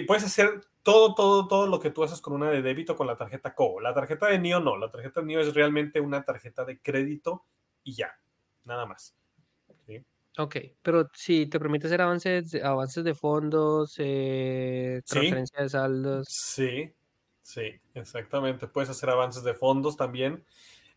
Puedes 0.05 0.25
hacer 0.25 0.61
todo, 0.85 1.15
todo, 1.15 1.47
todo 1.47 1.65
lo 1.65 1.79
que 1.79 1.89
tú 1.89 2.03
haces 2.03 2.21
con 2.21 2.33
una 2.33 2.51
de 2.51 2.61
débito 2.61 2.95
con 2.95 3.07
la 3.07 3.15
tarjeta 3.15 3.55
Co. 3.55 3.81
La 3.81 3.91
tarjeta 3.91 4.27
de 4.27 4.37
NIO 4.37 4.59
no, 4.59 4.77
la 4.77 4.87
tarjeta 4.87 5.19
de 5.19 5.25
NIO 5.25 5.39
es 5.41 5.55
realmente 5.55 5.99
una 5.99 6.23
tarjeta 6.23 6.63
de 6.63 6.79
crédito 6.79 7.43
y 7.83 7.95
ya, 7.95 8.11
nada 8.65 8.85
más. 8.85 9.15
Ok, 10.37 10.57
pero 10.83 11.09
si 11.13 11.47
te 11.47 11.59
permite 11.59 11.87
hacer 11.87 12.01
avances, 12.01 12.53
avances 12.61 13.03
de 13.03 13.15
fondos, 13.15 13.95
eh, 13.97 15.01
transferencia 15.07 15.63
de 15.63 15.69
saldos. 15.69 16.27
Sí, 16.29 16.93
sí, 17.41 17.71
exactamente. 17.95 18.67
Puedes 18.67 18.89
hacer 18.91 19.09
avances 19.09 19.43
de 19.43 19.53
fondos 19.55 19.97
también. 19.97 20.45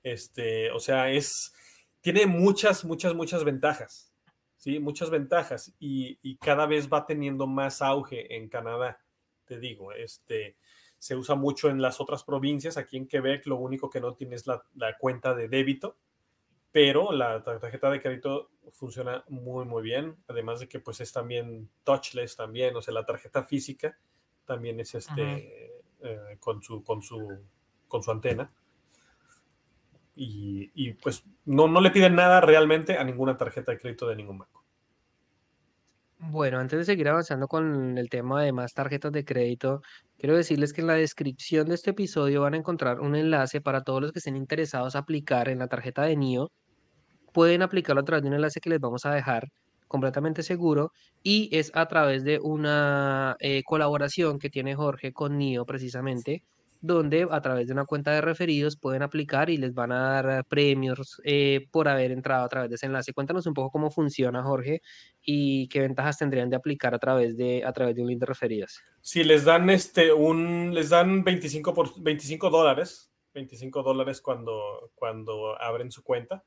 Este, 0.02 0.70
o 0.72 0.80
sea, 0.80 1.10
es, 1.10 1.54
tiene 2.02 2.26
muchas, 2.26 2.84
muchas, 2.84 3.14
muchas 3.14 3.42
ventajas. 3.42 4.12
Sí, 4.58 4.80
muchas 4.80 5.08
ventajas 5.08 5.72
y, 5.78 6.18
y 6.20 6.36
cada 6.36 6.66
vez 6.66 6.90
va 6.92 7.06
teniendo 7.06 7.46
más 7.46 7.80
auge 7.80 8.36
en 8.36 8.50
Canadá. 8.50 9.00
Te 9.48 9.58
digo, 9.58 9.92
este, 9.92 10.54
se 10.98 11.16
usa 11.16 11.34
mucho 11.34 11.68
en 11.70 11.82
las 11.82 12.00
otras 12.00 12.22
provincias. 12.22 12.76
Aquí 12.76 12.96
en 12.96 13.08
Quebec 13.08 13.46
lo 13.46 13.56
único 13.56 13.90
que 13.90 14.00
no 14.00 14.14
tiene 14.14 14.36
es 14.36 14.46
la, 14.46 14.62
la 14.76 14.96
cuenta 14.96 15.34
de 15.34 15.48
débito 15.48 15.96
pero 16.70 17.12
la 17.12 17.42
tarjeta 17.42 17.90
de 17.90 18.00
crédito 18.00 18.50
funciona 18.72 19.24
muy, 19.28 19.64
muy 19.64 19.82
bien. 19.82 20.16
Además 20.28 20.60
de 20.60 20.68
que 20.68 20.80
pues 20.80 21.00
es 21.00 21.12
también 21.12 21.68
touchless 21.84 22.36
también, 22.36 22.76
o 22.76 22.82
sea, 22.82 22.94
la 22.94 23.06
tarjeta 23.06 23.42
física 23.42 23.98
también 24.44 24.78
es 24.80 24.94
este 24.94 25.82
eh, 26.00 26.36
con, 26.38 26.62
su, 26.62 26.82
con, 26.84 27.02
su, 27.02 27.38
con 27.86 28.02
su 28.02 28.10
antena. 28.10 28.50
Y, 30.14 30.70
y, 30.74 30.94
pues 30.94 31.24
no, 31.44 31.68
no 31.68 31.80
le 31.80 31.90
piden 31.90 32.16
nada 32.16 32.40
realmente 32.40 32.98
a 32.98 33.04
ninguna 33.04 33.36
tarjeta 33.36 33.70
de 33.70 33.78
crédito 33.78 34.08
de 34.08 34.16
ningún 34.16 34.38
banco. 34.38 34.57
Bueno, 36.20 36.58
antes 36.58 36.78
de 36.78 36.84
seguir 36.84 37.08
avanzando 37.08 37.46
con 37.46 37.96
el 37.96 38.08
tema 38.08 38.42
de 38.42 38.52
más 38.52 38.74
tarjetas 38.74 39.12
de 39.12 39.24
crédito, 39.24 39.82
quiero 40.18 40.36
decirles 40.36 40.72
que 40.72 40.80
en 40.80 40.88
la 40.88 40.94
descripción 40.94 41.68
de 41.68 41.76
este 41.76 41.90
episodio 41.90 42.42
van 42.42 42.54
a 42.54 42.56
encontrar 42.56 43.00
un 43.00 43.14
enlace 43.14 43.60
para 43.60 43.82
todos 43.82 44.02
los 44.02 44.12
que 44.12 44.18
estén 44.18 44.36
interesados 44.36 44.96
a 44.96 45.00
aplicar 45.00 45.48
en 45.48 45.60
la 45.60 45.68
tarjeta 45.68 46.02
de 46.02 46.16
NIO. 46.16 46.50
Pueden 47.32 47.62
aplicarlo 47.62 48.02
a 48.02 48.04
través 48.04 48.22
de 48.22 48.28
un 48.30 48.34
enlace 48.34 48.60
que 48.60 48.70
les 48.70 48.80
vamos 48.80 49.06
a 49.06 49.14
dejar 49.14 49.48
completamente 49.88 50.42
seguro 50.42 50.92
y 51.22 51.50
es 51.56 51.70
a 51.74 51.86
través 51.88 52.24
de 52.24 52.40
una 52.40 53.36
eh, 53.40 53.62
colaboración 53.64 54.38
que 54.38 54.50
tiene 54.50 54.74
Jorge 54.74 55.12
con 55.12 55.38
NIO 55.38 55.66
precisamente 55.66 56.42
donde 56.80 57.26
a 57.30 57.40
través 57.40 57.66
de 57.66 57.72
una 57.72 57.84
cuenta 57.84 58.12
de 58.12 58.20
referidos 58.20 58.76
pueden 58.76 59.02
aplicar 59.02 59.50
y 59.50 59.56
les 59.56 59.74
van 59.74 59.92
a 59.92 60.22
dar 60.22 60.44
premios 60.44 61.20
eh, 61.24 61.66
por 61.70 61.88
haber 61.88 62.12
entrado 62.12 62.44
a 62.44 62.48
través 62.48 62.70
de 62.70 62.76
ese 62.76 62.86
enlace. 62.86 63.12
Cuéntanos 63.12 63.46
un 63.46 63.54
poco 63.54 63.70
cómo 63.70 63.90
funciona, 63.90 64.42
Jorge, 64.42 64.82
y 65.22 65.68
qué 65.68 65.80
ventajas 65.80 66.18
tendrían 66.18 66.50
de 66.50 66.56
aplicar 66.56 66.94
a 66.94 66.98
través 66.98 67.36
de, 67.36 67.64
a 67.64 67.72
través 67.72 67.96
de 67.96 68.02
un 68.02 68.08
link 68.08 68.20
de 68.20 68.26
referidos. 68.26 68.80
Sí, 69.00 69.24
les 69.24 69.44
dan 69.44 69.70
este 69.70 70.12
un, 70.12 70.72
les 70.72 70.90
dan 70.90 71.24
25 71.24 71.74
por 71.74 72.00
25 72.00 72.50
dólares, 72.50 73.10
25 73.34 73.82
dólares 73.82 74.20
cuando, 74.20 74.92
cuando 74.94 75.60
abren 75.60 75.90
su 75.90 76.02
cuenta. 76.02 76.44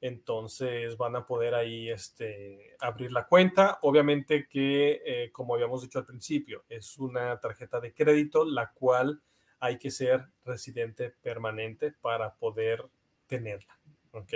Entonces 0.00 0.96
van 0.96 1.16
a 1.16 1.26
poder 1.26 1.54
ahí 1.54 1.90
este, 1.90 2.76
abrir 2.78 3.10
la 3.10 3.26
cuenta. 3.26 3.78
Obviamente 3.82 4.46
que, 4.48 5.02
eh, 5.04 5.32
como 5.32 5.54
habíamos 5.54 5.82
dicho 5.82 5.98
al 5.98 6.04
principio, 6.04 6.64
es 6.68 6.98
una 6.98 7.38
tarjeta 7.40 7.80
de 7.80 7.92
crédito, 7.92 8.44
la 8.44 8.70
cual 8.72 9.20
hay 9.60 9.78
que 9.78 9.90
ser 9.90 10.26
residente 10.44 11.10
permanente 11.10 11.92
para 11.92 12.34
poder 12.34 12.84
tenerla. 13.26 13.78
¿Ok? 14.12 14.32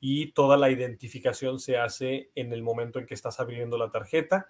Y 0.00 0.32
toda 0.32 0.56
la 0.56 0.70
identificación 0.70 1.58
se 1.58 1.76
hace 1.76 2.30
en 2.34 2.52
el 2.52 2.62
momento 2.62 2.98
en 2.98 3.06
que 3.06 3.14
estás 3.14 3.40
abriendo 3.40 3.76
la 3.76 3.90
tarjeta. 3.90 4.48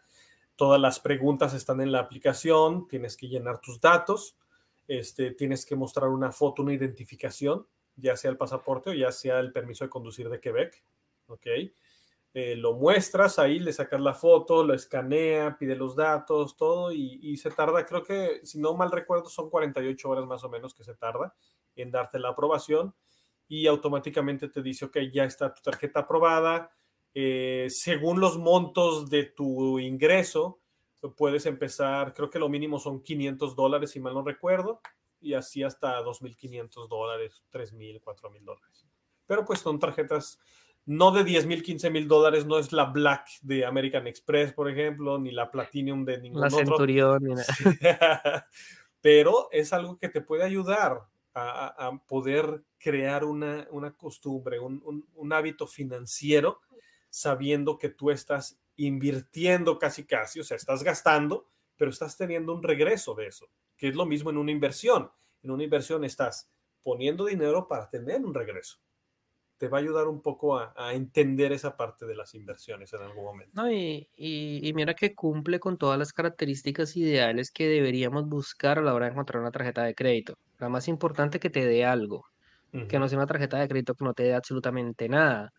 Todas 0.57 0.81
las 0.81 1.01
preguntas 1.01 1.55
están 1.55 1.81
en 1.81 1.93
la 1.93 2.01
aplicación, 2.01 2.87
tienes 2.89 3.17
que 3.17 3.29
llenar 3.29 3.61
tus 3.61 3.81
datos, 3.81 4.37
este, 4.89 5.31
tienes 5.31 5.65
que 5.65 5.77
mostrar 5.77 6.11
una 6.11 6.33
foto, 6.33 6.63
una 6.63 6.75
identificación, 6.75 7.67
ya 7.97 8.17
sea 8.17 8.31
el 8.31 8.37
pasaporte 8.37 8.91
o 8.91 8.95
ya 8.95 9.13
sea 9.13 9.39
el 9.41 9.53
permiso 9.53 9.85
de 9.85 9.91
conducir 9.91 10.29
de 10.29 10.41
Quebec. 10.41 10.83
¿Ok? 11.29 11.47
Eh, 12.41 12.55
lo 12.55 12.75
muestras 12.75 13.41
ahí, 13.41 13.59
le 13.59 13.73
sacas 13.73 14.01
la 14.01 14.15
foto, 14.15 14.63
lo 14.63 14.73
escanea, 14.73 15.57
pide 15.59 15.75
los 15.75 15.97
datos, 15.97 16.57
todo, 16.57 16.93
y, 16.93 17.37
se 17.37 17.51
tarda, 17.51 17.85
creo 17.85 18.05
que, 18.05 18.39
si 18.45 18.61
no 18.61 18.77
mal 18.77 18.93
recuerdo, 18.93 19.29
son 19.29 19.51
48 19.51 20.09
horas 20.09 20.25
más 20.25 20.45
o 20.45 20.49
menos 20.49 20.73
que 20.73 20.85
se 20.85 20.95
tarda 20.95 21.35
en 21.75 21.91
darte 21.91 22.21
la 22.21 22.29
aprobación 22.29 22.95
y 23.49 23.67
automáticamente 23.67 24.49
te 24.49 24.63
dice, 24.63 24.85
ok, 24.85 24.99
ya 25.13 25.25
está 25.25 25.53
tu 25.53 25.63
tarjeta 25.63 26.01
aprobada. 26.01 26.71
Eh, 27.13 27.67
según 27.71 28.21
los 28.21 28.39
montos 28.39 29.11
de 29.11 29.25
tu 29.25 29.81
ingreso, 29.81 30.61
puedes 31.17 31.45
empezar, 31.45 32.15
creo 32.15 32.31
que 32.31 32.39
lo 32.39 32.49
mínimo 32.49 32.79
son 32.79 33.03
500 33.03 33.57
dólares, 33.57 33.91
si 33.91 33.99
mal 33.99 34.15
no 34.15 34.23
recuerdo, 34.23 34.81
y 35.21 35.35
así 35.35 35.65
hasta 35.65 36.01
2.500 36.05 36.87
dólares, 36.87 37.43
3.000, 37.51 38.01
4.000 38.01 38.45
dólares. 38.45 38.87
Pero 39.27 39.45
pues 39.45 39.59
son 39.59 39.81
tarjetas 39.81 40.39
no 40.89 41.11
de 41.11 41.23
10 41.23 41.45
mil, 41.45 41.63
15 41.63 41.91
mil 41.91 42.09
dólares, 42.09 42.47
no 42.47 42.59
es 42.59 42.73
la 42.73 42.87
Black 42.87 43.29
de 43.43 43.67
American 43.67 44.07
Express, 44.07 44.55
por 44.55 44.71
ejemplo, 44.71 45.19
ni 45.19 45.31
la 45.31 45.51
Platinum 45.51 46.03
de 46.03 46.19
ningún 46.19 46.41
la 46.41 46.49
Centurión, 46.49 47.23
Ni 47.23 47.35
Pero 49.03 49.51
es 49.53 49.75
algo 49.75 49.99
que 49.99 50.09
te 50.09 50.23
puede 50.23 50.45
ayudar 50.45 51.03
a, 51.35 51.93
poder 52.09 52.65
crear 52.79 53.27
una, 53.27 53.69
costumbre, 53.99 54.59
un, 54.59 55.07
un, 55.15 55.33
hábito 55.35 55.67
financiero, 55.67 56.63
sabiendo 57.11 57.77
que 57.77 57.91
tú 57.91 58.11
estás 58.11 58.59
invirtiendo 58.77 59.79
casi 59.79 60.07
casi, 60.07 60.41
o 60.41 60.45
sea, 60.45 60.57
estás 60.57 60.83
gastando, 60.83 61.51
pero 61.77 61.91
estás 61.91 62.17
teniendo 62.17 62.55
un 62.55 62.63
regreso 62.63 63.15
de 63.15 63.27
eso, 63.27 63.47
que 63.77 63.89
es 63.89 63.95
lo 63.95 64.07
mismo 64.07 64.31
en 64.31 64.39
una 64.39 64.53
inversión. 64.53 65.11
En 65.43 65.51
una 65.51 65.65
inversión 65.65 66.03
estás 66.03 66.51
poniendo 66.83 67.27
dinero 67.27 67.69
para 67.69 67.91
tener 67.91 68.25
un 68.25 68.33
regreso 68.33 68.79
te 69.59 69.69
va 69.69 69.79
a 69.79 69.81
ayudar 69.81 70.07
un 70.07 70.23
poco 70.23 70.57
a, 70.59 70.73
entender 70.93 71.53
esa 71.53 71.77
parte 71.77 72.07
de 72.07 72.15
las 72.15 72.35
inversiones 72.35 72.93
en 72.93 73.03
algún 73.03 73.25
momento. 73.25 73.53
No, 73.55 73.71
y, 73.71 74.09
y, 74.17 74.73
mira 74.73 74.95
que 74.95 75.15
cumple 75.15 75.59
con 75.59 75.77
todas 75.77 75.99
las 75.99 76.13
características 76.13 76.97
ideales 76.97 77.51
que 77.51 77.69
deberíamos 77.69 78.29
buscar 78.29 78.79
a 78.79 78.83
la 78.83 78.95
hora 78.95 79.07
de 79.07 79.13
encontrar 79.13 79.43
una 79.43 79.51
tarjeta 79.51 79.83
de 79.83 79.95
crédito. 79.95 80.39
La 80.59 80.69
más 80.69 80.89
importante 80.89 81.41
que 81.41 81.51
te 81.51 81.67
dé 81.67 81.85
algo, 81.85 82.25
que 82.89 82.99
no 82.99 83.09
sea 83.09 83.19
una 83.19 83.27
tarjeta 83.27 83.59
de 83.59 83.69
crédito 83.69 83.95
que 83.95 84.05
no 84.05 84.15
te 84.15 84.25
dé 84.25 84.35
absolutamente 84.35 85.09
nada, 85.09 85.53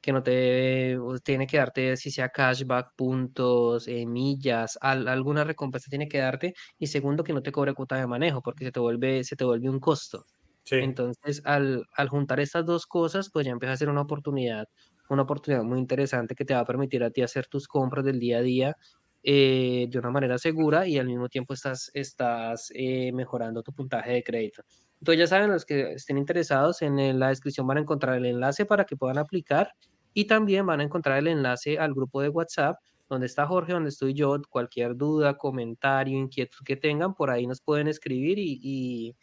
que 0.00 0.12
no 0.12 0.22
te 0.22 0.96
tiene 1.24 1.46
que 1.46 1.56
darte, 1.56 1.96
si 1.96 2.10
sea 2.10 2.28
cashback, 2.28 2.94
puntos, 2.94 3.88
eh, 3.88 4.06
millas, 4.06 4.78
alguna 4.80 5.44
recompensa 5.44 5.88
tiene 5.90 6.08
que 6.08 6.18
darte, 6.18 6.54
y 6.78 6.86
segundo, 6.88 7.24
que 7.24 7.32
no 7.32 7.42
te 7.42 7.52
cobre 7.52 7.74
cuota 7.74 7.96
de 7.96 8.06
manejo, 8.06 8.42
porque 8.42 8.64
se 8.64 8.72
te 8.72 8.80
vuelve, 8.80 9.24
se 9.24 9.36
te 9.36 9.44
vuelve 9.44 9.68
un 9.68 9.80
costo. 9.80 10.24
Entonces, 10.70 11.42
al, 11.44 11.86
juntar 12.08 12.40
estas 12.40 12.66
dos 12.66 12.86
cosas, 12.86 13.30
pues 13.30 13.46
ya 13.46 13.52
empieza 13.52 13.72
a 13.74 13.76
ser 13.76 13.88
una 13.88 14.02
oportunidad, 14.02 14.68
una 15.08 15.22
oportunidad 15.22 15.62
muy 15.62 15.78
interesante 15.78 16.34
que 16.34 16.44
te 16.44 16.54
va 16.54 16.60
a 16.60 16.64
permitir 16.64 17.04
a 17.04 17.10
ti 17.10 17.22
hacer 17.22 17.46
tus 17.46 17.68
compras 17.68 18.04
del 18.04 18.18
día 18.18 18.38
a 18.38 18.42
día 18.42 18.76
eh, 19.22 19.86
de 19.90 19.98
una 19.98 20.10
manera 20.10 20.38
segura 20.38 20.86
y 20.86 20.98
al 20.98 21.06
mismo 21.06 21.28
tiempo 21.28 21.54
estás, 21.54 21.90
estás 21.94 22.72
eh, 22.74 23.12
mejorando 23.12 23.62
tu 23.62 23.72
puntaje 23.72 24.12
de 24.12 24.22
crédito. 24.22 24.62
Entonces, 25.00 25.18
ya 25.20 25.26
saben, 25.26 25.50
los 25.50 25.64
que 25.64 25.92
estén 25.92 26.18
interesados, 26.18 26.82
en 26.82 27.18
la 27.18 27.28
descripción 27.28 27.66
van 27.66 27.78
a 27.78 27.80
encontrar 27.80 28.16
el 28.16 28.26
enlace 28.26 28.66
para 28.66 28.84
que 28.84 28.96
puedan 28.96 29.18
aplicar 29.18 29.70
y 30.14 30.26
también 30.26 30.66
van 30.66 30.80
a 30.80 30.84
encontrar 30.84 31.18
el 31.18 31.28
enlace 31.28 31.78
al 31.78 31.92
grupo 31.94 32.22
de 32.22 32.28
WhatsApp 32.30 32.76
donde 33.08 33.26
está 33.26 33.46
Jorge, 33.46 33.72
donde 33.72 33.90
estoy 33.90 34.14
yo, 34.14 34.36
cualquier 34.50 34.96
duda, 34.96 35.36
comentario, 35.36 36.18
inquietud 36.18 36.64
que 36.64 36.76
tengan, 36.76 37.14
por 37.14 37.30
ahí 37.30 37.46
nos 37.46 37.60
pueden 37.60 37.86
escribir 37.86 38.38
y 38.38 38.58
y 38.60 39.14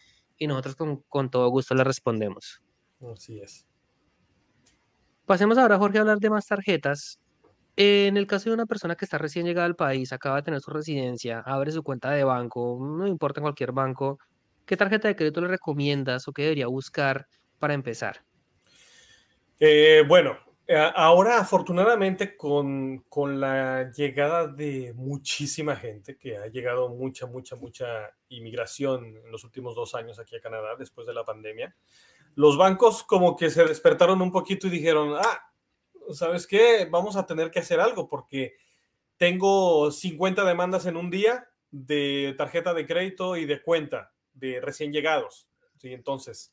nosotros 0.41 0.75
con, 1.07 1.29
todo 1.29 1.49
gusto 1.49 1.75
le 1.75 1.83
respondemos. 1.83 2.61
Así 3.13 3.39
es. 3.39 3.65
Pasemos 5.25 5.57
ahora, 5.57 5.77
Jorge, 5.77 5.97
a 5.97 6.01
hablar 6.01 6.19
de 6.19 6.29
más 6.29 6.47
tarjetas. 6.47 7.19
En 7.75 8.17
el 8.17 8.27
caso 8.27 8.49
de 8.49 8.53
una 8.53 8.65
persona 8.65 8.95
que 8.95 9.05
está 9.05 9.17
recién 9.17 9.45
llegada 9.45 9.65
al 9.65 9.75
país, 9.75 10.13
acaba 10.13 10.35
de 10.35 10.43
tener 10.43 10.61
su 10.61 10.71
residencia, 10.71 11.39
abre 11.39 11.71
su 11.71 11.81
cuenta 11.81 12.11
de 12.11 12.23
banco, 12.23 12.77
no 12.79 13.07
importa 13.07 13.39
en 13.39 13.43
cualquier 13.43 13.71
banco, 13.71 14.19
¿qué 14.65 14.77
tarjeta 14.77 15.07
de 15.07 15.15
crédito 15.15 15.41
le 15.41 15.47
recomiendas 15.47 16.27
o 16.27 16.33
qué 16.33 16.43
debería 16.43 16.67
buscar 16.67 17.25
para 17.57 17.73
empezar? 17.73 18.23
Eh, 19.59 20.03
bueno, 20.07 20.37
eh, 20.65 20.77
ahora, 20.95 21.39
afortunadamente, 21.39 22.37
con, 22.37 23.03
la 23.39 23.91
llegada 23.91 24.47
de 24.47 24.93
muchísima 24.95 25.75
gente, 25.75 26.17
que 26.17 26.37
ha 26.37 26.47
llegado 26.47 26.89
mucha, 26.89 27.25
mucha, 27.25 27.55
mucha 27.57 28.11
inmigración 28.35 29.17
en 29.17 29.31
los 29.31 29.43
últimos 29.43 29.75
dos 29.75 29.95
años 29.95 30.19
aquí 30.19 30.35
a 30.35 30.41
Canadá, 30.41 30.75
después 30.77 31.07
de 31.07 31.13
la 31.13 31.23
pandemia, 31.23 31.75
los 32.35 32.57
bancos 32.57 33.03
como 33.03 33.35
que 33.35 33.49
se 33.49 33.63
despertaron 33.65 34.21
un 34.21 34.31
poquito 34.31 34.67
y 34.67 34.71
dijeron, 34.71 35.15
ah, 35.17 35.51
¿sabes 36.11 36.47
qué? 36.47 36.87
Vamos 36.89 37.15
a 37.15 37.25
tener 37.25 37.51
que 37.51 37.59
hacer 37.59 37.79
algo 37.79 38.07
porque 38.07 38.55
tengo 39.17 39.91
50 39.91 40.43
demandas 40.43 40.85
en 40.85 40.97
un 40.97 41.09
día 41.09 41.47
de 41.71 42.35
tarjeta 42.37 42.73
de 42.73 42.85
crédito 42.85 43.37
y 43.37 43.45
de 43.45 43.61
cuenta 43.61 44.11
de 44.33 44.61
recién 44.61 44.91
llegados. 44.91 45.47
¿sí? 45.77 45.93
Entonces, 45.93 46.51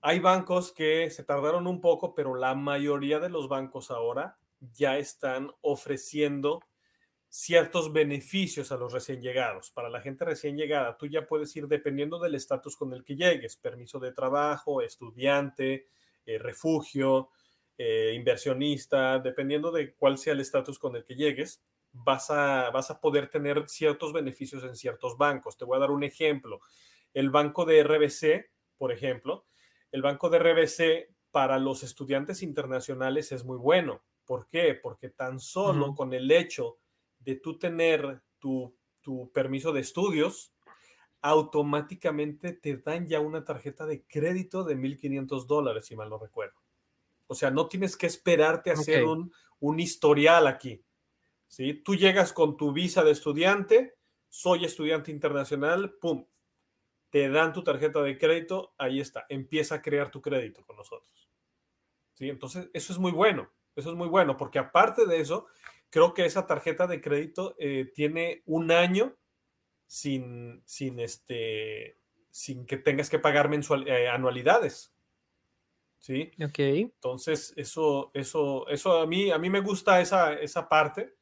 hay 0.00 0.20
bancos 0.20 0.72
que 0.72 1.10
se 1.10 1.24
tardaron 1.24 1.66
un 1.66 1.80
poco, 1.80 2.14
pero 2.14 2.34
la 2.34 2.54
mayoría 2.54 3.18
de 3.18 3.28
los 3.28 3.48
bancos 3.48 3.90
ahora 3.90 4.38
ya 4.72 4.98
están 4.98 5.50
ofreciendo 5.60 6.60
ciertos 7.28 7.92
beneficios 7.92 8.72
a 8.72 8.76
los 8.76 8.92
recién 8.92 9.20
llegados. 9.20 9.70
Para 9.70 9.90
la 9.90 10.00
gente 10.00 10.24
recién 10.24 10.56
llegada, 10.56 10.96
tú 10.96 11.06
ya 11.06 11.26
puedes 11.26 11.54
ir 11.56 11.68
dependiendo 11.68 12.18
del 12.18 12.34
estatus 12.34 12.76
con 12.76 12.92
el 12.92 13.04
que 13.04 13.16
llegues, 13.16 13.56
permiso 13.56 13.98
de 13.98 14.12
trabajo, 14.12 14.80
estudiante, 14.80 15.88
eh, 16.24 16.38
refugio, 16.38 17.30
eh, 17.76 18.12
inversionista, 18.14 19.18
dependiendo 19.18 19.70
de 19.70 19.94
cuál 19.94 20.18
sea 20.18 20.32
el 20.32 20.40
estatus 20.40 20.78
con 20.78 20.96
el 20.96 21.04
que 21.04 21.14
llegues, 21.14 21.62
vas 21.92 22.30
a, 22.30 22.70
vas 22.70 22.90
a 22.90 23.00
poder 23.00 23.28
tener 23.28 23.68
ciertos 23.68 24.12
beneficios 24.12 24.64
en 24.64 24.74
ciertos 24.74 25.16
bancos. 25.16 25.56
Te 25.56 25.64
voy 25.64 25.76
a 25.76 25.80
dar 25.80 25.90
un 25.90 26.04
ejemplo. 26.04 26.60
El 27.12 27.30
banco 27.30 27.64
de 27.64 27.82
RBC, 27.82 28.50
por 28.76 28.92
ejemplo, 28.92 29.46
el 29.92 30.02
banco 30.02 30.28
de 30.28 30.38
RBC 30.38 31.14
para 31.30 31.58
los 31.58 31.82
estudiantes 31.82 32.42
internacionales 32.42 33.32
es 33.32 33.44
muy 33.44 33.58
bueno. 33.58 34.02
¿Por 34.24 34.46
qué? 34.46 34.74
Porque 34.74 35.08
tan 35.08 35.40
solo 35.40 35.94
con 35.94 36.12
el 36.12 36.30
hecho 36.30 36.78
de 37.28 37.34
tú 37.34 37.58
tener 37.58 38.22
tu, 38.38 38.74
tu 39.02 39.30
permiso 39.32 39.70
de 39.70 39.82
estudios, 39.82 40.54
automáticamente 41.20 42.54
te 42.54 42.78
dan 42.78 43.06
ya 43.06 43.20
una 43.20 43.44
tarjeta 43.44 43.84
de 43.84 44.02
crédito 44.06 44.64
de 44.64 44.78
1.500 44.78 45.44
dólares, 45.44 45.84
si 45.84 45.94
mal 45.94 46.08
no 46.08 46.16
recuerdo. 46.16 46.58
O 47.26 47.34
sea, 47.34 47.50
no 47.50 47.68
tienes 47.68 47.98
que 47.98 48.06
esperarte 48.06 48.70
a 48.70 48.72
hacer 48.72 49.04
un, 49.04 49.30
un, 49.60 49.78
historial 49.78 50.46
aquí. 50.46 50.82
¿sí? 51.48 51.74
Tú 51.74 51.96
llegas 51.96 52.32
con 52.32 52.56
tu 52.56 52.72
visa 52.72 53.04
de 53.04 53.10
estudiante, 53.10 53.98
soy 54.30 54.64
estudiante 54.64 55.10
internacional, 55.10 55.98
¡pum! 56.00 56.24
Te 57.10 57.28
dan 57.28 57.52
tu 57.52 57.62
tarjeta 57.62 58.00
de 58.00 58.16
crédito, 58.16 58.72
ahí 58.78 59.00
está, 59.00 59.26
empieza 59.28 59.74
a 59.74 59.82
crear 59.82 60.10
tu 60.10 60.22
crédito 60.22 60.64
con 60.64 60.76
nosotros. 60.76 61.28
¿sí? 62.14 62.30
Entonces, 62.30 62.70
eso 62.72 62.90
es 62.90 62.98
muy 62.98 63.12
bueno, 63.12 63.50
eso 63.76 63.90
es 63.90 63.96
muy 63.96 64.08
bueno, 64.08 64.38
porque 64.38 64.58
aparte 64.58 65.04
de 65.04 65.20
eso, 65.20 65.46
creo 65.90 66.14
que 66.14 66.24
esa 66.24 66.46
tarjeta 66.46 66.86
de 66.86 67.00
crédito 67.00 67.54
eh, 67.58 67.90
tiene 67.94 68.42
un 68.46 68.70
año 68.70 69.16
sin, 69.86 70.62
sin, 70.66 71.00
este, 71.00 71.98
sin 72.30 72.66
que 72.66 72.76
tengas 72.76 73.08
que 73.08 73.18
pagar 73.18 73.48
mensual, 73.48 73.88
eh, 73.88 74.08
anualidades. 74.08 74.92
¿Sí? 75.98 76.30
Ok. 76.42 76.58
Entonces, 76.58 77.52
eso, 77.56 78.10
eso, 78.14 78.68
eso 78.68 79.00
a 79.00 79.06
mí, 79.06 79.30
a 79.30 79.38
mí 79.38 79.50
me 79.50 79.60
gusta 79.60 80.00
esa, 80.00 80.34
esa 80.34 80.68
parte 80.68 81.16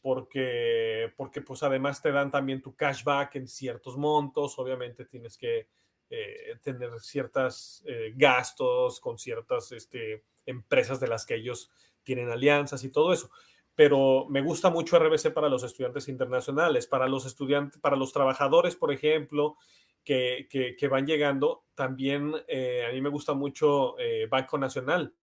porque, 0.00 1.12
porque 1.16 1.42
pues 1.42 1.62
además 1.62 2.00
te 2.00 2.12
dan 2.12 2.30
también 2.30 2.62
tu 2.62 2.74
cashback 2.74 3.36
en 3.36 3.48
ciertos 3.48 3.96
montos, 3.96 4.58
obviamente 4.58 5.04
tienes 5.04 5.36
que 5.36 5.68
eh, 6.08 6.56
tener 6.62 7.00
ciertos 7.00 7.82
gastos 8.14 9.00
con 9.00 9.18
ciertas 9.18 9.72
este, 9.72 10.24
empresas 10.46 11.00
de 11.00 11.08
las 11.08 11.26
que 11.26 11.34
ellos 11.36 11.70
tienen 12.02 12.30
alianzas 12.30 12.84
y 12.84 12.90
todo 12.90 13.12
eso 13.12 13.30
pero 13.74 14.26
me 14.28 14.40
gusta 14.40 14.70
mucho 14.70 14.98
RBC 14.98 15.32
para 15.32 15.48
los 15.48 15.64
estudiantes 15.64 16.08
internacionales, 16.08 16.86
para 16.86 17.08
los 17.08 17.26
estudiantes, 17.26 17.80
para 17.80 17.96
los 17.96 18.12
trabajadores, 18.12 18.76
por 18.76 18.92
ejemplo, 18.92 19.56
que, 20.04 20.48
que, 20.78 20.88
van 20.88 21.06
llegando. 21.06 21.64
También 21.74 22.32
eh, 22.46 22.86
a 22.88 22.92
mí 22.92 23.00
me 23.00 23.08
gusta 23.08 23.34
mucho 23.34 23.98
eh, 23.98 24.26
Banco 24.30 24.58
Nacional. 24.58 25.14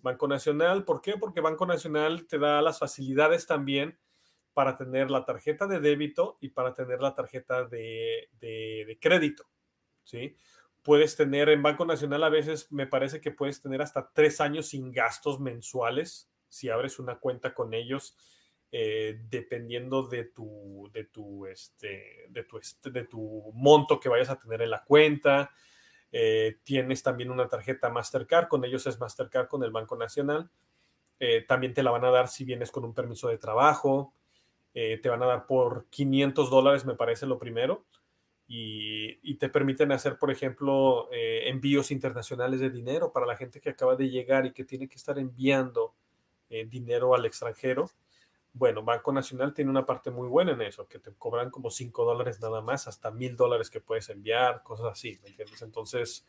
Banco 0.00 0.28
Nacional, 0.28 0.84
¿por 0.84 1.00
qué? 1.00 1.16
Porque 1.18 1.40
Banco 1.40 1.66
Nacional 1.66 2.26
te 2.26 2.38
da 2.38 2.62
las 2.62 2.78
facilidades 2.78 3.46
también 3.46 3.98
para 4.52 4.76
tener 4.76 5.10
la 5.10 5.24
tarjeta 5.24 5.66
de 5.66 5.80
débito 5.80 6.38
y 6.40 6.50
para 6.50 6.72
tener 6.72 7.00
la 7.00 7.14
tarjeta 7.14 7.64
de, 7.64 8.28
de, 8.38 8.84
de 8.86 8.98
crédito, 9.00 9.44
¿sí? 10.04 10.36
Puedes 10.82 11.16
tener 11.16 11.48
en 11.48 11.62
Banco 11.62 11.84
Nacional 11.84 12.22
a 12.22 12.28
veces, 12.28 12.70
me 12.70 12.86
parece 12.86 13.20
que 13.20 13.32
puedes 13.32 13.60
tener 13.60 13.82
hasta 13.82 14.08
tres 14.12 14.40
años 14.40 14.68
sin 14.68 14.92
gastos 14.92 15.40
mensuales 15.40 16.30
si 16.56 16.70
abres 16.70 16.98
una 16.98 17.18
cuenta 17.18 17.52
con 17.52 17.74
ellos, 17.74 18.16
eh, 18.72 19.20
dependiendo 19.28 20.04
de 20.04 20.24
tu, 20.24 20.88
de, 20.90 21.04
tu, 21.04 21.46
este, 21.46 22.26
de, 22.30 22.44
tu, 22.44 22.58
de 22.90 23.04
tu 23.04 23.52
monto 23.54 24.00
que 24.00 24.08
vayas 24.08 24.30
a 24.30 24.38
tener 24.38 24.62
en 24.62 24.70
la 24.70 24.82
cuenta. 24.82 25.50
Eh, 26.10 26.56
tienes 26.64 27.02
también 27.02 27.30
una 27.30 27.46
tarjeta 27.46 27.90
Mastercard, 27.90 28.48
con 28.48 28.64
ellos 28.64 28.86
es 28.86 28.98
Mastercard 28.98 29.48
con 29.48 29.62
el 29.64 29.70
Banco 29.70 29.96
Nacional. 29.96 30.48
Eh, 31.20 31.44
también 31.46 31.74
te 31.74 31.82
la 31.82 31.90
van 31.90 32.04
a 32.04 32.10
dar 32.10 32.28
si 32.28 32.44
vienes 32.44 32.70
con 32.70 32.84
un 32.84 32.94
permiso 32.94 33.28
de 33.28 33.38
trabajo. 33.38 34.14
te 34.72 35.08
van 35.08 35.22
a 35.22 35.26
dar 35.26 35.46
por 35.46 35.86
500 35.88 36.50
dólares, 36.50 36.84
me 36.84 36.94
parece 36.94 37.26
lo 37.26 37.38
primero. 37.38 37.84
Y, 38.48 39.34
te 39.36 39.48
permiten 39.48 39.92
hacer, 39.92 40.18
por 40.18 40.30
ejemplo, 40.30 41.08
envíos 41.12 41.90
internacionales 41.90 42.60
de 42.60 42.70
dinero 42.70 43.10
para 43.12 43.26
la 43.26 43.36
gente 43.36 43.60
que 43.60 43.70
acaba 43.70 43.96
de 43.96 44.08
llegar 44.10 44.46
y 44.46 44.52
que 44.52 44.64
tiene 44.64 44.88
que 44.88 44.96
estar 44.96 45.18
enviando 45.18 45.94
eh, 46.50 46.66
dinero 46.66 47.14
al 47.14 47.26
extranjero. 47.26 47.90
Bueno, 48.52 48.82
Banco 48.82 49.12
Nacional 49.12 49.52
tiene 49.52 49.70
una 49.70 49.84
parte 49.84 50.10
muy 50.10 50.28
buena 50.28 50.52
en 50.52 50.62
eso, 50.62 50.88
que 50.88 50.98
te 50.98 51.12
cobran 51.12 51.50
como 51.50 51.70
5 51.70 52.04
dólares 52.04 52.40
nada 52.40 52.62
más, 52.62 52.88
hasta 52.88 53.10
mil 53.10 53.36
dólares 53.36 53.68
que 53.68 53.80
puedes 53.80 54.08
enviar, 54.08 54.62
cosas 54.62 54.86
así, 54.86 55.18
¿me 55.22 55.28
entiendes? 55.28 55.60
Entonces, 55.60 56.26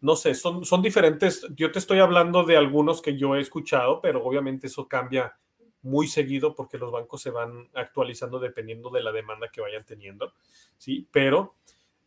no 0.00 0.16
sé, 0.16 0.34
son, 0.34 0.64
son 0.64 0.82
diferentes. 0.82 1.46
Yo 1.54 1.70
te 1.70 1.78
estoy 1.78 2.00
hablando 2.00 2.44
de 2.44 2.56
algunos 2.56 3.00
que 3.00 3.16
yo 3.16 3.36
he 3.36 3.40
escuchado, 3.40 4.00
pero 4.00 4.24
obviamente 4.24 4.66
eso 4.66 4.88
cambia 4.88 5.36
muy 5.82 6.06
seguido 6.06 6.54
porque 6.54 6.78
los 6.78 6.92
bancos 6.92 7.22
se 7.22 7.30
van 7.30 7.68
actualizando 7.74 8.38
dependiendo 8.38 8.90
de 8.90 9.02
la 9.02 9.12
demanda 9.12 9.48
que 9.48 9.60
vayan 9.60 9.84
teniendo, 9.84 10.32
¿sí? 10.78 11.06
Pero 11.10 11.54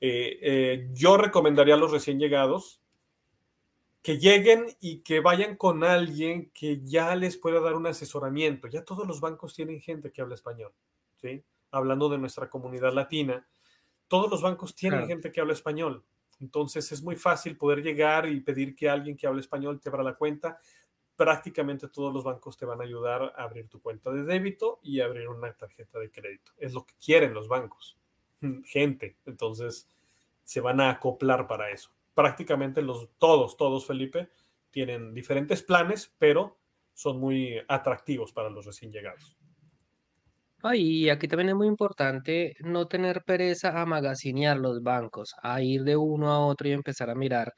eh, 0.01 0.39
eh, 0.41 0.89
yo 0.93 1.17
recomendaría 1.17 1.75
a 1.75 1.77
los 1.77 1.91
recién 1.91 2.19
llegados 2.19 2.81
que 4.05 4.19
lleguen 4.19 4.67
y 4.79 4.99
que 4.99 5.19
vayan 5.19 5.55
con 5.55 5.83
alguien 5.83 6.51
que 6.51 6.79
ya 6.83 7.15
les 7.15 7.37
pueda 7.37 7.59
dar 7.59 7.73
un 7.73 7.87
asesoramiento. 7.87 8.67
Ya 8.67 8.85
todos 8.85 9.07
los 9.07 9.19
bancos 9.19 9.55
tienen 9.55 9.81
gente 9.81 10.11
que 10.11 10.21
habla 10.21 10.35
español, 10.35 10.71
¿sí? 11.15 11.43
Hablando 11.71 12.07
de 12.07 12.19
nuestra 12.19 12.47
comunidad 12.47 12.93
latina, 12.93 13.47
todos 14.07 14.29
los 14.29 14.43
bancos 14.43 14.75
tienen 14.75 15.07
gente 15.07 15.31
que 15.31 15.41
habla 15.41 15.53
español. 15.53 16.03
Entonces 16.39 16.91
es 16.91 17.01
muy 17.01 17.15
fácil 17.15 17.57
poder 17.57 17.81
llegar 17.81 18.29
y 18.29 18.41
pedir 18.41 18.75
que 18.75 18.87
alguien 18.87 19.17
que 19.17 19.25
hable 19.25 19.41
español 19.41 19.81
te 19.81 19.89
abra 19.89 20.03
la 20.03 20.13
cuenta. 20.13 20.59
Prácticamente 21.15 21.87
todos 21.87 22.13
los 22.13 22.23
bancos 22.23 22.57
te 22.57 22.67
van 22.67 22.81
a 22.81 22.83
ayudar 22.83 23.33
a 23.35 23.41
abrir 23.41 23.67
tu 23.69 23.81
cuenta 23.81 24.11
de 24.11 24.21
débito 24.21 24.79
y 24.83 24.99
abrir 24.99 25.29
una 25.29 25.51
tarjeta 25.53 25.97
de 25.97 26.11
crédito. 26.11 26.51
Es 26.57 26.73
lo 26.75 26.85
que 26.85 26.93
quieren 27.03 27.33
los 27.33 27.47
bancos. 27.47 27.97
Gente. 28.65 29.15
Entonces 29.25 29.87
se 30.43 30.61
van 30.61 30.79
a 30.79 30.91
acoplar 30.91 31.47
para 31.47 31.71
eso 31.71 31.94
prácticamente 32.15 32.81
los, 32.81 33.09
todos, 33.19 33.57
todos, 33.57 33.85
Felipe, 33.85 34.29
tienen 34.71 35.13
diferentes 35.13 35.61
planes, 35.61 36.11
pero 36.17 36.57
son 36.93 37.19
muy 37.19 37.61
atractivos 37.67 38.31
para 38.31 38.49
los 38.49 38.65
recién 38.65 38.91
llegados. 38.91 39.37
y 40.73 41.09
aquí 41.09 41.27
también 41.27 41.49
es 41.49 41.55
muy 41.55 41.67
importante 41.67 42.55
no 42.61 42.87
tener 42.87 43.23
pereza 43.23 43.79
a 43.79 43.85
magacinear 43.85 44.57
los 44.57 44.81
bancos, 44.81 45.35
a 45.43 45.61
ir 45.61 45.83
de 45.83 45.95
uno 45.95 46.31
a 46.31 46.39
otro 46.39 46.67
y 46.67 46.71
empezar 46.71 47.11
a 47.11 47.15
mirar 47.15 47.53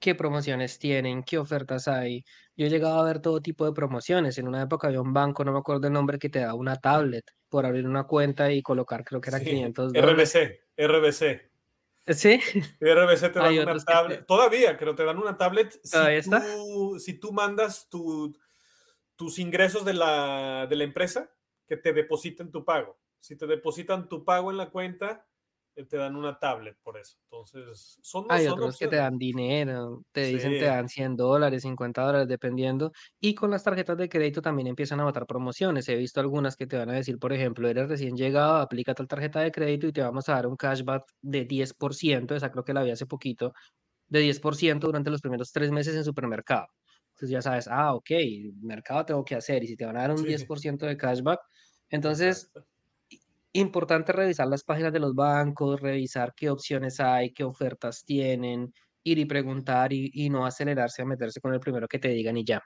qué 0.00 0.14
promociones 0.14 0.78
tienen, 0.78 1.22
qué 1.22 1.38
ofertas 1.38 1.86
hay. 1.86 2.24
Yo 2.56 2.66
he 2.66 2.70
llegado 2.70 2.98
a 3.00 3.04
ver 3.04 3.20
todo 3.20 3.40
tipo 3.40 3.64
de 3.64 3.72
promociones. 3.72 4.36
En 4.38 4.48
una 4.48 4.62
época 4.62 4.88
había 4.88 5.00
un 5.00 5.12
banco, 5.12 5.44
no 5.44 5.52
me 5.52 5.58
acuerdo 5.58 5.86
el 5.86 5.92
nombre, 5.92 6.18
que 6.18 6.28
te 6.28 6.40
daba 6.40 6.54
una 6.54 6.76
tablet 6.76 7.24
por 7.48 7.66
abrir 7.66 7.86
una 7.86 8.04
cuenta 8.04 8.50
y 8.52 8.62
colocar, 8.62 9.04
creo 9.04 9.20
que 9.20 9.30
era 9.30 9.40
500 9.40 9.92
dólares. 9.92 10.34
RBC, 10.34 10.60
RBC. 10.76 11.49
Sí. 12.06 12.40
RBC 12.80 13.32
te 13.32 13.38
dan 13.38 13.58
una 13.58 13.84
tablet. 13.84 14.26
Todavía, 14.26 14.76
creo, 14.76 14.94
te 14.94 15.04
dan 15.04 15.18
una 15.18 15.36
tablet. 15.36 15.78
Si, 15.82 16.30
tú, 16.30 16.98
si 16.98 17.14
tú 17.14 17.32
mandas 17.32 17.88
tu, 17.88 18.36
tus 19.16 19.38
ingresos 19.38 19.84
de 19.84 19.94
la, 19.94 20.66
de 20.68 20.76
la 20.76 20.84
empresa, 20.84 21.30
que 21.66 21.76
te 21.76 21.92
depositen 21.92 22.50
tu 22.50 22.64
pago. 22.64 22.98
Si 23.20 23.36
te 23.36 23.46
depositan 23.46 24.08
tu 24.08 24.24
pago 24.24 24.50
en 24.50 24.56
la 24.56 24.70
cuenta, 24.70 25.12
eh, 25.20 25.29
te 25.74 25.96
dan 25.96 26.16
una 26.16 26.38
tablet 26.38 26.76
por 26.82 26.98
eso. 26.98 27.18
Entonces, 27.22 27.98
son 28.02 28.26
Hay 28.28 28.46
otros 28.46 28.78
que 28.78 28.88
te 28.88 28.96
dan 28.96 29.18
dinero, 29.18 30.02
te 30.12 30.24
dicen 30.24 30.52
te 30.52 30.64
dan 30.64 30.88
100 30.88 31.16
dólares, 31.16 31.62
50 31.62 32.02
dólares, 32.02 32.28
dependiendo. 32.28 32.92
Y 33.20 33.34
con 33.34 33.50
las 33.50 33.64
tarjetas 33.64 33.96
de 33.96 34.08
crédito 34.08 34.42
también 34.42 34.68
empiezan 34.68 35.00
a 35.00 35.04
botar 35.04 35.26
promociones. 35.26 35.88
He 35.88 35.96
visto 35.96 36.20
algunas 36.20 36.56
que 36.56 36.66
te 36.66 36.76
van 36.76 36.90
a 36.90 36.94
decir, 36.94 37.18
por 37.18 37.32
ejemplo, 37.32 37.68
eres 37.68 37.88
recién 37.88 38.16
llegado, 38.16 38.56
aplica 38.56 38.94
tal 38.94 39.08
tarjeta 39.08 39.40
de 39.40 39.52
crédito 39.52 39.86
y 39.86 39.92
te 39.92 40.02
vamos 40.02 40.28
a 40.28 40.34
dar 40.34 40.46
un 40.46 40.56
cashback 40.56 41.04
de 41.22 41.44
10%, 41.46 42.34
esa 42.34 42.50
creo 42.50 42.64
que 42.64 42.74
la 42.74 42.82
vi 42.82 42.90
hace 42.90 43.06
poquito, 43.06 43.52
de 44.08 44.20
10% 44.20 44.88
durante 44.88 45.10
los 45.10 45.20
primeros 45.20 45.52
tres 45.52 45.70
meses 45.70 45.94
en 45.96 46.04
supermercado. 46.04 46.66
Entonces 47.10 47.30
ya 47.30 47.42
sabes, 47.42 47.68
ah, 47.68 47.94
ok, 47.94 48.10
mercado 48.62 49.04
tengo 49.04 49.24
que 49.24 49.34
hacer 49.34 49.62
y 49.64 49.68
si 49.68 49.76
te 49.76 49.84
van 49.84 49.96
a 49.96 50.02
dar 50.02 50.12
un 50.12 50.24
10% 50.24 50.86
de 50.86 50.96
cashback, 50.96 51.40
entonces 51.90 52.50
importante 53.52 54.12
revisar 54.12 54.46
las 54.46 54.64
páginas 54.64 54.92
de 54.92 55.00
los 55.00 55.14
bancos, 55.14 55.80
revisar 55.80 56.34
qué 56.34 56.50
opciones 56.50 57.00
hay, 57.00 57.32
qué 57.32 57.44
ofertas 57.44 58.04
tienen, 58.04 58.72
ir 59.02 59.18
y 59.18 59.24
preguntar 59.24 59.92
y, 59.92 60.28
no 60.30 60.46
acelerarse 60.46 61.02
a 61.02 61.06
meterse 61.06 61.40
con 61.40 61.54
el 61.54 61.60
primero 61.60 61.88
que 61.88 61.98
te 61.98 62.08
digan 62.08 62.36
y 62.36 62.44
ya. 62.44 62.62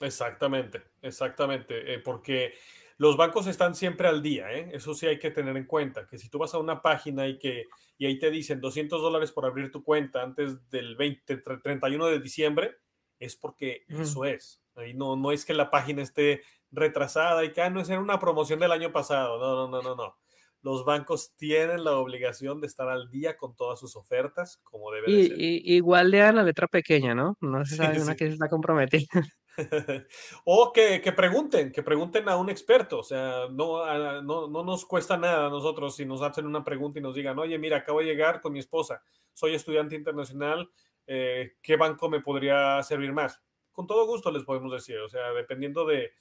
Exactamente, 0.00 0.82
exactamente, 1.02 1.94
eh, 1.94 1.98
porque 2.00 2.54
los 2.98 3.16
bancos 3.16 3.46
están 3.46 3.74
siempre 3.74 4.08
al 4.08 4.22
día, 4.22 4.52
¿eh? 4.52 4.70
eso 4.72 4.94
sí 4.94 5.06
hay 5.06 5.18
que 5.18 5.30
tener 5.30 5.56
en 5.56 5.66
cuenta, 5.66 6.06
que 6.06 6.18
si 6.18 6.28
tú 6.28 6.38
vas 6.38 6.54
a 6.54 6.58
una 6.58 6.82
página 6.82 7.26
y 7.26 7.38
que 7.38 7.64
y 7.96 8.06
ahí 8.06 8.18
te 8.18 8.30
dicen 8.30 8.60
200 8.60 9.00
dólares 9.00 9.32
por 9.32 9.46
abrir 9.46 9.70
tu 9.70 9.82
cuenta 9.82 10.22
antes 10.22 10.68
del 10.68 10.96
20, 10.96 11.36
31 11.38 12.06
de 12.06 12.18
diciembre, 12.18 12.76
es 13.18 13.36
porque 13.36 13.84
eso 13.88 14.24
es. 14.24 14.60
Ahí 14.74 14.94
no, 14.94 15.16
no 15.16 15.30
es 15.30 15.44
que 15.44 15.54
la 15.54 15.70
página 15.70 16.02
esté 16.02 16.42
retrasada 16.74 17.44
y 17.44 17.52
que 17.52 17.62
ah, 17.62 17.70
no 17.70 17.80
es 17.80 17.88
una 17.88 18.18
promoción 18.18 18.60
del 18.60 18.72
año 18.72 18.92
pasado. 18.92 19.38
No, 19.38 19.54
no, 19.54 19.68
no, 19.68 19.82
no, 19.82 19.94
no. 19.94 20.16
Los 20.62 20.84
bancos 20.84 21.34
tienen 21.36 21.84
la 21.84 21.92
obligación 21.92 22.60
de 22.60 22.66
estar 22.66 22.88
al 22.88 23.10
día 23.10 23.36
con 23.36 23.54
todas 23.54 23.78
sus 23.78 23.96
ofertas, 23.96 24.58
como 24.62 24.90
debe 24.90 25.10
y, 25.10 25.26
ser. 25.28 25.36
igual 25.38 26.10
le 26.10 26.18
dan 26.18 26.36
la 26.36 26.42
letra 26.42 26.66
pequeña, 26.68 27.14
¿no? 27.14 27.36
No 27.40 27.64
se 27.66 27.76
sabe 27.76 28.00
una 28.00 28.16
que 28.16 28.26
se 28.26 28.32
está 28.32 28.48
comprometiendo. 28.48 29.08
o 30.44 30.72
que, 30.72 31.00
que, 31.00 31.12
pregunten, 31.12 31.70
que 31.70 31.82
pregunten 31.82 32.28
a 32.28 32.36
un 32.36 32.50
experto. 32.50 33.00
O 33.00 33.02
sea, 33.02 33.46
no, 33.50 34.22
no, 34.22 34.48
no, 34.48 34.64
nos 34.64 34.84
cuesta 34.84 35.16
nada 35.16 35.46
a 35.46 35.50
nosotros 35.50 35.96
si 35.96 36.04
nos 36.04 36.22
hacen 36.22 36.46
una 36.46 36.64
pregunta 36.64 36.98
y 36.98 37.02
nos 37.02 37.14
digan, 37.14 37.38
oye, 37.38 37.58
mira, 37.58 37.78
acabo 37.78 38.00
de 38.00 38.06
llegar 38.06 38.40
con 38.40 38.52
mi 38.52 38.58
esposa, 38.58 39.02
soy 39.32 39.54
estudiante 39.54 39.94
internacional, 39.94 40.70
eh, 41.06 41.56
¿qué 41.62 41.76
banco 41.76 42.08
me 42.08 42.20
podría 42.20 42.82
servir 42.82 43.12
más? 43.12 43.42
Con 43.72 43.86
todo 43.86 44.06
gusto 44.06 44.30
les 44.30 44.44
podemos 44.44 44.72
decir, 44.72 44.98
o 44.98 45.08
sea, 45.08 45.32
dependiendo 45.32 45.84
de, 45.84 46.12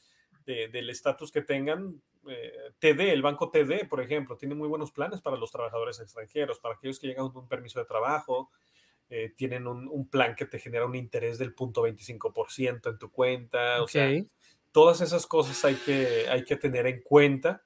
del 0.46 0.90
estatus 0.90 1.32
que 1.32 1.42
tengan, 1.42 2.02
eh, 2.28 2.72
TD, 2.80 3.12
el 3.12 3.22
banco 3.22 3.50
TD, 3.50 3.88
por 3.88 4.02
ejemplo, 4.02 4.38
tiene 4.38 4.56
muy 4.56 4.68
buenos 4.68 4.92
planes 4.92 5.22
para 5.22 5.38
los 5.38 5.52
trabajadores 5.52 6.00
extranjeros, 6.00 6.60
para 6.60 6.76
aquellos 6.76 7.00
que 7.00 7.08
llegan 7.08 7.30
con 7.30 7.44
un 7.44 7.48
permiso 7.50 7.80
de 7.80 7.86
trabajo, 7.86 8.52
eh, 9.10 9.34
tienen 9.36 9.68
un, 9.68 10.08
plan 10.10 10.36
que 10.36 10.46
te 10.46 10.60
genera 10.60 10.86
un 10.86 10.96
interés 10.96 11.38
del 11.38 11.54
punto 11.54 11.84
25% 11.86 12.90
en 12.90 12.98
tu 12.98 13.12
cuenta. 13.12 13.82
O 13.84 13.88
sea, 13.88 14.10
todas 14.72 15.02
esas 15.02 15.28
cosas 15.28 15.64
hay 15.66 15.76
que, 15.76 16.26
hay 16.30 16.44
que 16.44 16.56
tener 16.56 16.88
en 16.88 17.02
cuenta. 17.02 17.64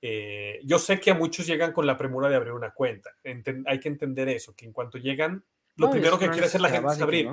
Eh, 0.00 0.60
yo 0.64 0.78
sé 0.78 0.98
que 0.98 1.10
a 1.10 1.14
muchos 1.14 1.46
llegan 1.46 1.72
con 1.72 1.86
la 1.86 1.96
premura 1.96 2.28
de 2.28 2.36
abrir 2.36 2.52
una 2.52 2.72
cuenta. 2.72 3.10
hay 3.66 3.80
que 3.80 3.88
entender 3.88 4.28
eso, 4.28 4.54
que 4.56 4.64
en 4.64 4.72
cuanto 4.72 4.98
llegan, 4.98 5.44
lo 5.76 5.90
primero 5.90 6.18
que 6.18 6.28
quiere 6.30 6.46
hacer 6.46 6.60
la 6.60 6.70
gente 6.70 6.92
es 6.92 7.00
abrir. 7.00 7.28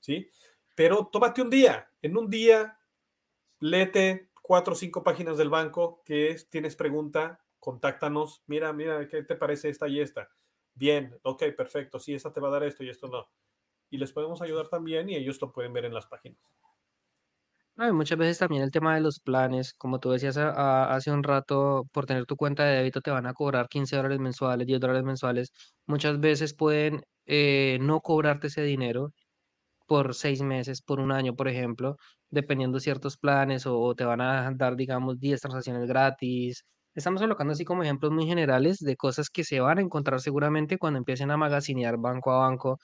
¿sí? 0.00 0.28
Pero 0.74 1.08
tómate 1.12 1.42
un 1.42 1.50
día. 1.50 1.88
En 2.02 2.16
un 2.16 2.28
día, 2.28 2.76
léete 3.64 4.30
cuatro 4.42 4.74
o 4.74 4.76
cinco 4.76 5.02
páginas 5.02 5.38
del 5.38 5.48
banco 5.48 6.02
que 6.04 6.30
es, 6.30 6.50
tienes 6.50 6.76
pregunta, 6.76 7.40
contáctanos. 7.58 8.42
Mira, 8.46 8.72
mira, 8.74 9.08
¿qué 9.08 9.22
te 9.22 9.36
parece 9.36 9.70
esta 9.70 9.88
y 9.88 10.00
esta? 10.00 10.28
bien, 10.74 11.16
ok, 11.22 11.44
perfecto, 11.56 11.98
sí, 12.00 12.14
esta 12.14 12.32
te 12.32 12.40
va 12.40 12.48
a 12.48 12.50
dar 12.50 12.64
esto 12.64 12.82
y 12.84 12.90
esto 12.90 13.08
no. 13.08 13.28
Y 13.90 13.98
les 13.98 14.12
podemos 14.12 14.42
ayudar 14.42 14.68
también 14.68 15.08
y 15.08 15.14
ellos 15.16 15.40
lo 15.40 15.52
pueden 15.52 15.72
ver 15.72 15.84
en 15.84 15.94
las 15.94 16.06
páginas. 16.06 16.52
muchas 17.76 18.18
veces 18.18 18.38
también 18.38 18.62
el 18.62 18.70
tema 18.70 18.94
de 18.96 19.00
los 19.00 19.20
planes, 19.20 19.72
como 19.74 19.98
tú 19.98 20.10
decías 20.10 20.36
hace 20.36 21.10
un 21.10 21.22
rato, 21.22 21.84
por 21.92 22.06
tener 22.06 22.26
tu 22.26 22.36
cuenta 22.36 22.64
de 22.64 22.76
débito 22.76 23.00
te 23.00 23.12
van 23.12 23.26
a 23.26 23.34
cobrar 23.34 23.68
15 23.68 23.96
dólares 23.96 24.18
mensuales, 24.18 24.66
10 24.66 24.80
dólares 24.80 25.04
mensuales. 25.04 25.52
Muchas 25.86 26.20
veces 26.20 26.54
pueden 26.54 27.02
eh, 27.26 27.78
no 27.80 28.00
cobrarte 28.00 28.48
ese 28.48 28.62
dinero 28.62 29.12
por 29.86 30.14
seis 30.14 30.42
meses, 30.42 30.82
por 30.82 31.00
un 31.00 31.12
año, 31.12 31.34
por 31.36 31.48
ejemplo, 31.48 31.96
dependiendo 32.30 32.78
de 32.78 32.82
ciertos 32.82 33.16
planes 33.16 33.66
o, 33.66 33.94
te 33.94 34.04
van 34.04 34.20
a 34.20 34.50
dar, 34.54 34.76
digamos, 34.76 35.18
10 35.20 35.40
transacciones 35.40 35.86
gratis 35.86 36.64
Estamos 36.94 37.20
colocando 37.20 37.52
así 37.52 37.64
como 37.64 37.82
ejemplos 37.82 38.12
muy 38.12 38.24
generales 38.24 38.78
de 38.78 38.96
cosas 38.96 39.28
que 39.28 39.42
se 39.42 39.58
van 39.58 39.78
a 39.78 39.80
encontrar 39.80 40.20
seguramente 40.20 40.78
cuando 40.78 40.98
empiecen 40.98 41.32
a 41.32 41.36
magacinear 41.36 41.96
banco 41.98 42.30
a 42.30 42.38
banco 42.38 42.78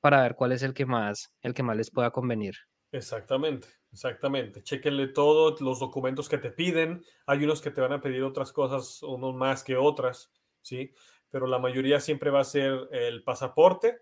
para 0.00 0.22
ver 0.22 0.34
cuál 0.34 0.50
es 0.50 0.64
el 0.64 0.74
que 0.74 0.86
más, 0.86 1.30
el 1.40 1.54
que 1.54 1.62
más 1.62 1.76
les 1.76 1.92
pueda 1.92 2.10
convenir. 2.10 2.54
Exactamente, 2.90 3.68
exactamente. 3.92 4.64
Chequenle 4.64 5.06
todos 5.06 5.60
los 5.60 5.78
documentos 5.78 6.28
que 6.28 6.38
te 6.38 6.50
piden. 6.50 7.04
Hay 7.26 7.44
unos 7.44 7.62
que 7.62 7.70
te 7.70 7.80
van 7.80 7.92
a 7.92 8.00
pedir 8.00 8.24
otras 8.24 8.52
cosas, 8.52 9.00
unos 9.04 9.36
más 9.36 9.62
que 9.62 9.76
otras, 9.76 10.32
¿sí? 10.60 10.92
Pero 11.30 11.46
la 11.46 11.60
mayoría 11.60 12.00
siempre 12.00 12.30
va 12.30 12.40
a 12.40 12.44
ser 12.44 12.88
el 12.90 13.22
pasaporte 13.22 14.00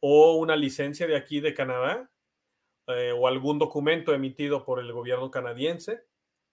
o 0.00 0.36
una 0.36 0.56
licencia 0.56 1.06
de 1.06 1.16
aquí 1.16 1.40
de 1.40 1.54
Canadá 1.54 2.10
eh, 2.88 3.12
o 3.12 3.28
algún 3.28 3.58
documento 3.58 4.12
emitido 4.12 4.64
por 4.64 4.80
el 4.80 4.92
gobierno 4.92 5.30
canadiense 5.30 6.04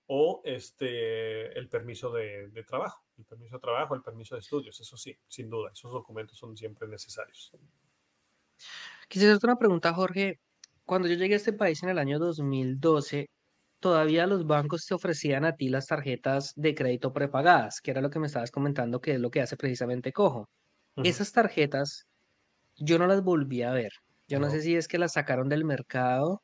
o 0.08 0.42
este, 0.46 1.58
el 1.58 1.68
permiso 1.68 2.12
de, 2.12 2.50
trabajo, 2.66 3.04
el 3.18 3.26
permiso 3.26 3.56
de 3.56 3.62
trabajo, 3.62 3.96
el 3.96 4.02
permiso 4.02 4.36
de 4.36 4.42
estudios, 4.42 4.80
eso 4.80 4.96
sí, 4.96 5.18
sin 5.28 5.50
duda, 5.50 5.72
esos 5.74 5.92
documentos 5.92 6.38
son 6.38 6.56
siempre 6.56 6.88
necesarios. 6.88 7.52
Quisiera 9.10 9.34
hacerte 9.34 9.48
una 9.48 9.60
pregunta, 9.60 9.94
Jorge. 9.94 10.40
Cuando 10.86 11.10
yo 11.10 11.16
llegué 11.16 11.34
a 11.34 11.38
este 11.38 11.52
país 11.52 11.84
en 11.84 11.90
el 11.90 11.98
año 11.98 12.20
2012, 12.20 13.30
todavía 13.82 14.28
los 14.28 14.46
bancos 14.48 14.86
te 14.86 14.94
ofrecían 14.94 15.44
a 15.44 15.56
ti 15.56 15.68
las 15.68 15.88
tarjetas 15.88 16.54
de 16.56 16.74
crédito 16.74 17.12
prepagadas, 17.12 17.82
que 17.82 17.92
era 17.92 18.02
lo 18.02 18.10
que 18.10 18.20
me 18.20 18.28
estabas 18.28 18.52
comentando, 18.52 19.02
que 19.02 19.14
es 19.14 19.20
lo 19.20 19.30
que 19.30 19.42
hace 19.42 19.58
precisamente 19.58 20.14
Cojo. 20.14 20.50
Esas 21.04 21.32
tarjetas 21.32 22.07
yo 22.78 23.00
no 23.00 23.08
las 23.08 23.24
volví 23.24 23.64
a 23.64 23.72
ver. 23.72 23.92
Yo 24.28 24.40
no 24.40 24.50
sé 24.50 24.62
si 24.62 24.76
es 24.76 24.88
que 24.88 24.98
las 24.98 25.14
sacaron 25.14 25.48
del 25.48 25.64
mercado 25.64 26.44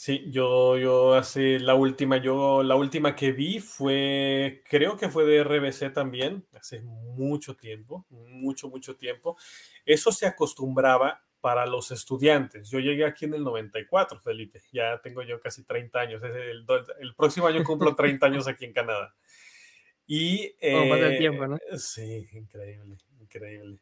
Sí, 0.00 0.24
yo, 0.30 0.78
yo 0.78 1.12
hace 1.12 1.58
la 1.58 1.74
última, 1.74 2.16
yo 2.16 2.62
la 2.62 2.74
última 2.74 3.14
que 3.14 3.32
vi 3.32 3.60
fue, 3.60 4.62
creo 4.66 4.96
que 4.96 5.10
fue 5.10 5.26
de 5.26 5.44
RBC 5.44 5.92
también, 5.92 6.46
hace 6.54 6.80
mucho 6.80 7.54
tiempo, 7.54 8.06
mucho, 8.08 8.70
mucho 8.70 8.96
tiempo. 8.96 9.36
Eso 9.84 10.10
se 10.10 10.24
acostumbraba 10.24 11.22
para 11.42 11.66
los 11.66 11.90
estudiantes. 11.90 12.70
Yo 12.70 12.78
llegué 12.78 13.04
aquí 13.04 13.26
en 13.26 13.34
el 13.34 13.44
94, 13.44 14.18
Felipe, 14.20 14.62
ya 14.72 14.98
tengo 15.02 15.22
yo 15.22 15.38
casi 15.38 15.64
30 15.64 16.00
años, 16.00 16.22
el, 16.22 16.64
el 16.98 17.14
próximo 17.14 17.48
año 17.48 17.62
cumplo 17.62 17.94
30 17.94 18.24
años 18.24 18.48
aquí 18.48 18.64
en 18.64 18.72
Canadá. 18.72 19.14
Y... 20.06 20.54
Eh, 20.62 21.16
tiempo, 21.18 21.46
¿no? 21.46 21.58
Sí, 21.76 22.26
increíble, 22.32 22.96
increíble. 23.20 23.78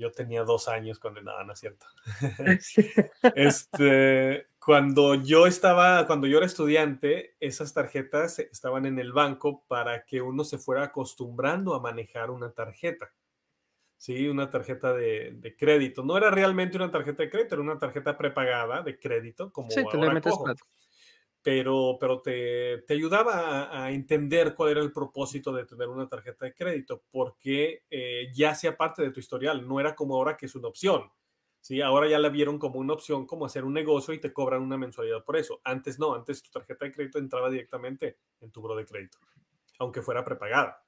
Yo 0.00 0.10
tenía 0.12 0.42
dos 0.44 0.66
años 0.66 0.98
cuando 0.98 1.20
nada, 1.20 1.44
no 1.44 1.52
es 1.52 1.60
cierto. 1.60 1.86
este, 3.36 4.46
cuando 4.58 5.14
yo 5.14 5.46
estaba, 5.46 6.06
cuando 6.06 6.26
yo 6.26 6.38
era 6.38 6.46
estudiante, 6.46 7.36
esas 7.38 7.74
tarjetas 7.74 8.38
estaban 8.38 8.86
en 8.86 8.98
el 8.98 9.12
banco 9.12 9.64
para 9.68 10.04
que 10.06 10.22
uno 10.22 10.42
se 10.42 10.58
fuera 10.58 10.84
acostumbrando 10.84 11.74
a 11.74 11.80
manejar 11.80 12.30
una 12.30 12.50
tarjeta. 12.52 13.12
Sí, 13.98 14.28
una 14.28 14.48
tarjeta 14.48 14.94
de, 14.94 15.54
crédito. 15.58 16.02
No 16.02 16.16
era 16.16 16.30
realmente 16.30 16.78
una 16.78 16.90
tarjeta 16.90 17.22
de 17.22 17.28
crédito, 17.28 17.56
era 17.56 17.62
una 17.62 17.78
tarjeta 17.78 18.16
prepagada 18.16 18.82
de 18.82 18.98
crédito, 18.98 19.52
como 19.52 19.70
sí, 19.70 19.80
ahora 19.80 20.22
pero, 21.42 21.96
pero 21.98 22.20
te, 22.20 22.84
ayudaba 22.88 23.84
a, 23.84 23.90
entender 23.90 24.54
cuál 24.54 24.72
era 24.72 24.80
el 24.80 24.92
propósito 24.92 25.52
de 25.52 25.64
tener 25.64 25.88
una 25.88 26.08
tarjeta 26.08 26.44
de 26.44 26.54
crédito, 26.54 27.02
porque 27.10 27.84
eh, 27.90 28.30
ya 28.34 28.50
hacía 28.50 28.76
parte 28.76 29.02
de 29.02 29.10
tu 29.10 29.20
historial, 29.20 29.66
no 29.66 29.80
era 29.80 29.94
como 29.94 30.16
ahora 30.16 30.36
que 30.36 30.46
es 30.46 30.54
una 30.54 30.68
opción. 30.68 31.10
¿sí? 31.60 31.80
Ahora 31.80 32.08
ya 32.08 32.18
la 32.18 32.28
vieron 32.28 32.58
como 32.58 32.78
una 32.78 32.92
opción, 32.92 33.26
como 33.26 33.46
hacer 33.46 33.64
un 33.64 33.72
negocio 33.72 34.12
y 34.12 34.20
te 34.20 34.32
cobran 34.32 34.62
una 34.62 34.76
mensualidad 34.76 35.24
por 35.24 35.36
eso. 35.36 35.60
Antes 35.64 35.98
no, 35.98 36.14
antes 36.14 36.42
tu 36.42 36.50
tarjeta 36.50 36.84
de 36.84 36.92
crédito 36.92 37.18
entraba 37.18 37.50
directamente 37.50 38.18
en 38.40 38.50
tu 38.50 38.60
buro 38.60 38.76
de 38.76 38.84
crédito, 38.84 39.18
aunque 39.78 40.02
fuera 40.02 40.24
prepagada. 40.24 40.84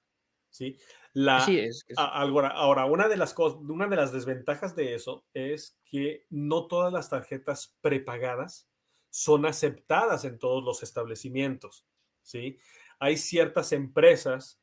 ¿sí? 0.50 0.76
La, 1.14 1.44
es, 1.48 1.84
Ahora, 1.96 2.48
ahora 2.48 2.84
una, 2.84 3.08
de 3.08 3.16
las 3.16 3.32
cosas, 3.32 3.58
una 3.62 3.86
de 3.86 3.96
las 3.96 4.12
desventajas 4.12 4.76
de 4.76 4.94
eso 4.94 5.24
es 5.32 5.78
que 5.84 6.26
no 6.28 6.66
todas 6.66 6.92
las 6.92 7.08
tarjetas 7.08 7.74
prepagadas 7.80 8.68
son 9.12 9.44
aceptadas 9.44 10.24
en 10.24 10.38
todos 10.38 10.64
los 10.64 10.82
establecimientos, 10.82 11.84
¿sí? 12.22 12.56
Hay 12.98 13.18
ciertas 13.18 13.72
empresas 13.72 14.58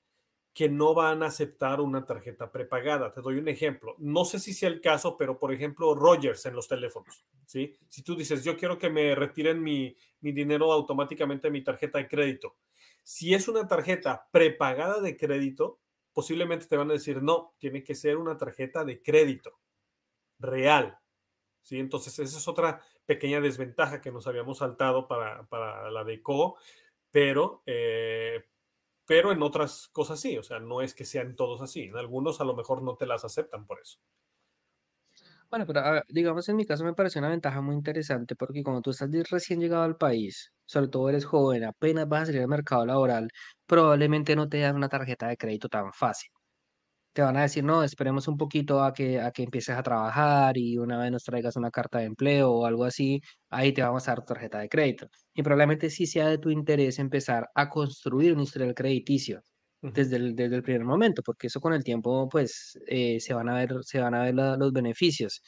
que 0.56 0.68
no 0.68 0.96
van 0.96 1.22
a 1.22 1.28
aceptar 1.28 1.80
una 1.80 2.04
tarjeta 2.04 2.52
prepagada. 2.52 3.12
Te 3.12 3.22
doy 3.22 3.38
un 3.38 3.48
ejemplo. 3.48 3.96
No 4.00 4.26
sé 4.26 4.40
si 4.40 4.54
sea 4.54 4.70
el 4.70 4.82
caso, 4.82 5.16
pero 5.18 5.38
por 5.38 5.54
ejemplo, 5.54 5.94
Rogers 5.94 6.48
en 6.48 6.56
los 6.56 6.68
teléfonos, 6.68 7.24
¿sí? 7.46 7.78
Si 7.90 8.02
tú 8.02 8.16
dices, 8.16 8.44
yo 8.44 8.58
quiero 8.58 8.80
que 8.80 8.90
me 8.90 9.14
retiren 9.14 9.62
mi, 9.62 9.96
mi 10.22 10.32
dinero 10.32 10.74
automáticamente 10.74 11.46
de 11.48 11.52
mi 11.52 11.64
tarjeta 11.64 12.00
de 12.00 12.08
crédito. 12.08 12.58
Si 13.04 13.36
es 13.36 13.48
una 13.48 13.68
tarjeta 13.68 14.28
prepagada 14.32 15.00
de 15.00 15.16
crédito, 15.16 15.80
posiblemente 16.12 16.66
te 16.66 16.76
van 16.76 16.90
a 16.90 16.94
decir, 16.94 17.22
no, 17.22 17.54
tiene 17.60 17.84
que 17.84 17.94
ser 17.94 18.18
una 18.18 18.36
tarjeta 18.36 18.84
de 18.84 19.00
crédito 19.00 19.60
real, 20.40 20.98
¿sí? 21.62 21.78
Entonces, 21.78 22.18
esa 22.18 22.38
es 22.40 22.48
otra 22.48 22.82
pequeña 23.10 23.42
desventaja 23.42 24.02
que 24.02 24.12
nos 24.12 24.28
habíamos 24.28 24.60
saltado 24.60 25.08
para, 25.08 25.48
para 25.48 25.90
la 25.90 26.04
de 26.04 26.22
Co, 26.22 26.58
pero, 27.10 27.64
eh, 27.66 28.46
pero 29.08 29.32
en 29.32 29.42
otras 29.42 29.90
cosas 29.92 30.20
sí, 30.20 30.38
o 30.38 30.44
sea, 30.44 30.60
no 30.60 30.82
es 30.84 30.94
que 30.94 31.06
sean 31.06 31.36
todos 31.36 31.62
así, 31.62 31.86
en 31.86 31.98
algunos 31.98 32.40
a 32.40 32.46
lo 32.46 32.56
mejor 32.56 32.84
no 32.84 32.98
te 32.98 33.08
las 33.08 33.26
aceptan 33.26 33.66
por 33.66 33.80
eso. 33.82 34.00
Bueno, 35.50 35.66
pero 35.66 35.82
digamos 36.10 36.48
en 36.50 36.56
mi 36.58 36.66
caso 36.66 36.84
me 36.84 36.94
parece 36.94 37.20
una 37.20 37.30
ventaja 37.30 37.62
muy 37.62 37.76
interesante 37.76 38.36
porque 38.36 38.64
como 38.64 38.82
tú 38.82 38.92
estás 38.92 39.10
recién 39.32 39.60
llegado 39.60 39.84
al 39.84 39.98
país, 39.98 40.54
sobre 40.66 40.88
todo 40.90 41.10
eres 41.10 41.26
joven, 41.26 41.64
apenas 41.64 42.08
vas 42.08 42.24
a 42.24 42.26
salir 42.28 42.42
al 42.42 42.48
mercado 42.48 42.86
laboral, 42.86 43.30
probablemente 43.66 44.36
no 44.36 44.48
te 44.48 44.60
dan 44.60 44.76
una 44.76 44.90
tarjeta 44.90 45.28
de 45.28 45.38
crédito 45.38 45.68
tan 45.70 45.92
fácil. 45.94 46.30
Te 47.14 47.22
van 47.22 47.38
a 47.38 47.42
decir, 47.44 47.64
no, 47.64 47.84
esperemos 47.84 48.28
un 48.28 48.38
poquito 48.38 48.84
a 48.84 48.94
que, 48.94 49.20
a 49.20 49.32
que 49.32 49.44
empieces 49.44 49.76
a 49.76 49.84
trabajar 49.84 50.58
y 50.58 50.78
una 50.78 50.98
vez 51.00 51.12
nos 51.12 51.24
traigas 51.24 51.56
una 51.56 51.72
carta 51.72 52.00
de 52.00 52.06
empleo 52.06 52.52
o 52.52 52.66
algo 52.66 52.86
así, 52.86 53.22
ahí 53.50 53.74
te 53.74 53.82
vamos 53.82 54.08
a 54.08 54.12
dar 54.16 54.26
tarjeta 54.26 54.60
de 54.60 54.70
crédito. 54.70 55.08
Y 55.34 55.44
probablemente 55.44 55.90
sí 55.90 56.06
sea 56.08 56.28
de 56.28 56.38
tu 56.38 56.50
interés 56.52 57.00
empezar 57.00 57.48
a 57.56 57.70
construir 57.70 58.34
un 58.34 58.42
historial 58.42 58.74
crediticio 58.76 59.42
Ujú. 59.84 59.94
desde 59.94 60.18
el, 60.18 60.36
desde 60.36 60.56
el 60.58 60.64
primer 60.64 60.86
momento, 60.86 61.22
porque 61.24 61.48
eso 61.48 61.60
con 61.62 61.74
el 61.74 61.84
tiempo, 61.84 62.30
pues, 62.30 62.78
eh, 62.88 63.20
se 63.20 63.34
van 63.34 63.50
a 63.50 63.56
ver, 63.56 63.74
se 63.84 64.00
van 64.00 64.14
a 64.16 64.24
ver 64.24 64.36
la- 64.36 64.58
los 64.58 64.72
beneficios. 64.74 65.42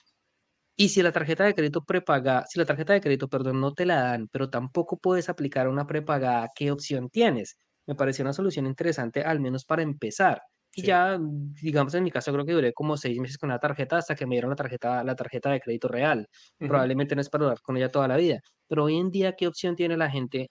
Y 0.78 0.89
si 0.89 1.01
la 1.03 1.12
tarjeta 1.12 1.43
de 1.45 1.53
crédito 1.55 1.84
prepagada, 1.86 2.45
si 2.49 2.57
la 2.59 2.66
tarjeta 2.66 2.93
de 2.93 3.01
crédito, 3.01 3.28
perdón, 3.30 3.59
no 3.62 3.74
te 3.74 3.86
la 3.86 4.01
dan, 4.03 4.28
pero 4.32 4.49
tampoco 4.49 4.97
puedes 4.97 5.30
aplicar 5.30 5.68
una 5.68 5.86
prepagada, 5.88 6.47
¿qué 6.55 6.72
opción 6.72 7.09
tienes? 7.09 7.57
Me 7.88 7.95
pareció 7.95 8.24
una 8.24 8.34
solución 8.34 8.66
interesante, 8.66 9.22
al 9.24 9.39
menos 9.41 9.66
para 9.66 9.84
empezar. 9.84 10.41
Y 10.74 10.84
Sí. 10.84 10.84
ya, 10.84 11.18
digamos, 11.62 11.94
en 11.96 12.04
mi 12.04 12.12
caso 12.12 12.32
creo 12.34 12.46
que 12.46 12.54
duré 12.54 12.74
como 12.74 12.96
seis 12.98 13.20
meses 13.20 13.38
con 13.38 13.50
la 13.50 13.60
tarjeta 13.60 13.98
hasta 13.98 14.16
que 14.16 14.26
me 14.26 14.36
dieron 14.36 14.50
la 14.52 14.56
tarjeta, 14.56 15.04
la 15.04 15.16
tarjeta 15.16 15.52
de 15.52 15.60
crédito 15.62 15.88
real. 15.90 16.28
Probablemente 16.66 17.16
no 17.16 17.22
es 17.22 17.30
para 17.30 17.46
durar 17.46 17.62
con 17.62 17.78
ella 17.78 17.90
toda 17.90 18.08
la 18.08 18.18
vida. 18.18 18.40
Pero 18.68 18.86
hoy 18.86 18.98
en 18.98 19.12
día, 19.12 19.34
¿qué 19.38 19.48
opción 19.48 19.76
tiene 19.76 19.98
la 19.98 20.10
gente 20.10 20.50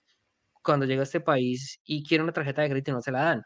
cuando 0.63 0.85
llega 0.87 1.01
a 1.01 1.03
este 1.05 1.21
país 1.21 1.79
y 1.85 2.03
quiere 2.05 2.23
una 2.23 2.33
tarjeta 2.33 2.61
de 2.63 2.69
crédito 2.69 2.91
y 2.91 2.95
no 2.95 3.01
se 3.01 3.11
la 3.13 3.23
dan? 3.25 3.43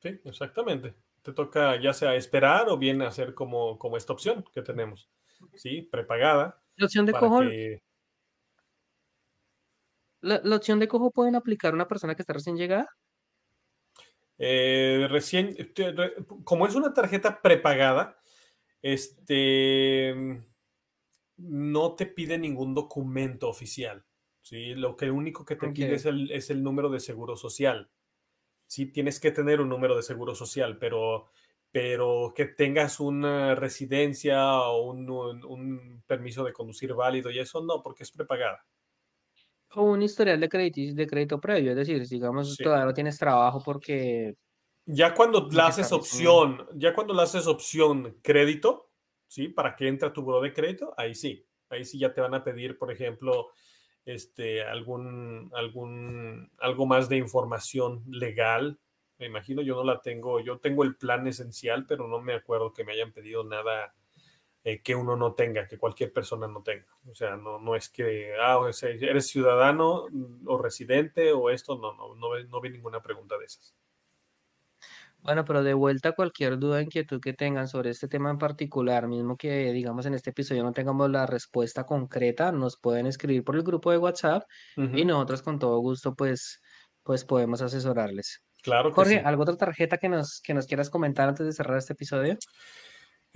Sí, 0.00 0.20
exactamente. 0.24 0.94
Te 1.22 1.32
toca 1.32 1.80
ya 1.80 1.92
sea 1.92 2.14
esperar 2.14 2.68
o 2.68 2.78
bien 2.78 3.02
hacer 3.02 3.34
como, 3.34 3.78
como 3.78 3.96
esta 3.96 4.12
opción 4.12 4.44
que 4.52 4.62
tenemos, 4.62 5.10
¿sí? 5.54 5.82
Prepagada 5.82 6.62
La 6.76 6.86
opción 6.86 7.04
de 7.04 7.14
cojo, 7.14 7.44
que 7.44 7.82
la, 10.20 10.40
la 10.44 10.56
opción 10.56 10.78
de 10.78 10.86
cojo 10.88 11.10
pueden 11.10 11.34
aplicar 11.36 11.74
una 11.74 11.88
persona 11.88 12.14
que 12.14 12.22
está 12.22 12.32
recién 12.32 12.56
llegada. 12.56 12.86
Eh, 14.38 15.06
recién, 15.10 15.56
te- 15.74 15.92
re- 15.92 16.14
como 16.44 16.66
es 16.66 16.74
una 16.74 16.92
tarjeta 16.94 17.42
prepagada, 17.42 18.20
este, 18.82 20.42
no 21.36 21.94
te 21.94 22.06
pide 22.06 22.38
ningún 22.38 22.74
documento 22.74 23.48
oficial, 23.48 24.04
¿sí? 24.42 24.74
Lo 24.74 24.96
que 24.96 25.10
único 25.10 25.44
que 25.44 25.56
te 25.56 25.68
pide 25.68 25.94
es 25.96 26.04
el, 26.06 26.30
es 26.32 26.50
el 26.50 26.62
número 26.62 26.90
de 26.90 27.00
seguro 27.00 27.36
social. 27.36 27.90
Sí, 28.66 28.86
tienes 28.92 29.20
que 29.20 29.32
tener 29.32 29.60
un 29.60 29.68
número 29.70 29.96
de 29.96 30.02
seguro 30.02 30.34
social, 30.34 30.78
pero, 30.78 31.26
pero 31.72 32.32
que 32.36 32.46
tengas 32.46 33.00
una 33.00 33.54
residencia 33.54 34.54
o 34.60 34.82
un, 34.92 35.10
un- 35.10 35.44
un 35.44 36.04
permiso 36.06 36.44
de 36.44 36.52
conducir 36.54 36.94
válido 36.94 37.30
y 37.30 37.40
eso 37.40 37.62
no, 37.64 37.82
porque 37.82 38.04
es 38.04 38.12
prepagada. 38.12 38.66
O 39.76 39.82
un 39.82 40.00
historial 40.02 40.40
de 40.40 40.48
crédito, 40.48 40.94
de 40.94 41.06
crédito 41.06 41.40
previo, 41.40 41.70
es 41.72 41.76
decir, 41.76 42.06
digamos, 42.08 42.56
Sí. 42.56 42.62
todavía 42.62 42.86
no 42.86 42.94
tienes 42.94 43.18
trabajo 43.18 43.60
porque, 43.62 44.34
Ya 44.86 45.12
cuando 45.14 45.48
la 45.52 45.66
porque 45.66 45.68
haces 45.68 45.92
opción, 45.92 46.66
ya 46.74 46.94
cuando 46.94 47.12
la 47.12 47.24
haces 47.24 47.46
opción 47.46 48.18
crédito, 48.22 48.90
¿sí? 49.26 49.48
Para 49.48 49.76
que 49.76 49.86
entre 49.88 50.08
a 50.08 50.12
tu 50.12 50.22
buro 50.22 50.40
de 50.40 50.52
crédito, 50.52 50.94
ahí 50.96 51.14
sí. 51.14 51.46
Ahí 51.68 51.84
sí 51.84 51.98
ya 51.98 52.14
te 52.14 52.22
van 52.22 52.32
a 52.34 52.42
pedir, 52.42 52.78
por 52.78 52.90
ejemplo, 52.90 53.48
este, 54.06 54.62
algún, 54.64 55.50
algún, 55.54 56.50
algo 56.58 56.86
más 56.86 57.08
de 57.10 57.18
información 57.18 58.02
legal. 58.08 58.80
Me 59.18 59.26
imagino, 59.26 59.60
yo 59.62 59.74
no 59.76 59.84
la 59.84 60.00
tengo, 60.00 60.40
yo 60.40 60.58
tengo 60.60 60.84
el 60.84 60.96
plan 60.96 61.26
esencial, 61.26 61.84
pero 61.86 62.08
no 62.08 62.20
me 62.22 62.32
acuerdo 62.34 62.72
que 62.72 62.84
me 62.84 62.92
hayan 62.92 63.12
pedido 63.12 63.44
nada 63.44 63.94
eh, 64.64 64.82
que 64.82 64.94
uno 64.94 65.16
no 65.16 65.34
tenga, 65.34 65.66
que 65.66 65.78
cualquier 65.78 66.12
persona 66.12 66.46
no 66.48 66.62
tenga. 66.62 66.86
O 67.08 67.14
sea, 67.14 67.36
no, 67.36 67.58
no 67.58 67.74
es 67.76 67.88
que, 67.88 68.34
ah, 68.40 68.58
o 68.58 68.72
sea, 68.72 68.90
eres 68.90 69.28
ciudadano 69.28 70.06
mm, 70.10 70.48
o 70.48 70.58
residente 70.58 71.32
o 71.32 71.50
esto, 71.50 71.76
no, 71.78 71.94
no, 71.94 72.14
no, 72.14 72.38
no 72.44 72.60
vi 72.60 72.70
ninguna 72.70 73.00
pregunta 73.02 73.38
de 73.38 73.44
esas. 73.46 73.74
Bueno, 75.22 75.44
pero 75.44 75.62
de 75.62 75.74
vuelta 75.74 76.12
cualquier 76.12 76.58
duda, 76.58 76.80
inquietud 76.82 77.20
que 77.20 77.32
tengan 77.32 77.66
sobre 77.68 77.90
este 77.90 78.08
tema 78.08 78.30
en 78.30 78.38
particular, 78.38 79.08
mismo 79.08 79.36
que 79.36 79.72
digamos 79.72 80.06
en 80.06 80.14
este 80.14 80.30
episodio 80.30 80.62
no 80.62 80.72
tengamos 80.72 81.10
la 81.10 81.26
respuesta 81.26 81.84
concreta, 81.84 82.52
nos 82.52 82.78
pueden 82.78 83.06
escribir 83.06 83.42
por 83.44 83.56
el 83.56 83.62
grupo 83.64 83.90
de 83.90 83.98
WhatsApp 83.98 84.44
y 84.92 85.04
Ujú, 85.04 85.04
nosotros 85.04 85.42
con 85.42 85.58
todo 85.58 85.78
gusto 85.80 86.14
pues, 86.14 86.60
pues 87.02 87.24
podemos 87.24 87.62
asesorarles. 87.62 88.42
Claro 88.62 88.94
que 88.94 89.04
Jorge, 89.04 89.18
sí. 89.18 89.20
¿alguna 89.24 89.52
otra 89.52 89.66
tarjeta 89.66 89.98
que 89.98 90.08
nos, 90.08 90.40
que 90.42 90.54
nos 90.54 90.66
quieras 90.66 90.90
comentar 90.90 91.28
antes 91.28 91.46
de 91.46 91.52
cerrar 91.52 91.78
este 91.78 91.94
episodio? 91.94 92.38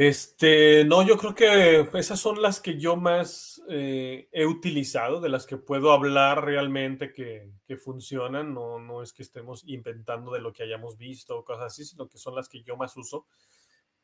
Este, 0.04 0.84
no, 0.84 1.06
yo 1.06 1.16
creo 1.16 1.32
que 1.32 1.88
esas 1.96 2.18
son 2.18 2.42
las 2.42 2.58
que 2.58 2.76
yo 2.76 2.96
más 2.96 3.62
eh, 3.68 4.28
he 4.32 4.46
utilizado, 4.46 5.20
de 5.20 5.28
las 5.28 5.46
que 5.46 5.58
puedo 5.58 5.92
hablar 5.92 6.44
realmente 6.44 7.12
que, 7.12 7.52
funcionan. 7.76 8.52
No, 8.52 8.80
no 8.80 9.00
es 9.00 9.12
que 9.12 9.22
estemos 9.22 9.62
inventando 9.64 10.32
de 10.32 10.40
lo 10.40 10.52
que 10.52 10.64
hayamos 10.64 10.98
visto 10.98 11.38
o 11.38 11.44
cosas 11.44 11.66
así, 11.66 11.84
sino 11.84 12.08
que 12.08 12.18
son 12.18 12.34
las 12.34 12.48
que 12.48 12.62
yo 12.64 12.76
más 12.76 12.96
uso. 12.96 13.26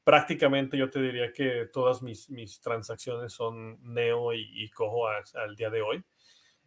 Prácticamente 0.05 0.79
yo 0.79 0.89
te 0.89 1.03
diría 1.03 1.33
que 1.33 1.69
todas 1.73 2.01
mis, 2.01 2.29
transacciones 2.63 3.33
son 3.33 3.79
Neo 3.83 4.33
y, 4.35 4.71
Cojo 4.71 5.09
al 5.09 5.57
día 5.57 5.69
de 5.69 5.83
hoy. 5.83 6.05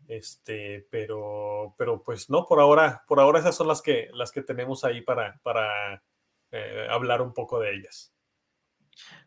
Este, 0.09 0.86
pero, 0.91 1.73
pero 1.77 2.03
pues 2.03 2.29
no, 2.29 2.45
por 2.45 2.59
ahora, 2.59 3.05
por 3.07 3.21
ahora 3.21 3.39
esas 3.39 3.55
son 3.55 3.69
las 3.69 3.82
que, 3.82 4.09
las 4.13 4.34
que 4.34 4.41
tenemos 4.41 4.84
ahí 4.84 4.99
para, 4.99 5.39
para 5.41 6.03
eh, 6.51 6.88
hablar 6.89 7.21
un 7.21 7.34
poco 7.34 7.61
de 7.61 7.73
ellas. 7.73 8.11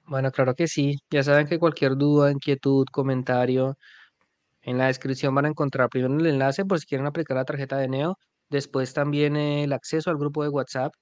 Bueno, 0.06 0.30
claro 0.30 0.54
que 0.54 0.66
sí. 0.68 0.96
Ya 1.10 1.22
saben 1.22 1.46
que 1.46 1.58
cualquier 1.58 1.96
duda, 1.96 2.30
inquietud, 2.30 2.86
comentario, 2.92 3.76
En 4.62 4.78
la 4.78 4.86
descripción 4.88 5.34
van 5.34 5.46
a 5.46 5.48
encontrar 5.48 5.88
primero 5.90 6.14
el 6.18 6.26
enlace 6.26 6.64
por 6.66 6.80
si 6.80 6.86
quieren 6.86 7.06
aplicar 7.06 7.36
la 7.36 7.44
tarjeta 7.44 7.78
de 7.78 7.88
Neo, 7.88 8.16
después 8.50 8.94
también 8.94 9.36
el 9.36 9.72
acceso 9.72 10.10
al 10.10 10.18
grupo 10.18 10.42
de 10.44 10.50
WhatsApp, 10.50 10.92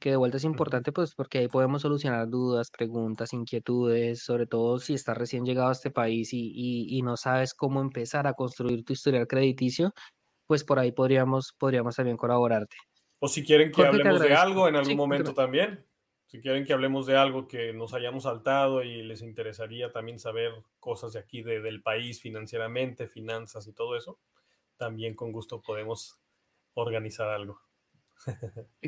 que 0.00 0.10
de 0.10 0.16
vuelta 0.16 0.38
es 0.38 0.44
importante 0.44 0.92
pues 0.92 1.14
porque 1.16 1.38
ahí 1.38 1.48
podemos 1.48 1.82
solucionar 1.82 2.28
dudas, 2.28 2.70
preguntas, 2.70 3.32
inquietudes, 3.32 4.24
sobre 4.24 4.46
todo 4.46 4.78
si 4.80 4.94
estás 4.94 5.16
recién 5.18 5.44
llegado 5.44 5.70
a 5.70 5.72
este 5.72 5.90
país 5.90 6.32
y, 6.34 6.52
y, 6.54 6.98
y 6.98 7.02
no 7.02 7.16
sabes 7.16 7.54
cómo 7.54 7.80
empezar 7.80 8.26
a 8.26 8.34
construir 8.34 8.84
tu 8.84 8.92
historial 8.94 9.26
crediticio, 9.28 9.92
pues 10.46 10.64
por 10.64 10.78
ahí 10.80 10.92
podríamos, 10.92 11.54
podríamos 11.58 11.96
también 11.96 12.16
colaborarte. 12.18 12.76
O 13.20 13.28
si 13.28 13.42
quieren 13.42 13.70
que 13.70 13.76
Jorge, 13.76 14.02
hablemos 14.02 14.20
de 14.20 14.34
algo 14.34 14.68
en 14.68 14.76
algún 14.76 14.88
Sí, 14.88 14.96
momento 14.96 15.32
también. 15.34 15.86
Si 16.32 16.40
quieren 16.40 16.64
que 16.64 16.72
hablemos 16.72 17.06
de 17.06 17.16
algo 17.16 17.46
que 17.46 17.72
nos 17.72 17.94
hayamos 17.94 18.24
saltado 18.24 18.82
y 18.82 19.02
les 19.04 19.22
interesaría 19.22 19.92
también 19.92 20.18
saber 20.18 20.64
cosas 20.80 21.12
de 21.12 21.20
aquí, 21.20 21.42
de- 21.42 21.60
del 21.60 21.80
país 21.80 22.20
financieramente, 22.20 23.06
finanzas 23.06 23.68
y 23.68 23.72
todo 23.72 23.96
eso, 23.96 24.18
también 24.76 25.14
con 25.14 25.32
gusto 25.32 25.62
podemos 25.62 26.20
organizar 26.74 27.28
algo. 27.28 27.60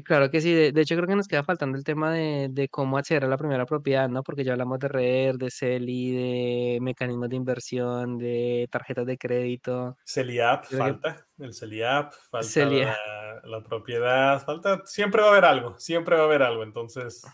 Claro 0.05 0.31
que 0.31 0.41
sí, 0.41 0.53
de, 0.53 0.73
de 0.73 0.81
hecho 0.81 0.97
creo 0.97 1.07
que 1.07 1.17
nos 1.17 1.29
queda 1.29 1.45
faltando 1.45 1.79
el 1.79 1.85
tema 1.85 2.13
de, 2.13 2.49
de 2.51 2.69
cómo 2.69 2.99
acceder 2.99 3.25
a 3.25 3.29
la 3.29 3.39
primera 3.39 3.65
propiedad, 3.67 4.09
¿no? 4.09 4.23
Porque 4.23 4.45
ya 4.45 4.53
hablamos 4.53 4.79
de 4.79 4.89
REER, 4.89 5.37
de 5.37 5.51
CELI, 5.51 6.13
de 6.13 6.79
mecanismos 6.81 7.29
de 7.29 7.37
inversión, 7.37 8.19
de 8.19 8.69
tarjetas 8.71 9.07
de 9.07 9.19
crédito. 9.19 9.97
CELIAP 10.05 10.69
que 10.69 10.77
falta, 10.77 11.25
el 11.39 11.55
CELIAP, 11.55 12.13
falta 12.13 12.67
la, 12.67 12.97
la 13.45 13.63
propiedad, 13.63 14.45
falta, 14.45 14.83
siempre 14.85 15.23
va 15.23 15.29
a 15.29 15.31
haber 15.33 15.45
algo, 15.45 15.79
siempre 15.79 16.17
va 16.17 16.23
a 16.23 16.27
haber 16.27 16.43
algo, 16.43 16.63
entonces 16.63 17.25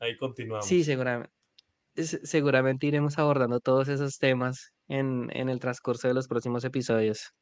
ahí 0.00 0.12
sí, 0.12 0.18
continuamos. 0.18 0.68
seguramente, 0.68 1.32
seguramente 1.94 2.86
iremos 2.86 3.18
abordando 3.18 3.60
todos 3.60 3.88
esos 3.88 4.18
temas 4.18 4.72
en, 4.88 5.30
en 5.32 5.48
el 5.48 5.60
transcurso 5.60 6.08
de 6.08 6.14
los 6.14 6.28
próximos 6.28 6.64
episodios. 6.64 7.32